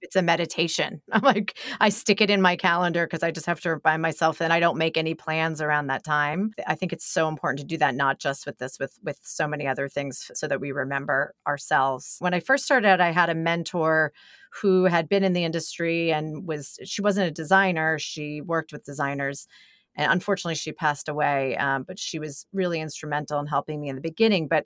it's 0.01 0.15
a 0.15 0.21
meditation. 0.21 1.01
I'm 1.11 1.21
like 1.21 1.57
I 1.81 1.89
stick 1.89 2.21
it 2.21 2.29
in 2.29 2.41
my 2.41 2.55
calendar 2.55 3.05
because 3.07 3.23
I 3.23 3.31
just 3.31 3.45
have 3.45 3.59
to 3.61 3.71
remind 3.75 4.01
myself 4.01 4.39
and 4.41 4.53
I 4.53 4.61
don't 4.61 4.77
make 4.77 4.95
any 4.95 5.15
plans 5.15 5.59
around 5.59 5.87
that 5.87 6.05
time. 6.05 6.53
I 6.65 6.75
think 6.75 6.93
it's 6.93 7.05
so 7.05 7.27
important 7.27 7.59
to 7.59 7.65
do 7.65 7.77
that 7.79 7.93
not 7.93 8.19
just 8.19 8.45
with 8.45 8.57
this 8.57 8.79
with 8.79 8.97
with 9.03 9.19
so 9.21 9.49
many 9.49 9.67
other 9.67 9.89
things 9.89 10.31
so 10.33 10.47
that 10.47 10.61
we 10.61 10.71
remember 10.71 11.33
ourselves. 11.45 12.15
When 12.19 12.33
I 12.33 12.39
first 12.39 12.63
started 12.63 12.87
out, 12.87 13.01
I 13.01 13.11
had 13.11 13.29
a 13.29 13.35
mentor 13.35 14.13
who 14.61 14.85
had 14.85 15.09
been 15.09 15.25
in 15.25 15.33
the 15.33 15.43
industry 15.43 16.13
and 16.13 16.47
was 16.47 16.79
she 16.85 17.01
wasn't 17.01 17.27
a 17.27 17.31
designer, 17.31 17.99
she 17.99 18.39
worked 18.39 18.71
with 18.71 18.85
designers 18.85 19.45
and 19.95 20.11
unfortunately 20.11 20.55
she 20.55 20.71
passed 20.71 21.09
away 21.09 21.55
um, 21.57 21.83
but 21.83 21.99
she 21.99 22.19
was 22.19 22.45
really 22.53 22.79
instrumental 22.79 23.39
in 23.39 23.47
helping 23.47 23.79
me 23.81 23.89
in 23.89 23.95
the 23.95 24.01
beginning 24.01 24.47
but 24.47 24.65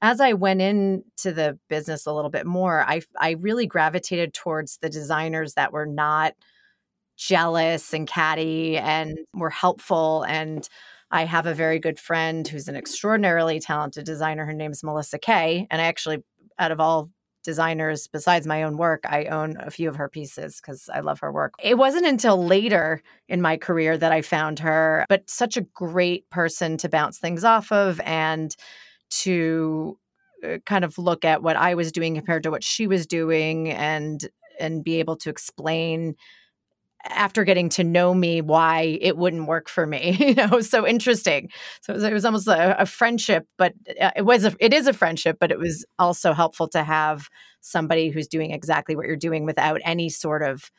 as 0.00 0.20
i 0.20 0.32
went 0.32 0.60
into 0.60 1.32
the 1.32 1.58
business 1.68 2.06
a 2.06 2.12
little 2.12 2.30
bit 2.30 2.46
more 2.46 2.84
i 2.88 3.00
i 3.18 3.32
really 3.32 3.66
gravitated 3.66 4.34
towards 4.34 4.78
the 4.78 4.90
designers 4.90 5.54
that 5.54 5.72
were 5.72 5.86
not 5.86 6.34
jealous 7.16 7.92
and 7.92 8.08
catty 8.08 8.76
and 8.76 9.18
were 9.34 9.50
helpful 9.50 10.24
and 10.24 10.68
I 11.12 11.26
have 11.26 11.44
a 11.44 11.52
very 11.52 11.78
good 11.78 12.00
friend 12.00 12.48
who's 12.48 12.68
an 12.68 12.74
extraordinarily 12.74 13.60
talented 13.60 14.06
designer. 14.06 14.46
Her 14.46 14.54
name's 14.54 14.82
Melissa 14.82 15.18
Kay. 15.18 15.66
And 15.70 15.78
I 15.78 15.84
actually, 15.84 16.24
out 16.58 16.72
of 16.72 16.80
all 16.80 17.10
designers 17.42 18.06
besides 18.06 18.46
my 18.46 18.62
own 18.62 18.76
work 18.76 19.02
i 19.04 19.24
own 19.26 19.56
a 19.60 19.70
few 19.70 19.88
of 19.88 19.96
her 19.96 20.08
pieces 20.08 20.60
because 20.60 20.88
i 20.92 21.00
love 21.00 21.20
her 21.20 21.32
work. 21.32 21.54
It 21.62 21.76
wasn't 21.76 22.06
until 22.06 22.44
later 22.44 23.02
in 23.28 23.40
my 23.40 23.56
career 23.56 23.96
that 23.98 24.12
i 24.12 24.22
found 24.22 24.58
her 24.60 25.04
but 25.08 25.28
such 25.28 25.56
a 25.56 25.62
great 25.62 26.28
person 26.30 26.76
to 26.78 26.88
bounce 26.88 27.18
things 27.18 27.44
off 27.44 27.72
of 27.72 28.00
and 28.00 28.54
to 29.10 29.98
uh, 30.44 30.58
kind 30.66 30.84
of 30.84 30.98
look 30.98 31.24
at 31.24 31.42
what 31.42 31.56
i 31.56 31.74
was 31.74 31.92
doing 31.92 32.14
compared 32.14 32.42
to 32.44 32.50
what 32.50 32.64
she 32.64 32.86
was 32.86 33.06
doing 33.06 33.70
and 33.70 34.28
and 34.58 34.84
be 34.84 34.98
able 34.98 35.16
to 35.16 35.30
explain 35.30 36.14
after 37.04 37.44
getting 37.44 37.68
to 37.68 37.84
know 37.84 38.14
me 38.14 38.40
why 38.40 38.98
it 39.00 39.16
wouldn't 39.16 39.46
work 39.46 39.68
for 39.68 39.86
me 39.86 40.16
you 40.20 40.34
know 40.34 40.60
so 40.60 40.86
interesting. 40.86 41.50
So 41.80 41.92
it 41.92 41.96
was, 41.96 42.04
it 42.04 42.12
was 42.12 42.24
almost 42.24 42.48
a, 42.48 42.80
a, 42.80 42.86
friendship 42.86 43.46
but 43.58 43.74
uh, 44.00 44.10
it 44.16 44.22
was 44.22 44.44
a, 44.44 44.54
it 44.60 44.72
is 44.72 44.86
a 44.86 44.92
friendship 44.92 45.38
but 45.40 45.50
it 45.50 45.58
was 45.58 45.84
also 45.98 46.32
helpful 46.32 46.68
to 46.68 46.84
have 46.84 47.28
somebody 47.60 48.10
who's 48.10 48.28
doing 48.28 48.50
exactly 48.50 48.96
what 48.96 49.06
you're 49.06 49.16
doing 49.16 49.44
without 49.44 49.80
any 49.84 50.08
sort 50.08 50.42
of 50.42 50.70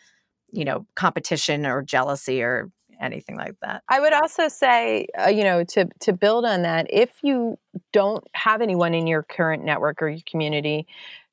you 0.52 0.66
know 0.66 0.86
competition 0.96 1.66
or 1.66 1.82
jealousy 1.82 2.42
or 2.42 2.70
anything 3.02 3.36
like 3.36 3.56
that. 3.62 3.84
I 3.90 4.00
would 4.00 4.14
also 4.14 4.48
say 4.48 5.08
uh, 5.20 5.30
you 5.30 5.44
know 5.44 5.64
to 5.66 5.90
to 6.02 6.14
build 6.14 6.46
on 6.46 6.62
that 6.62 6.88
if 6.90 7.12
you 7.22 7.58
don't 7.92 8.24
have 8.34 8.62
anyone 8.62 8.94
in 8.94 9.08
your 9.08 9.24
current 9.24 9.64
network 9.64 10.02
or 10.02 10.10
your 10.10 10.22
community 10.30 10.88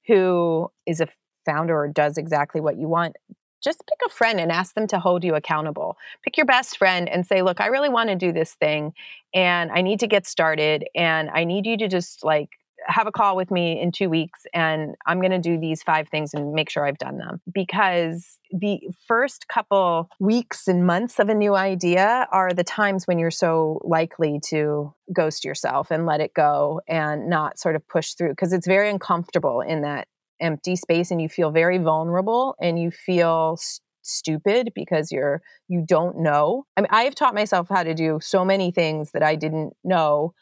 who 0.06 0.70
is 0.86 1.00
a 1.00 1.08
founder 1.44 1.76
or 1.76 1.88
does 1.88 2.18
exactly 2.18 2.60
what 2.60 2.76
you 2.76 2.88
want 2.88 3.16
just 3.62 3.82
pick 3.86 3.98
a 4.06 4.10
friend 4.10 4.40
and 4.40 4.50
ask 4.50 4.74
them 4.74 4.86
to 4.88 4.98
hold 4.98 5.24
you 5.24 5.34
accountable. 5.34 5.96
Pick 6.22 6.36
your 6.36 6.46
best 6.46 6.76
friend 6.78 7.08
and 7.08 7.26
say, 7.26 7.42
Look, 7.42 7.60
I 7.60 7.66
really 7.66 7.88
want 7.88 8.08
to 8.10 8.16
do 8.16 8.32
this 8.32 8.54
thing 8.54 8.92
and 9.34 9.70
I 9.70 9.82
need 9.82 10.00
to 10.00 10.06
get 10.06 10.26
started 10.26 10.86
and 10.94 11.30
I 11.30 11.44
need 11.44 11.66
you 11.66 11.76
to 11.78 11.88
just 11.88 12.24
like 12.24 12.50
have 12.86 13.06
a 13.06 13.12
call 13.12 13.36
with 13.36 13.50
me 13.50 13.80
in 13.80 13.92
two 13.92 14.08
weeks 14.08 14.46
and 14.54 14.94
I'm 15.06 15.20
going 15.20 15.32
to 15.32 15.38
do 15.38 15.58
these 15.58 15.82
five 15.82 16.08
things 16.08 16.34
and 16.34 16.52
make 16.52 16.70
sure 16.70 16.86
I've 16.86 16.98
done 16.98 17.18
them. 17.18 17.40
Because 17.52 18.38
the 18.50 18.80
first 19.06 19.48
couple 19.48 20.08
weeks 20.18 20.66
and 20.66 20.86
months 20.86 21.18
of 21.18 21.28
a 21.28 21.34
new 21.34 21.54
idea 21.54 22.26
are 22.32 22.52
the 22.52 22.64
times 22.64 23.06
when 23.06 23.18
you're 23.18 23.30
so 23.30 23.80
likely 23.84 24.40
to 24.46 24.94
ghost 25.12 25.44
yourself 25.44 25.90
and 25.90 26.06
let 26.06 26.20
it 26.20 26.34
go 26.34 26.80
and 26.88 27.28
not 27.28 27.58
sort 27.58 27.76
of 27.76 27.86
push 27.88 28.14
through 28.14 28.30
because 28.30 28.52
it's 28.52 28.66
very 28.66 28.88
uncomfortable 28.88 29.60
in 29.60 29.82
that 29.82 30.08
empty 30.40 30.76
space 30.76 31.10
and 31.10 31.20
you 31.20 31.28
feel 31.28 31.50
very 31.50 31.78
vulnerable 31.78 32.54
and 32.60 32.78
you 32.80 32.90
feel 32.90 33.56
st- 33.58 33.82
stupid 34.02 34.72
because 34.74 35.12
you're 35.12 35.42
you 35.68 35.84
don't 35.86 36.18
know. 36.18 36.64
I 36.76 36.80
mean 36.80 36.88
I 36.90 37.02
have 37.04 37.14
taught 37.14 37.34
myself 37.34 37.68
how 37.68 37.82
to 37.82 37.94
do 37.94 38.18
so 38.22 38.44
many 38.44 38.70
things 38.70 39.12
that 39.12 39.22
I 39.22 39.36
didn't 39.36 39.74
know 39.84 40.34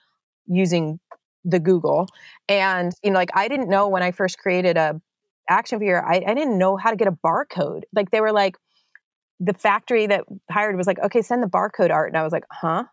using 0.46 1.00
the 1.44 1.60
Google. 1.60 2.08
And 2.48 2.92
you 3.02 3.10
know 3.10 3.18
like 3.18 3.30
I 3.34 3.48
didn't 3.48 3.68
know 3.68 3.88
when 3.88 4.02
I 4.02 4.12
first 4.12 4.38
created 4.38 4.76
a 4.76 5.00
action 5.50 5.78
figure 5.78 6.04
I, 6.04 6.22
I 6.26 6.34
didn't 6.34 6.58
know 6.58 6.76
how 6.76 6.90
to 6.90 6.96
get 6.96 7.08
a 7.08 7.12
barcode. 7.12 7.82
Like 7.94 8.10
they 8.10 8.20
were 8.20 8.32
like 8.32 8.56
the 9.40 9.54
factory 9.54 10.06
that 10.06 10.24
hired 10.50 10.76
was 10.76 10.86
like, 10.86 10.98
okay, 10.98 11.22
send 11.22 11.42
the 11.42 11.46
barcode 11.46 11.90
art. 11.90 12.08
And 12.08 12.16
I 12.16 12.22
was 12.22 12.32
like, 12.32 12.44
huh? 12.50 12.84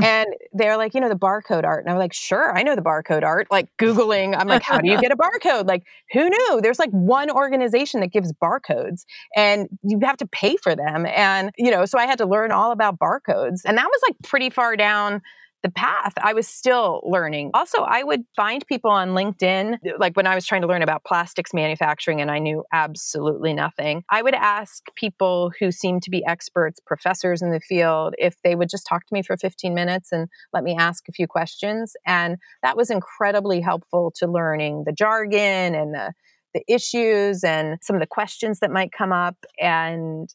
And 0.00 0.28
they're 0.52 0.76
like, 0.76 0.94
you 0.94 1.00
know, 1.00 1.08
the 1.08 1.14
barcode 1.14 1.64
art. 1.64 1.84
And 1.84 1.92
I'm 1.92 1.98
like, 1.98 2.14
sure, 2.14 2.56
I 2.56 2.62
know 2.62 2.74
the 2.74 2.82
barcode 2.82 3.22
art. 3.22 3.48
Like 3.50 3.68
Googling, 3.78 4.34
I'm 4.38 4.48
like, 4.48 4.62
how 4.62 4.80
do 4.80 4.88
you 4.88 4.98
get 5.00 5.12
a 5.12 5.16
barcode? 5.16 5.66
Like, 5.66 5.84
who 6.12 6.28
knew? 6.28 6.60
There's 6.62 6.78
like 6.78 6.90
one 6.90 7.30
organization 7.30 8.00
that 8.00 8.12
gives 8.12 8.32
barcodes 8.32 9.04
and 9.36 9.68
you 9.82 9.98
have 10.02 10.16
to 10.18 10.26
pay 10.26 10.56
for 10.56 10.74
them. 10.74 11.04
And, 11.06 11.50
you 11.58 11.70
know, 11.70 11.84
so 11.84 11.98
I 11.98 12.06
had 12.06 12.18
to 12.18 12.26
learn 12.26 12.52
all 12.52 12.72
about 12.72 12.98
barcodes. 12.98 13.60
And 13.64 13.76
that 13.76 13.86
was 13.86 14.00
like 14.08 14.16
pretty 14.22 14.48
far 14.48 14.76
down 14.76 15.20
the 15.62 15.70
path, 15.70 16.12
I 16.22 16.32
was 16.32 16.48
still 16.48 17.00
learning. 17.04 17.50
Also, 17.54 17.82
I 17.82 18.02
would 18.02 18.24
find 18.34 18.66
people 18.66 18.90
on 18.90 19.10
LinkedIn, 19.10 19.78
like 19.98 20.16
when 20.16 20.26
I 20.26 20.34
was 20.34 20.44
trying 20.44 20.62
to 20.62 20.66
learn 20.66 20.82
about 20.82 21.04
plastics 21.04 21.54
manufacturing 21.54 22.20
and 22.20 22.30
I 22.30 22.38
knew 22.38 22.64
absolutely 22.72 23.52
nothing. 23.52 24.02
I 24.10 24.22
would 24.22 24.34
ask 24.34 24.82
people 24.96 25.52
who 25.58 25.70
seemed 25.70 26.02
to 26.02 26.10
be 26.10 26.24
experts, 26.26 26.80
professors 26.84 27.42
in 27.42 27.52
the 27.52 27.60
field, 27.60 28.14
if 28.18 28.36
they 28.42 28.54
would 28.54 28.68
just 28.68 28.86
talk 28.86 29.06
to 29.06 29.14
me 29.14 29.22
for 29.22 29.36
15 29.36 29.72
minutes 29.72 30.10
and 30.10 30.28
let 30.52 30.64
me 30.64 30.76
ask 30.76 31.08
a 31.08 31.12
few 31.12 31.26
questions. 31.26 31.94
And 32.06 32.38
that 32.62 32.76
was 32.76 32.90
incredibly 32.90 33.60
helpful 33.60 34.12
to 34.16 34.26
learning 34.26 34.84
the 34.86 34.92
jargon 34.92 35.74
and 35.74 35.94
the 35.94 36.12
the 36.54 36.62
issues 36.68 37.42
and 37.44 37.78
some 37.80 37.96
of 37.96 38.00
the 38.00 38.06
questions 38.06 38.58
that 38.60 38.70
might 38.70 38.92
come 38.92 39.10
up 39.10 39.36
and 39.58 40.28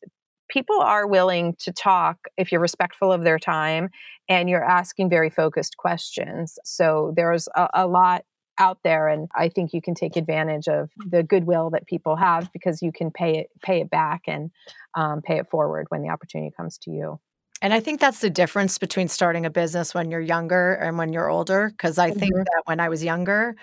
people 0.50 0.80
are 0.80 1.08
willing 1.08 1.56
to 1.60 1.72
talk 1.72 2.18
if 2.38 2.52
you're 2.52 2.62
respectful 2.62 3.12
of 3.12 3.24
their 3.24 3.40
time 3.40 3.90
and 4.30 4.50
you're 4.50 4.64
asking 4.64 5.10
very 5.10 5.30
focused 5.30 5.78
questions. 5.78 6.58
So 6.64 7.14
there's 7.16 7.48
a, 7.56 7.70
a, 7.74 7.88
lot 7.88 8.24
out 8.60 8.80
there 8.84 9.08
and 9.08 9.30
I 9.36 9.50
think 9.50 9.74
you 9.74 9.82
can 9.82 9.94
take 9.94 10.16
advantage 10.16 10.68
of 10.68 10.90
the 10.98 11.24
goodwill 11.24 11.70
that 11.72 11.86
people 11.86 12.16
have 12.16 12.52
because 12.54 12.82
you 12.82 12.92
can 12.92 13.12
pay 13.12 13.38
it 13.40 13.50
pay 13.62 13.82
it 13.82 13.90
back 13.90 14.24
and 14.28 14.50
um, 14.96 15.22
pay 15.22 15.38
it 15.38 15.50
forward 15.50 15.86
when 15.90 16.02
the 16.02 16.10
opportunity 16.10 16.52
comes 16.56 16.78
to 16.80 16.92
you. 16.92 17.20
And 17.62 17.74
I 17.74 17.80
think 17.80 18.00
that's 18.00 18.20
the 18.20 18.30
difference 18.30 18.78
between 18.78 19.08
starting 19.08 19.46
a 19.46 19.50
business 19.50 19.94
when 19.94 20.12
you're 20.12 20.22
younger 20.22 20.74
and 20.74 20.98
when 20.98 21.12
you're 21.12 21.30
older. 21.30 21.70
Because 21.70 21.98
I 21.98 22.10
mm-hmm. 22.10 22.20
think 22.20 22.34
that 22.36 22.62
when 22.66 22.80
I 22.80 22.90
was 22.90 23.04
younger, 23.04 23.56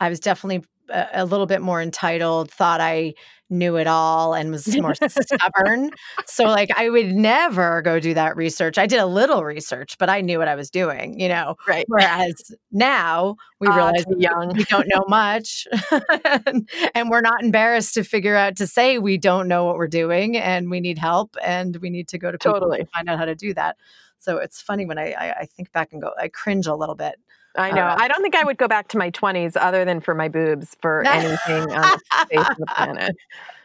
I 0.00 0.08
was 0.08 0.20
definitely 0.20 0.64
a, 0.90 1.24
little 1.24 1.46
bit 1.46 1.60
more 1.60 1.80
entitled, 1.80 2.50
thought 2.50 2.80
I 2.80 3.14
knew 3.50 3.76
it 3.76 3.86
all 3.86 4.34
and 4.34 4.50
was 4.50 4.66
more 4.76 4.94
stubborn. 4.94 5.90
So 6.26 6.44
like 6.44 6.70
I 6.76 6.90
would 6.90 7.12
never 7.12 7.82
go 7.82 7.98
do 7.98 8.14
that 8.14 8.36
research. 8.36 8.78
I 8.78 8.86
did 8.86 8.98
a 8.98 9.06
little 9.06 9.44
research, 9.44 9.96
but 9.98 10.10
I 10.10 10.20
knew 10.20 10.38
what 10.38 10.48
I 10.48 10.54
was 10.54 10.70
doing, 10.70 11.18
you 11.18 11.28
know. 11.28 11.56
Right. 11.66 11.84
Whereas 11.88 12.34
now 12.70 13.36
we 13.60 13.68
uh, 13.68 13.74
realize 13.74 14.04
young. 14.18 14.54
we 14.54 14.64
don't 14.64 14.86
know 14.88 15.04
much 15.08 15.66
and, 16.24 16.68
and 16.94 17.10
we're 17.10 17.20
not 17.20 17.42
embarrassed 17.42 17.94
to 17.94 18.04
figure 18.04 18.36
out 18.36 18.56
to 18.56 18.66
say 18.66 18.98
we 18.98 19.16
don't 19.16 19.48
know 19.48 19.64
what 19.64 19.76
we're 19.76 19.88
doing 19.88 20.36
and 20.36 20.70
we 20.70 20.80
need 20.80 20.98
help 20.98 21.36
and 21.42 21.76
we 21.76 21.90
need 21.90 22.08
to 22.08 22.18
go 22.18 22.30
to 22.30 22.38
totally 22.38 22.78
to 22.78 22.86
find 22.86 23.08
out 23.08 23.18
how 23.18 23.24
to 23.24 23.34
do 23.34 23.54
that. 23.54 23.76
So 24.18 24.38
it's 24.38 24.60
funny 24.60 24.84
when 24.84 24.98
I, 24.98 25.12
I, 25.12 25.30
I 25.40 25.46
think 25.46 25.72
back 25.72 25.92
and 25.92 26.02
go, 26.02 26.12
I 26.18 26.28
cringe 26.28 26.66
a 26.66 26.74
little 26.74 26.96
bit 26.96 27.18
I 27.56 27.70
know. 27.70 27.82
Uh, 27.82 27.96
I 27.98 28.08
don't 28.08 28.22
think 28.22 28.34
I 28.36 28.44
would 28.44 28.56
go 28.58 28.68
back 28.68 28.88
to 28.88 28.98
my 28.98 29.10
20s 29.10 29.56
other 29.60 29.84
than 29.84 30.00
for 30.00 30.14
my 30.14 30.28
boobs 30.28 30.76
for 30.80 31.02
anything 31.06 31.72
on 31.72 31.82
the 31.82 32.26
face 32.30 32.48
of 32.48 32.56
the 32.56 32.66
planet. 32.66 33.16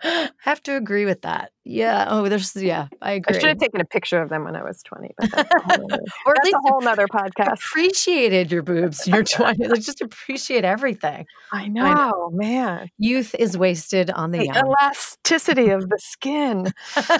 I 0.06 0.30
have 0.41 0.62
to 0.64 0.76
agree 0.76 1.06
with 1.06 1.22
that. 1.22 1.51
Yeah. 1.64 2.06
Oh, 2.10 2.28
there's, 2.28 2.56
yeah, 2.56 2.88
I 3.01 3.14
agree. 3.14 3.38
I 3.38 3.39
should 3.39 3.49
have 3.49 3.58
taken 3.58 3.80
a 3.80 3.86
picture 3.86 4.22
of 4.22 4.30
them 4.30 4.43
when 4.43 4.56
I 4.56 4.64
was 4.64 4.84
20, 4.84 5.14
but 5.18 5.32
that's 5.32 5.49
a 5.54 5.60
whole, 5.62 5.86
other, 5.91 6.04
or 6.26 6.36
that's 6.36 6.54
a 6.54 6.60
whole 6.60 6.82
nother 6.82 7.08
podcast. 7.08 7.54
Appreciated 7.54 8.51
your 8.51 8.64
boobs 8.64 9.08
in 9.08 9.14
your 9.14 9.24
20s. 9.24 9.70
like, 9.70 9.82
just 9.82 10.01
appreciate 10.01 10.66
everything. 10.66 11.26
I 11.51 11.68
know, 11.68 11.86
I 11.86 11.93
know, 11.93 12.30
man. 12.34 12.89
Youth 12.97 13.34
is 13.39 13.58
wasted 13.58 14.12
on 14.12 14.32
the, 14.32 14.39
the 14.39 14.45
young. 14.45 14.74
elasticity 14.82 15.70
of 15.70 15.89
the 15.89 15.99
skin. 15.99 16.74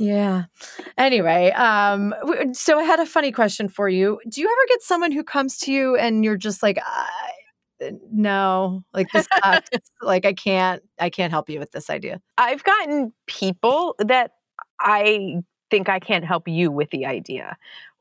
Yeah. 0.00 0.44
Anyway, 0.98 1.50
um, 1.52 2.12
so 2.54 2.76
I 2.76 2.82
had 2.82 2.98
a 2.98 3.06
funny 3.06 3.30
question 3.30 3.68
for 3.68 3.88
you. 3.88 4.18
Do 4.28 4.40
you 4.40 4.48
ever 4.48 4.68
get 4.68 4.82
someone 4.82 5.12
who 5.12 5.22
comes 5.22 5.58
to 5.58 5.72
you 5.72 5.96
and 5.96 6.24
you're 6.24 6.36
just 6.36 6.60
like, 6.60 6.78
no, 8.10 8.84
like 8.92 9.10
this, 9.12 9.28
like 10.02 10.24
I 10.24 10.32
can't, 10.32 10.82
I 10.98 11.10
can't 11.10 11.30
help 11.30 11.48
you 11.48 11.58
with 11.58 11.72
this 11.72 11.90
idea. 11.90 12.20
I've 12.38 12.64
gotten 12.64 13.12
people 13.26 13.94
that 13.98 14.32
I 14.80 15.42
think 15.70 15.88
I 15.88 15.98
can't 15.98 16.24
help 16.24 16.48
you 16.48 16.70
with 16.70 16.90
the 16.90 17.06
idea. 17.06 17.56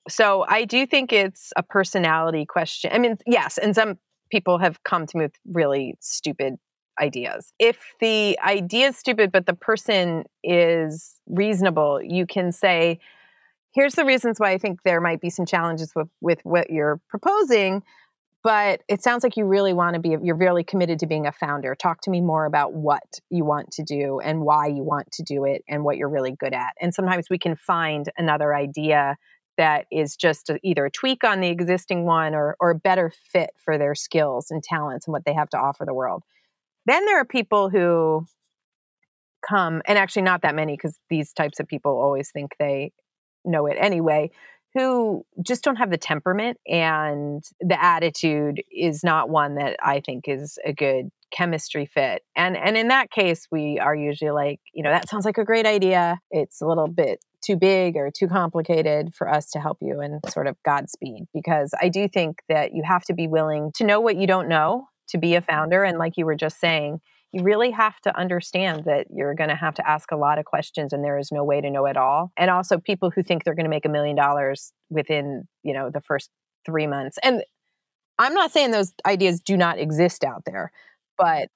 So 0.10 0.46
I 0.48 0.66
do 0.66 0.86
think 0.86 1.14
it's 1.14 1.54
a 1.56 1.64
personality 1.64 2.46
question. 2.46 2.92
I 2.94 2.98
mean, 2.98 3.18
yes, 3.26 3.58
and 3.58 3.76
some 3.76 3.98
people 4.32 4.58
have 4.58 4.84
come 4.84 5.06
to 5.06 5.18
me 5.18 5.26
with 5.26 5.36
really 5.46 5.96
stupid 6.00 6.56
ideas. 7.00 7.54
If 7.60 7.78
the 8.00 8.38
idea 8.40 8.88
is 8.88 8.98
stupid, 8.98 9.32
but 9.32 9.46
the 9.46 9.54
person 9.54 10.26
is 10.44 11.20
reasonable, 11.28 12.02
you 12.02 12.26
can 12.26 12.52
say, 12.52 13.00
here's 13.74 13.96
the 13.96 14.06
reasons 14.06 14.40
why 14.40 14.52
I 14.52 14.58
think 14.58 14.84
there 14.84 15.02
might 15.02 15.22
be 15.22 15.30
some 15.30 15.46
challenges 15.46 15.94
with, 15.96 16.10
with 16.20 16.40
what 16.44 16.70
you're 16.70 17.00
proposing. 17.10 17.84
But 18.44 18.82
it 18.88 19.04
sounds 19.04 19.24
like 19.24 19.38
you 19.38 19.46
really 19.46 19.74
want 19.74 19.94
to 19.94 20.00
be, 20.00 20.16
you're 20.22 20.36
really 20.36 20.64
committed 20.64 20.98
to 21.00 21.08
being 21.08 21.28
a 21.28 21.32
founder. 21.32 21.76
Talk 21.76 22.02
to 22.02 22.10
me 22.10 22.22
more 22.22 22.46
about 22.46 22.74
what 22.74 23.04
you 23.30 23.46
want 23.46 23.72
to 23.74 23.84
do 23.84 24.20
and 24.20 24.42
why 24.42 24.66
you 24.66 24.84
want 24.84 25.12
to 25.12 25.24
do 25.24 25.46
it 25.46 25.64
and 25.70 25.84
what 25.84 25.98
you're 25.98 26.10
really 26.10 26.36
good 26.40 26.54
at. 26.54 26.74
And 26.82 26.94
sometimes 26.94 27.28
we 27.30 27.38
can 27.38 27.56
find 27.56 28.08
another 28.18 28.56
idea 28.56 29.18
that 29.58 29.86
is 29.92 30.16
just 30.16 30.50
a, 30.50 30.60
either 30.64 30.86
a 30.88 30.92
tweak 30.92 31.24
on 31.24 31.40
the 31.40 31.50
existing 31.50 32.06
one 32.06 32.34
or, 32.34 32.56
or 32.60 32.72
a 32.72 32.76
better 32.76 33.12
fit 33.32 33.52
for 33.64 33.78
their 33.78 33.94
skills 33.94 34.48
and 34.50 34.64
talents 34.64 35.06
and 35.06 35.12
what 35.12 35.24
they 35.26 35.34
have 35.34 35.50
to 35.50 35.58
offer 35.58 35.86
the 35.86 35.94
world. 35.94 36.24
Then 36.88 37.06
there 37.06 37.20
are 37.20 37.26
people 37.26 37.70
who 37.70 38.26
come, 39.48 39.84
and 39.86 40.00
actually 40.00 40.24
not 40.24 40.42
that 40.42 40.56
many 40.56 40.74
because 40.74 40.98
these 41.10 41.32
types 41.32 41.60
of 41.60 41.68
people 41.68 41.92
always 41.92 42.32
think 42.32 42.52
they 42.58 42.92
know 43.46 43.68
it 43.68 43.78
anyway, 43.80 44.32
who 44.74 45.26
just 45.46 45.64
don't 45.64 45.76
have 45.78 45.92
the 45.92 45.98
temperament 45.98 46.58
and 46.68 47.44
the 47.60 47.84
attitude 47.84 48.62
is 48.72 49.04
not 49.04 49.30
one 49.30 49.56
that 49.56 49.76
I 49.84 50.02
think 50.06 50.28
is 50.28 50.58
a 50.66 50.74
good 50.74 51.12
chemistry 51.32 51.86
fit. 51.86 52.24
And 52.36 52.58
and 52.58 52.78
in 52.78 52.90
that 52.90 53.10
case 53.10 53.48
we 53.52 53.80
are 53.80 53.96
usually 53.96 54.32
like, 54.32 54.60
you 54.74 54.84
know, 54.84 54.92
that 54.92 55.10
sounds 55.10 55.26
like 55.26 55.38
a 55.38 55.46
great 55.46 55.66
idea. 55.66 56.20
It's 56.30 56.62
a 56.62 56.68
little 56.68 56.88
bit 56.88 57.24
too 57.42 57.56
big 57.56 57.96
or 57.96 58.12
too 58.12 58.28
complicated 58.28 59.14
for 59.16 59.28
us 59.28 59.50
to 59.52 59.60
help 59.60 59.78
you 59.82 60.00
and 60.00 60.20
sort 60.30 60.48
of 60.48 60.56
Godspeed 60.64 61.26
because 61.34 61.74
I 61.82 61.90
do 61.90 62.08
think 62.08 62.42
that 62.50 62.74
you 62.74 62.84
have 62.86 63.04
to 63.06 63.14
be 63.14 63.28
willing 63.28 63.72
to 63.76 63.84
know 63.84 64.00
what 64.00 64.16
you 64.16 64.28
don't 64.28 64.48
know 64.48 64.88
to 65.10 65.18
be 65.18 65.36
a 65.36 65.42
mm-hmm. 65.42 65.52
founder. 65.52 65.84
And 65.84 65.98
like 65.98 66.18
you 66.18 66.26
were 66.26 66.36
just 66.36 66.60
saying, 66.60 67.02
you 67.32 67.44
really 67.44 67.72
have 67.72 68.00
to 68.02 68.18
understand 68.18 68.84
that 68.86 69.08
you're 69.14 69.34
going 69.34 69.50
to 69.50 69.56
have 69.56 69.76
to 69.76 69.90
ask 69.90 70.12
a 70.12 70.18
lot 70.18 70.38
of 70.38 70.46
questions 70.46 70.92
and 70.92 71.04
there 71.04 71.18
is 71.18 71.32
no 71.32 71.44
way 71.44 71.62
to 71.62 71.70
know 71.70 71.86
it 71.86 71.96
all. 71.96 72.32
And 72.36 72.52
also 72.52 72.78
people 72.78 73.10
who 73.10 73.24
think 73.24 73.44
they're 73.44 73.56
going 73.56 73.66
to 73.66 73.70
make 73.70 73.86
a 73.86 73.90
million 73.90 74.16
dollars 74.16 74.74
within, 74.90 75.48
you 75.64 75.74
know, 75.74 75.90
the 75.90 76.02
first 76.02 76.30
3 76.66 76.88
months. 76.88 77.18
And 77.24 77.44
I'm 78.20 78.34
not 78.34 78.52
saying 78.52 78.72
those 78.72 78.94
ideas 79.06 79.40
do 79.40 79.56
not 79.56 79.80
exist 79.80 80.24
out 80.24 80.44
there, 80.46 80.72
but 81.18 81.48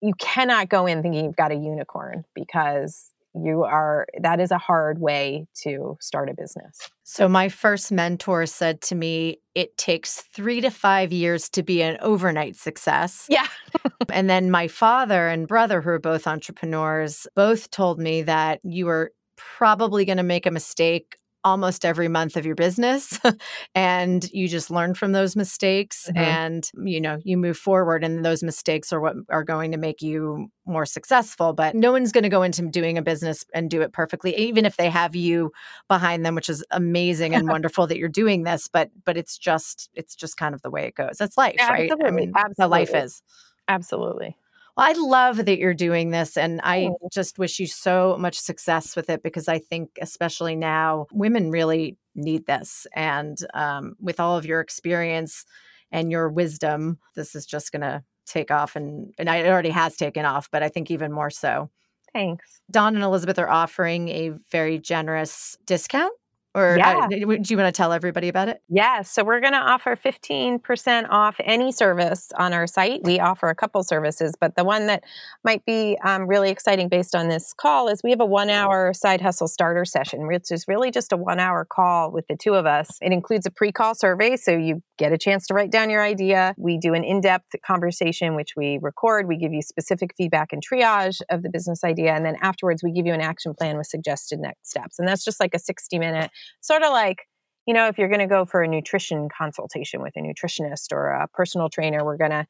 you 0.00 0.14
cannot 0.18 0.68
go 0.68 0.86
in 0.86 1.02
thinking 1.02 1.24
you've 1.24 1.36
got 1.36 1.52
a 1.52 1.56
unicorn 1.56 2.24
because 2.34 3.10
you 3.34 3.64
are 3.64 4.06
that 4.20 4.40
is 4.40 4.50
a 4.50 4.58
hard 4.58 5.00
way 5.00 5.46
to 5.62 5.96
start 6.00 6.28
a 6.28 6.34
business. 6.34 6.90
So 7.04 7.28
my 7.28 7.48
first 7.48 7.90
mentor 7.90 8.46
said 8.46 8.80
to 8.82 8.94
me, 8.94 9.40
it 9.54 9.76
takes 9.76 10.22
3 10.34 10.60
to 10.62 10.70
5 10.70 11.12
years 11.12 11.48
to 11.50 11.62
be 11.62 11.82
an 11.82 11.98
overnight 12.00 12.56
success. 12.56 13.26
Yeah. 13.28 13.46
and 14.12 14.28
then 14.28 14.50
my 14.50 14.68
father 14.68 15.28
and 15.28 15.48
brother 15.48 15.80
who 15.80 15.90
are 15.90 15.98
both 15.98 16.26
entrepreneurs 16.26 17.26
both 17.34 17.70
told 17.70 17.98
me 17.98 18.22
that 18.22 18.60
you 18.62 18.88
are 18.88 19.12
probably 19.36 20.04
going 20.04 20.18
to 20.18 20.22
make 20.22 20.46
a 20.46 20.50
mistake 20.50 21.16
almost 21.44 21.84
every 21.84 22.08
month 22.08 22.36
of 22.36 22.46
your 22.46 22.54
business 22.54 23.18
and 23.74 24.30
you 24.32 24.48
just 24.48 24.70
learn 24.70 24.94
from 24.94 25.12
those 25.12 25.34
mistakes 25.34 26.08
mm-hmm. 26.08 26.18
and 26.18 26.70
you 26.84 27.00
know 27.00 27.18
you 27.24 27.36
move 27.36 27.56
forward 27.56 28.04
and 28.04 28.24
those 28.24 28.42
mistakes 28.42 28.92
are 28.92 29.00
what 29.00 29.16
are 29.28 29.44
going 29.44 29.72
to 29.72 29.78
make 29.78 30.02
you 30.02 30.48
more 30.66 30.86
successful 30.86 31.52
but 31.52 31.74
no 31.74 31.90
one's 31.90 32.12
going 32.12 32.22
to 32.22 32.28
go 32.28 32.42
into 32.42 32.62
doing 32.68 32.96
a 32.96 33.02
business 33.02 33.44
and 33.54 33.70
do 33.70 33.82
it 33.82 33.92
perfectly 33.92 34.36
even 34.36 34.64
if 34.64 34.76
they 34.76 34.88
have 34.88 35.16
you 35.16 35.50
behind 35.88 36.24
them 36.24 36.34
which 36.34 36.48
is 36.48 36.64
amazing 36.70 37.34
and 37.34 37.48
wonderful 37.48 37.86
that 37.86 37.98
you're 37.98 38.08
doing 38.08 38.44
this 38.44 38.68
but 38.68 38.90
but 39.04 39.16
it's 39.16 39.36
just 39.36 39.90
it's 39.94 40.14
just 40.14 40.36
kind 40.36 40.54
of 40.54 40.62
the 40.62 40.70
way 40.70 40.84
it 40.86 40.94
goes 40.94 41.16
that's 41.18 41.36
life 41.36 41.56
right 41.60 41.90
i 42.04 42.10
mean 42.10 42.32
Absolutely. 42.36 42.54
the 42.58 42.68
life 42.68 42.94
is 42.94 43.22
absolutely 43.68 44.36
well, 44.76 44.86
I 44.88 44.92
love 44.92 45.44
that 45.44 45.58
you're 45.58 45.74
doing 45.74 46.10
this, 46.10 46.36
and 46.36 46.60
I 46.62 46.90
oh. 46.90 47.08
just 47.12 47.38
wish 47.38 47.58
you 47.58 47.66
so 47.66 48.16
much 48.18 48.38
success 48.38 48.96
with 48.96 49.10
it 49.10 49.22
because 49.22 49.48
I 49.48 49.58
think, 49.58 49.90
especially 50.00 50.56
now, 50.56 51.06
women 51.12 51.50
really 51.50 51.98
need 52.14 52.46
this. 52.46 52.86
And 52.94 53.36
um, 53.54 53.94
with 54.00 54.20
all 54.20 54.36
of 54.36 54.46
your 54.46 54.60
experience 54.60 55.44
and 55.90 56.10
your 56.10 56.28
wisdom, 56.28 56.98
this 57.14 57.34
is 57.34 57.44
just 57.44 57.72
going 57.72 57.82
to 57.82 58.02
take 58.26 58.50
off, 58.50 58.76
and 58.76 59.12
and 59.18 59.28
it 59.28 59.46
already 59.46 59.70
has 59.70 59.96
taken 59.96 60.24
off, 60.24 60.48
but 60.50 60.62
I 60.62 60.68
think 60.68 60.90
even 60.90 61.12
more 61.12 61.30
so. 61.30 61.70
Thanks. 62.12 62.60
Dawn 62.70 62.94
and 62.94 63.04
Elizabeth 63.04 63.38
are 63.38 63.48
offering 63.48 64.08
a 64.08 64.32
very 64.50 64.78
generous 64.78 65.56
discount 65.64 66.12
or 66.54 66.74
uh, 66.74 66.76
yeah. 66.76 66.98
uh, 67.04 67.08
do 67.08 67.18
you 67.18 67.56
want 67.56 67.66
to 67.66 67.72
tell 67.72 67.92
everybody 67.92 68.28
about 68.28 68.48
it? 68.48 68.62
Yes. 68.68 68.82
Yeah, 68.82 69.02
so 69.02 69.24
we're 69.24 69.40
going 69.40 69.54
to 69.54 69.58
offer 69.58 69.96
15% 69.96 71.06
off 71.08 71.36
any 71.44 71.72
service 71.72 72.30
on 72.36 72.52
our 72.52 72.66
site. 72.66 73.00
We 73.04 73.20
offer 73.20 73.48
a 73.48 73.54
couple 73.54 73.82
services, 73.82 74.34
but 74.38 74.56
the 74.56 74.64
one 74.64 74.86
that 74.86 75.04
might 75.44 75.64
be 75.64 75.96
um, 76.04 76.26
really 76.26 76.50
exciting 76.50 76.88
based 76.88 77.14
on 77.14 77.28
this 77.28 77.54
call 77.54 77.88
is 77.88 78.02
we 78.02 78.10
have 78.10 78.20
a 78.20 78.26
one 78.26 78.50
hour 78.50 78.92
side 78.92 79.20
hustle 79.20 79.48
starter 79.48 79.84
session, 79.84 80.26
which 80.26 80.50
is 80.50 80.66
really 80.68 80.90
just 80.90 81.12
a 81.12 81.16
one 81.16 81.40
hour 81.40 81.64
call 81.64 82.10
with 82.10 82.26
the 82.26 82.36
two 82.36 82.54
of 82.54 82.66
us. 82.66 82.98
It 83.00 83.12
includes 83.12 83.46
a 83.46 83.50
pre 83.50 83.72
call 83.72 83.94
survey, 83.94 84.36
so 84.36 84.52
you 84.52 84.82
get 84.98 85.12
a 85.12 85.18
chance 85.18 85.46
to 85.46 85.54
write 85.54 85.70
down 85.70 85.90
your 85.90 86.02
idea. 86.02 86.54
We 86.58 86.76
do 86.76 86.92
an 86.94 87.02
in 87.02 87.20
depth 87.20 87.54
conversation, 87.64 88.34
which 88.34 88.54
we 88.56 88.78
record. 88.82 89.26
We 89.26 89.36
give 89.36 89.52
you 89.52 89.62
specific 89.62 90.14
feedback 90.16 90.52
and 90.52 90.62
triage 90.62 91.20
of 91.30 91.42
the 91.42 91.48
business 91.48 91.82
idea. 91.82 92.14
And 92.14 92.26
then 92.26 92.36
afterwards, 92.42 92.82
we 92.82 92.92
give 92.92 93.06
you 93.06 93.14
an 93.14 93.20
action 93.20 93.54
plan 93.54 93.78
with 93.78 93.86
suggested 93.86 94.38
next 94.38 94.68
steps. 94.68 94.98
And 94.98 95.08
that's 95.08 95.24
just 95.24 95.40
like 95.40 95.54
a 95.54 95.58
60 95.58 95.98
minute 95.98 96.30
sort 96.60 96.82
of 96.82 96.90
like 96.92 97.26
you 97.66 97.74
know 97.74 97.88
if 97.88 97.98
you're 97.98 98.08
going 98.08 98.20
to 98.20 98.26
go 98.26 98.44
for 98.44 98.62
a 98.62 98.68
nutrition 98.68 99.28
consultation 99.36 100.02
with 100.02 100.14
a 100.16 100.20
nutritionist 100.20 100.92
or 100.92 101.08
a 101.08 101.28
personal 101.28 101.68
trainer 101.68 102.04
we're 102.04 102.16
going 102.16 102.30
to 102.30 102.46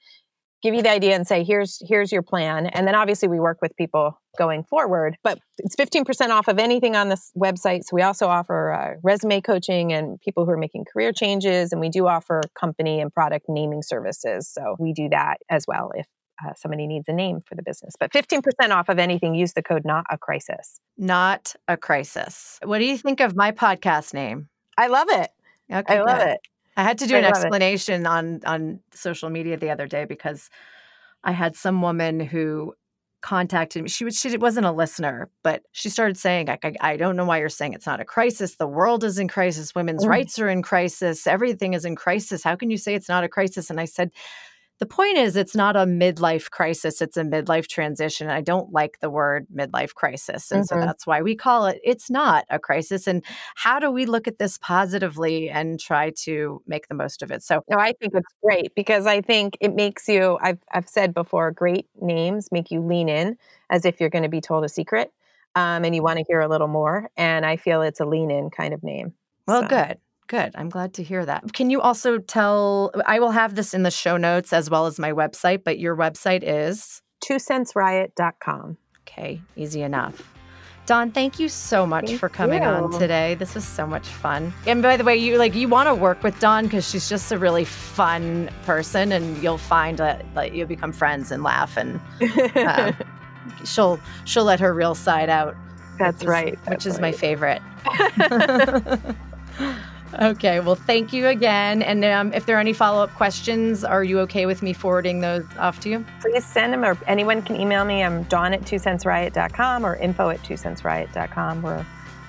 give 0.62 0.74
you 0.74 0.82
the 0.82 0.90
idea 0.90 1.14
and 1.14 1.26
say 1.26 1.42
here's 1.42 1.82
here's 1.86 2.12
your 2.12 2.22
plan. 2.22 2.66
And 2.66 2.86
then 2.86 2.94
obviously 2.94 3.28
we 3.28 3.40
work 3.40 3.58
with 3.60 3.76
people 3.76 4.18
going 4.38 4.64
forward 4.64 5.16
but 5.22 5.38
it's 5.58 5.76
15% 5.76 6.30
off 6.30 6.48
of 6.48 6.58
anything 6.58 6.96
on 6.96 7.08
this 7.08 7.32
website. 7.36 7.84
So 7.84 7.94
we 7.94 8.02
also 8.02 8.28
offer 8.28 8.72
uh, 8.72 8.94
resume 9.02 9.40
coaching 9.40 9.92
and 9.92 10.20
people 10.20 10.46
who 10.46 10.52
are 10.52 10.56
making 10.56 10.86
career 10.90 11.12
changes 11.12 11.72
and 11.72 11.80
we 11.80 11.90
do 11.90 12.06
offer 12.06 12.40
company 12.58 13.00
and 13.00 13.12
product 13.12 13.46
naming 13.48 13.82
services. 13.82 14.48
So 14.48 14.76
we 14.78 14.92
do 14.92 15.08
that 15.10 15.38
as 15.50 15.66
well 15.66 15.90
if 15.94 16.06
uh, 16.46 16.54
somebody 16.54 16.86
needs 16.86 17.08
a 17.08 17.12
name 17.12 17.42
for 17.46 17.54
the 17.54 17.62
business. 17.62 17.94
But 17.98 18.12
15% 18.12 18.42
off 18.70 18.88
of 18.88 18.98
anything, 18.98 19.34
use 19.34 19.52
the 19.52 19.62
code 19.62 19.84
not 19.84 20.04
a 20.10 20.18
crisis. 20.18 20.80
Not 20.96 21.54
a 21.68 21.76
crisis. 21.76 22.58
What 22.62 22.78
do 22.78 22.84
you 22.84 22.96
think 22.98 23.20
of 23.20 23.36
my 23.36 23.52
podcast 23.52 24.14
name? 24.14 24.48
I 24.76 24.86
love 24.88 25.08
it. 25.10 25.30
Okay, 25.72 25.98
I 25.98 26.02
love 26.02 26.18
good. 26.18 26.28
it. 26.28 26.40
I 26.76 26.82
had 26.82 26.98
to 26.98 27.06
do 27.06 27.16
I 27.16 27.18
an 27.18 27.24
explanation 27.24 28.06
on 28.06 28.40
on 28.46 28.80
social 28.94 29.28
media 29.28 29.56
the 29.56 29.70
other 29.70 29.86
day 29.86 30.04
because 30.06 30.48
I 31.22 31.32
had 31.32 31.54
some 31.54 31.82
woman 31.82 32.18
who 32.20 32.74
contacted 33.20 33.82
me. 33.82 33.88
She 33.88 34.04
was 34.04 34.18
she 34.18 34.36
wasn't 34.36 34.66
a 34.66 34.72
listener, 34.72 35.30
but 35.42 35.62
she 35.72 35.88
started 35.88 36.16
saying, 36.16 36.50
I, 36.50 36.58
I, 36.62 36.74
I, 36.80 36.96
don't 36.96 37.16
know 37.16 37.24
why 37.24 37.38
you're 37.38 37.48
saying 37.48 37.72
it's 37.72 37.86
not 37.86 38.00
a 38.00 38.04
crisis. 38.04 38.56
The 38.56 38.66
world 38.66 39.04
is 39.04 39.18
in 39.18 39.28
crisis. 39.28 39.74
Women's 39.74 40.04
mm. 40.04 40.08
rights 40.08 40.38
are 40.38 40.48
in 40.48 40.62
crisis. 40.62 41.26
Everything 41.26 41.74
is 41.74 41.84
in 41.84 41.94
crisis. 41.94 42.42
How 42.42 42.56
can 42.56 42.70
you 42.70 42.76
say 42.76 42.94
it's 42.94 43.08
not 43.08 43.24
a 43.24 43.28
crisis?" 43.28 43.70
And 43.70 43.80
I 43.80 43.84
said, 43.84 44.10
the 44.82 44.86
point 44.86 45.16
is, 45.16 45.36
it's 45.36 45.54
not 45.54 45.76
a 45.76 45.84
midlife 45.84 46.50
crisis, 46.50 47.00
it's 47.00 47.16
a 47.16 47.22
midlife 47.22 47.68
transition. 47.68 48.28
I 48.28 48.40
don't 48.40 48.72
like 48.72 48.98
the 48.98 49.10
word 49.10 49.46
midlife 49.54 49.94
crisis. 49.94 50.50
And 50.50 50.64
mm-hmm. 50.64 50.80
so 50.80 50.84
that's 50.84 51.06
why 51.06 51.22
we 51.22 51.36
call 51.36 51.66
it, 51.66 51.80
it's 51.84 52.10
not 52.10 52.46
a 52.50 52.58
crisis. 52.58 53.06
And 53.06 53.24
how 53.54 53.78
do 53.78 53.92
we 53.92 54.06
look 54.06 54.26
at 54.26 54.40
this 54.40 54.58
positively 54.58 55.48
and 55.48 55.78
try 55.78 56.10
to 56.24 56.60
make 56.66 56.88
the 56.88 56.96
most 56.96 57.22
of 57.22 57.30
it? 57.30 57.44
So, 57.44 57.62
no, 57.70 57.78
I 57.78 57.92
think 57.92 58.14
it's 58.16 58.34
great 58.42 58.74
because 58.74 59.06
I 59.06 59.20
think 59.20 59.56
it 59.60 59.72
makes 59.72 60.08
you, 60.08 60.36
I've, 60.42 60.58
I've 60.72 60.88
said 60.88 61.14
before, 61.14 61.52
great 61.52 61.86
names 62.00 62.50
make 62.50 62.72
you 62.72 62.80
lean 62.80 63.08
in 63.08 63.36
as 63.70 63.84
if 63.84 64.00
you're 64.00 64.10
going 64.10 64.24
to 64.24 64.28
be 64.28 64.40
told 64.40 64.64
a 64.64 64.68
secret 64.68 65.12
um, 65.54 65.84
and 65.84 65.94
you 65.94 66.02
want 66.02 66.18
to 66.18 66.24
hear 66.26 66.40
a 66.40 66.48
little 66.48 66.66
more. 66.66 67.08
And 67.16 67.46
I 67.46 67.56
feel 67.56 67.82
it's 67.82 68.00
a 68.00 68.04
lean 68.04 68.32
in 68.32 68.50
kind 68.50 68.74
of 68.74 68.82
name. 68.82 69.14
Well, 69.46 69.62
so. 69.62 69.68
good. 69.68 69.98
Good. 70.26 70.52
I'm 70.54 70.68
glad 70.68 70.94
to 70.94 71.02
hear 71.02 71.24
that. 71.26 71.52
Can 71.52 71.70
you 71.70 71.80
also 71.80 72.18
tell? 72.18 72.90
I 73.06 73.20
will 73.20 73.32
have 73.32 73.54
this 73.54 73.74
in 73.74 73.82
the 73.82 73.90
show 73.90 74.16
notes 74.16 74.52
as 74.52 74.70
well 74.70 74.86
as 74.86 74.98
my 74.98 75.12
website, 75.12 75.64
but 75.64 75.78
your 75.78 75.96
website 75.96 76.42
is 76.42 77.02
twocentsriot.com. 77.24 78.76
Okay, 79.02 79.40
easy 79.56 79.82
enough. 79.82 80.32
Dawn, 80.84 81.12
thank 81.12 81.38
you 81.38 81.48
so 81.48 81.86
much 81.86 82.06
thank 82.06 82.18
for 82.18 82.28
coming 82.28 82.62
you. 82.62 82.68
on 82.68 82.98
today. 82.98 83.36
This 83.36 83.54
was 83.54 83.64
so 83.64 83.86
much 83.86 84.06
fun. 84.08 84.52
And 84.66 84.82
by 84.82 84.96
the 84.96 85.04
way, 85.04 85.16
you 85.16 85.38
like 85.38 85.54
you 85.54 85.68
want 85.68 85.88
to 85.88 85.94
work 85.94 86.22
with 86.24 86.38
Dawn 86.40 86.64
because 86.64 86.88
she's 86.88 87.08
just 87.08 87.30
a 87.30 87.38
really 87.38 87.64
fun 87.64 88.50
person, 88.64 89.12
and 89.12 89.40
you'll 89.42 89.58
find 89.58 89.98
that 89.98 90.24
like, 90.34 90.52
you'll 90.52 90.66
become 90.66 90.92
friends 90.92 91.30
and 91.30 91.44
laugh, 91.44 91.76
and 91.76 92.00
uh, 92.56 92.92
she'll 93.64 94.00
she'll 94.24 94.44
let 94.44 94.58
her 94.58 94.74
real 94.74 94.94
side 94.94 95.28
out. 95.28 95.54
That's 95.98 96.20
which 96.20 96.28
right. 96.28 96.54
Is, 96.54 96.58
which 96.60 96.66
That's 96.66 96.86
is 96.86 96.94
right. 96.94 97.02
my 97.02 97.12
favorite. 97.12 97.62
Okay, 100.20 100.60
well, 100.60 100.74
thank 100.74 101.12
you 101.12 101.28
again. 101.28 101.82
And 101.82 102.04
um, 102.04 102.32
if 102.32 102.44
there 102.44 102.56
are 102.56 102.60
any 102.60 102.72
follow 102.72 103.02
up 103.02 103.14
questions, 103.14 103.82
are 103.82 104.04
you 104.04 104.20
okay 104.20 104.44
with 104.46 104.62
me 104.62 104.72
forwarding 104.72 105.20
those 105.20 105.44
off 105.58 105.80
to 105.80 105.88
you? 105.88 106.04
Please 106.20 106.44
send 106.44 106.72
them, 106.72 106.84
or 106.84 106.98
anyone 107.06 107.42
can 107.42 107.56
email 107.56 107.84
me. 107.84 108.02
I'm 108.02 108.24
dawn 108.24 108.52
at 108.52 108.66
two 108.66 108.76
centsriot.com 108.76 109.86
or 109.86 109.96
info 109.96 110.28
at 110.28 110.42
two 110.44 110.54
centsriot.com. 110.54 111.62
We're, 111.62 111.86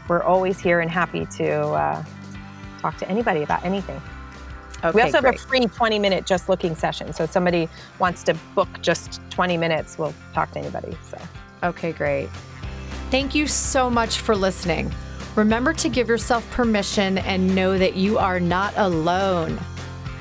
we're 0.08 0.24
always 0.24 0.60
here 0.60 0.80
and 0.80 0.90
happy 0.90 1.26
to 1.38 1.54
uh, 1.54 2.04
talk 2.80 2.98
to 2.98 3.10
anybody 3.10 3.44
about 3.44 3.66
anything. 3.66 4.02
Okay, 4.84 4.92
we 4.96 5.02
also 5.02 5.22
great. 5.22 5.38
have 5.38 5.44
a 5.44 5.48
free 5.48 5.66
20 5.66 6.00
minute 6.00 6.26
just 6.26 6.50
looking 6.50 6.76
session. 6.76 7.14
So 7.14 7.24
if 7.24 7.32
somebody 7.32 7.70
wants 8.00 8.24
to 8.24 8.34
book 8.56 8.70
just 8.82 9.22
20 9.30 9.58
minutes, 9.58 9.98
we'll 9.98 10.14
talk 10.34 10.52
to 10.52 10.60
anybody. 10.60 10.98
So. 11.10 11.18
Okay, 11.64 11.94
great. 11.94 12.30
Thank 13.10 13.36
you 13.36 13.48
so 13.48 13.90
much 13.90 14.20
for 14.20 14.36
listening. 14.36 14.94
Remember 15.36 15.74
to 15.74 15.90
give 15.90 16.08
yourself 16.08 16.50
permission 16.52 17.18
and 17.18 17.56
know 17.56 17.78
that 17.78 17.96
you 17.96 18.20
are 18.20 18.40
not 18.40 18.74
alone. 18.78 19.60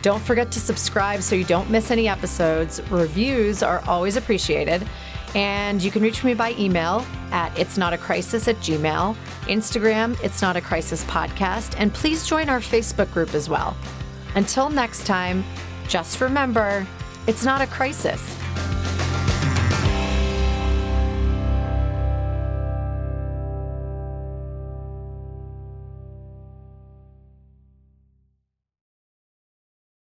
Don't 0.00 0.22
forget 0.22 0.50
to 0.52 0.60
subscribe 0.60 1.22
so 1.22 1.34
you 1.36 1.44
don't 1.44 1.70
miss 1.70 1.90
any 1.90 2.08
episodes. 2.08 2.80
Reviews 2.90 3.62
are 3.62 3.84
always 3.86 4.16
appreciated. 4.16 4.88
And 5.34 5.82
you 5.82 5.90
can 5.90 6.02
reach 6.02 6.24
me 6.24 6.34
by 6.34 6.52
email 6.58 7.04
at 7.30 7.56
it's 7.58 7.76
not 7.76 7.92
a 7.92 7.98
crisis 7.98 8.48
at 8.48 8.56
gmail, 8.56 9.16
Instagram, 9.42 10.22
it's 10.22 10.42
not 10.42 10.56
a 10.56 10.60
crisis 10.60 11.04
podcast, 11.04 11.74
and 11.78 11.92
please 11.92 12.26
join 12.26 12.50
our 12.50 12.60
Facebook 12.60 13.10
group 13.12 13.32
as 13.32 13.48
well. 13.48 13.76
Until 14.34 14.68
next 14.68 15.06
time, 15.06 15.42
just 15.88 16.20
remember, 16.20 16.86
it's 17.26 17.44
not 17.44 17.62
a 17.62 17.66
crisis. 17.66 18.41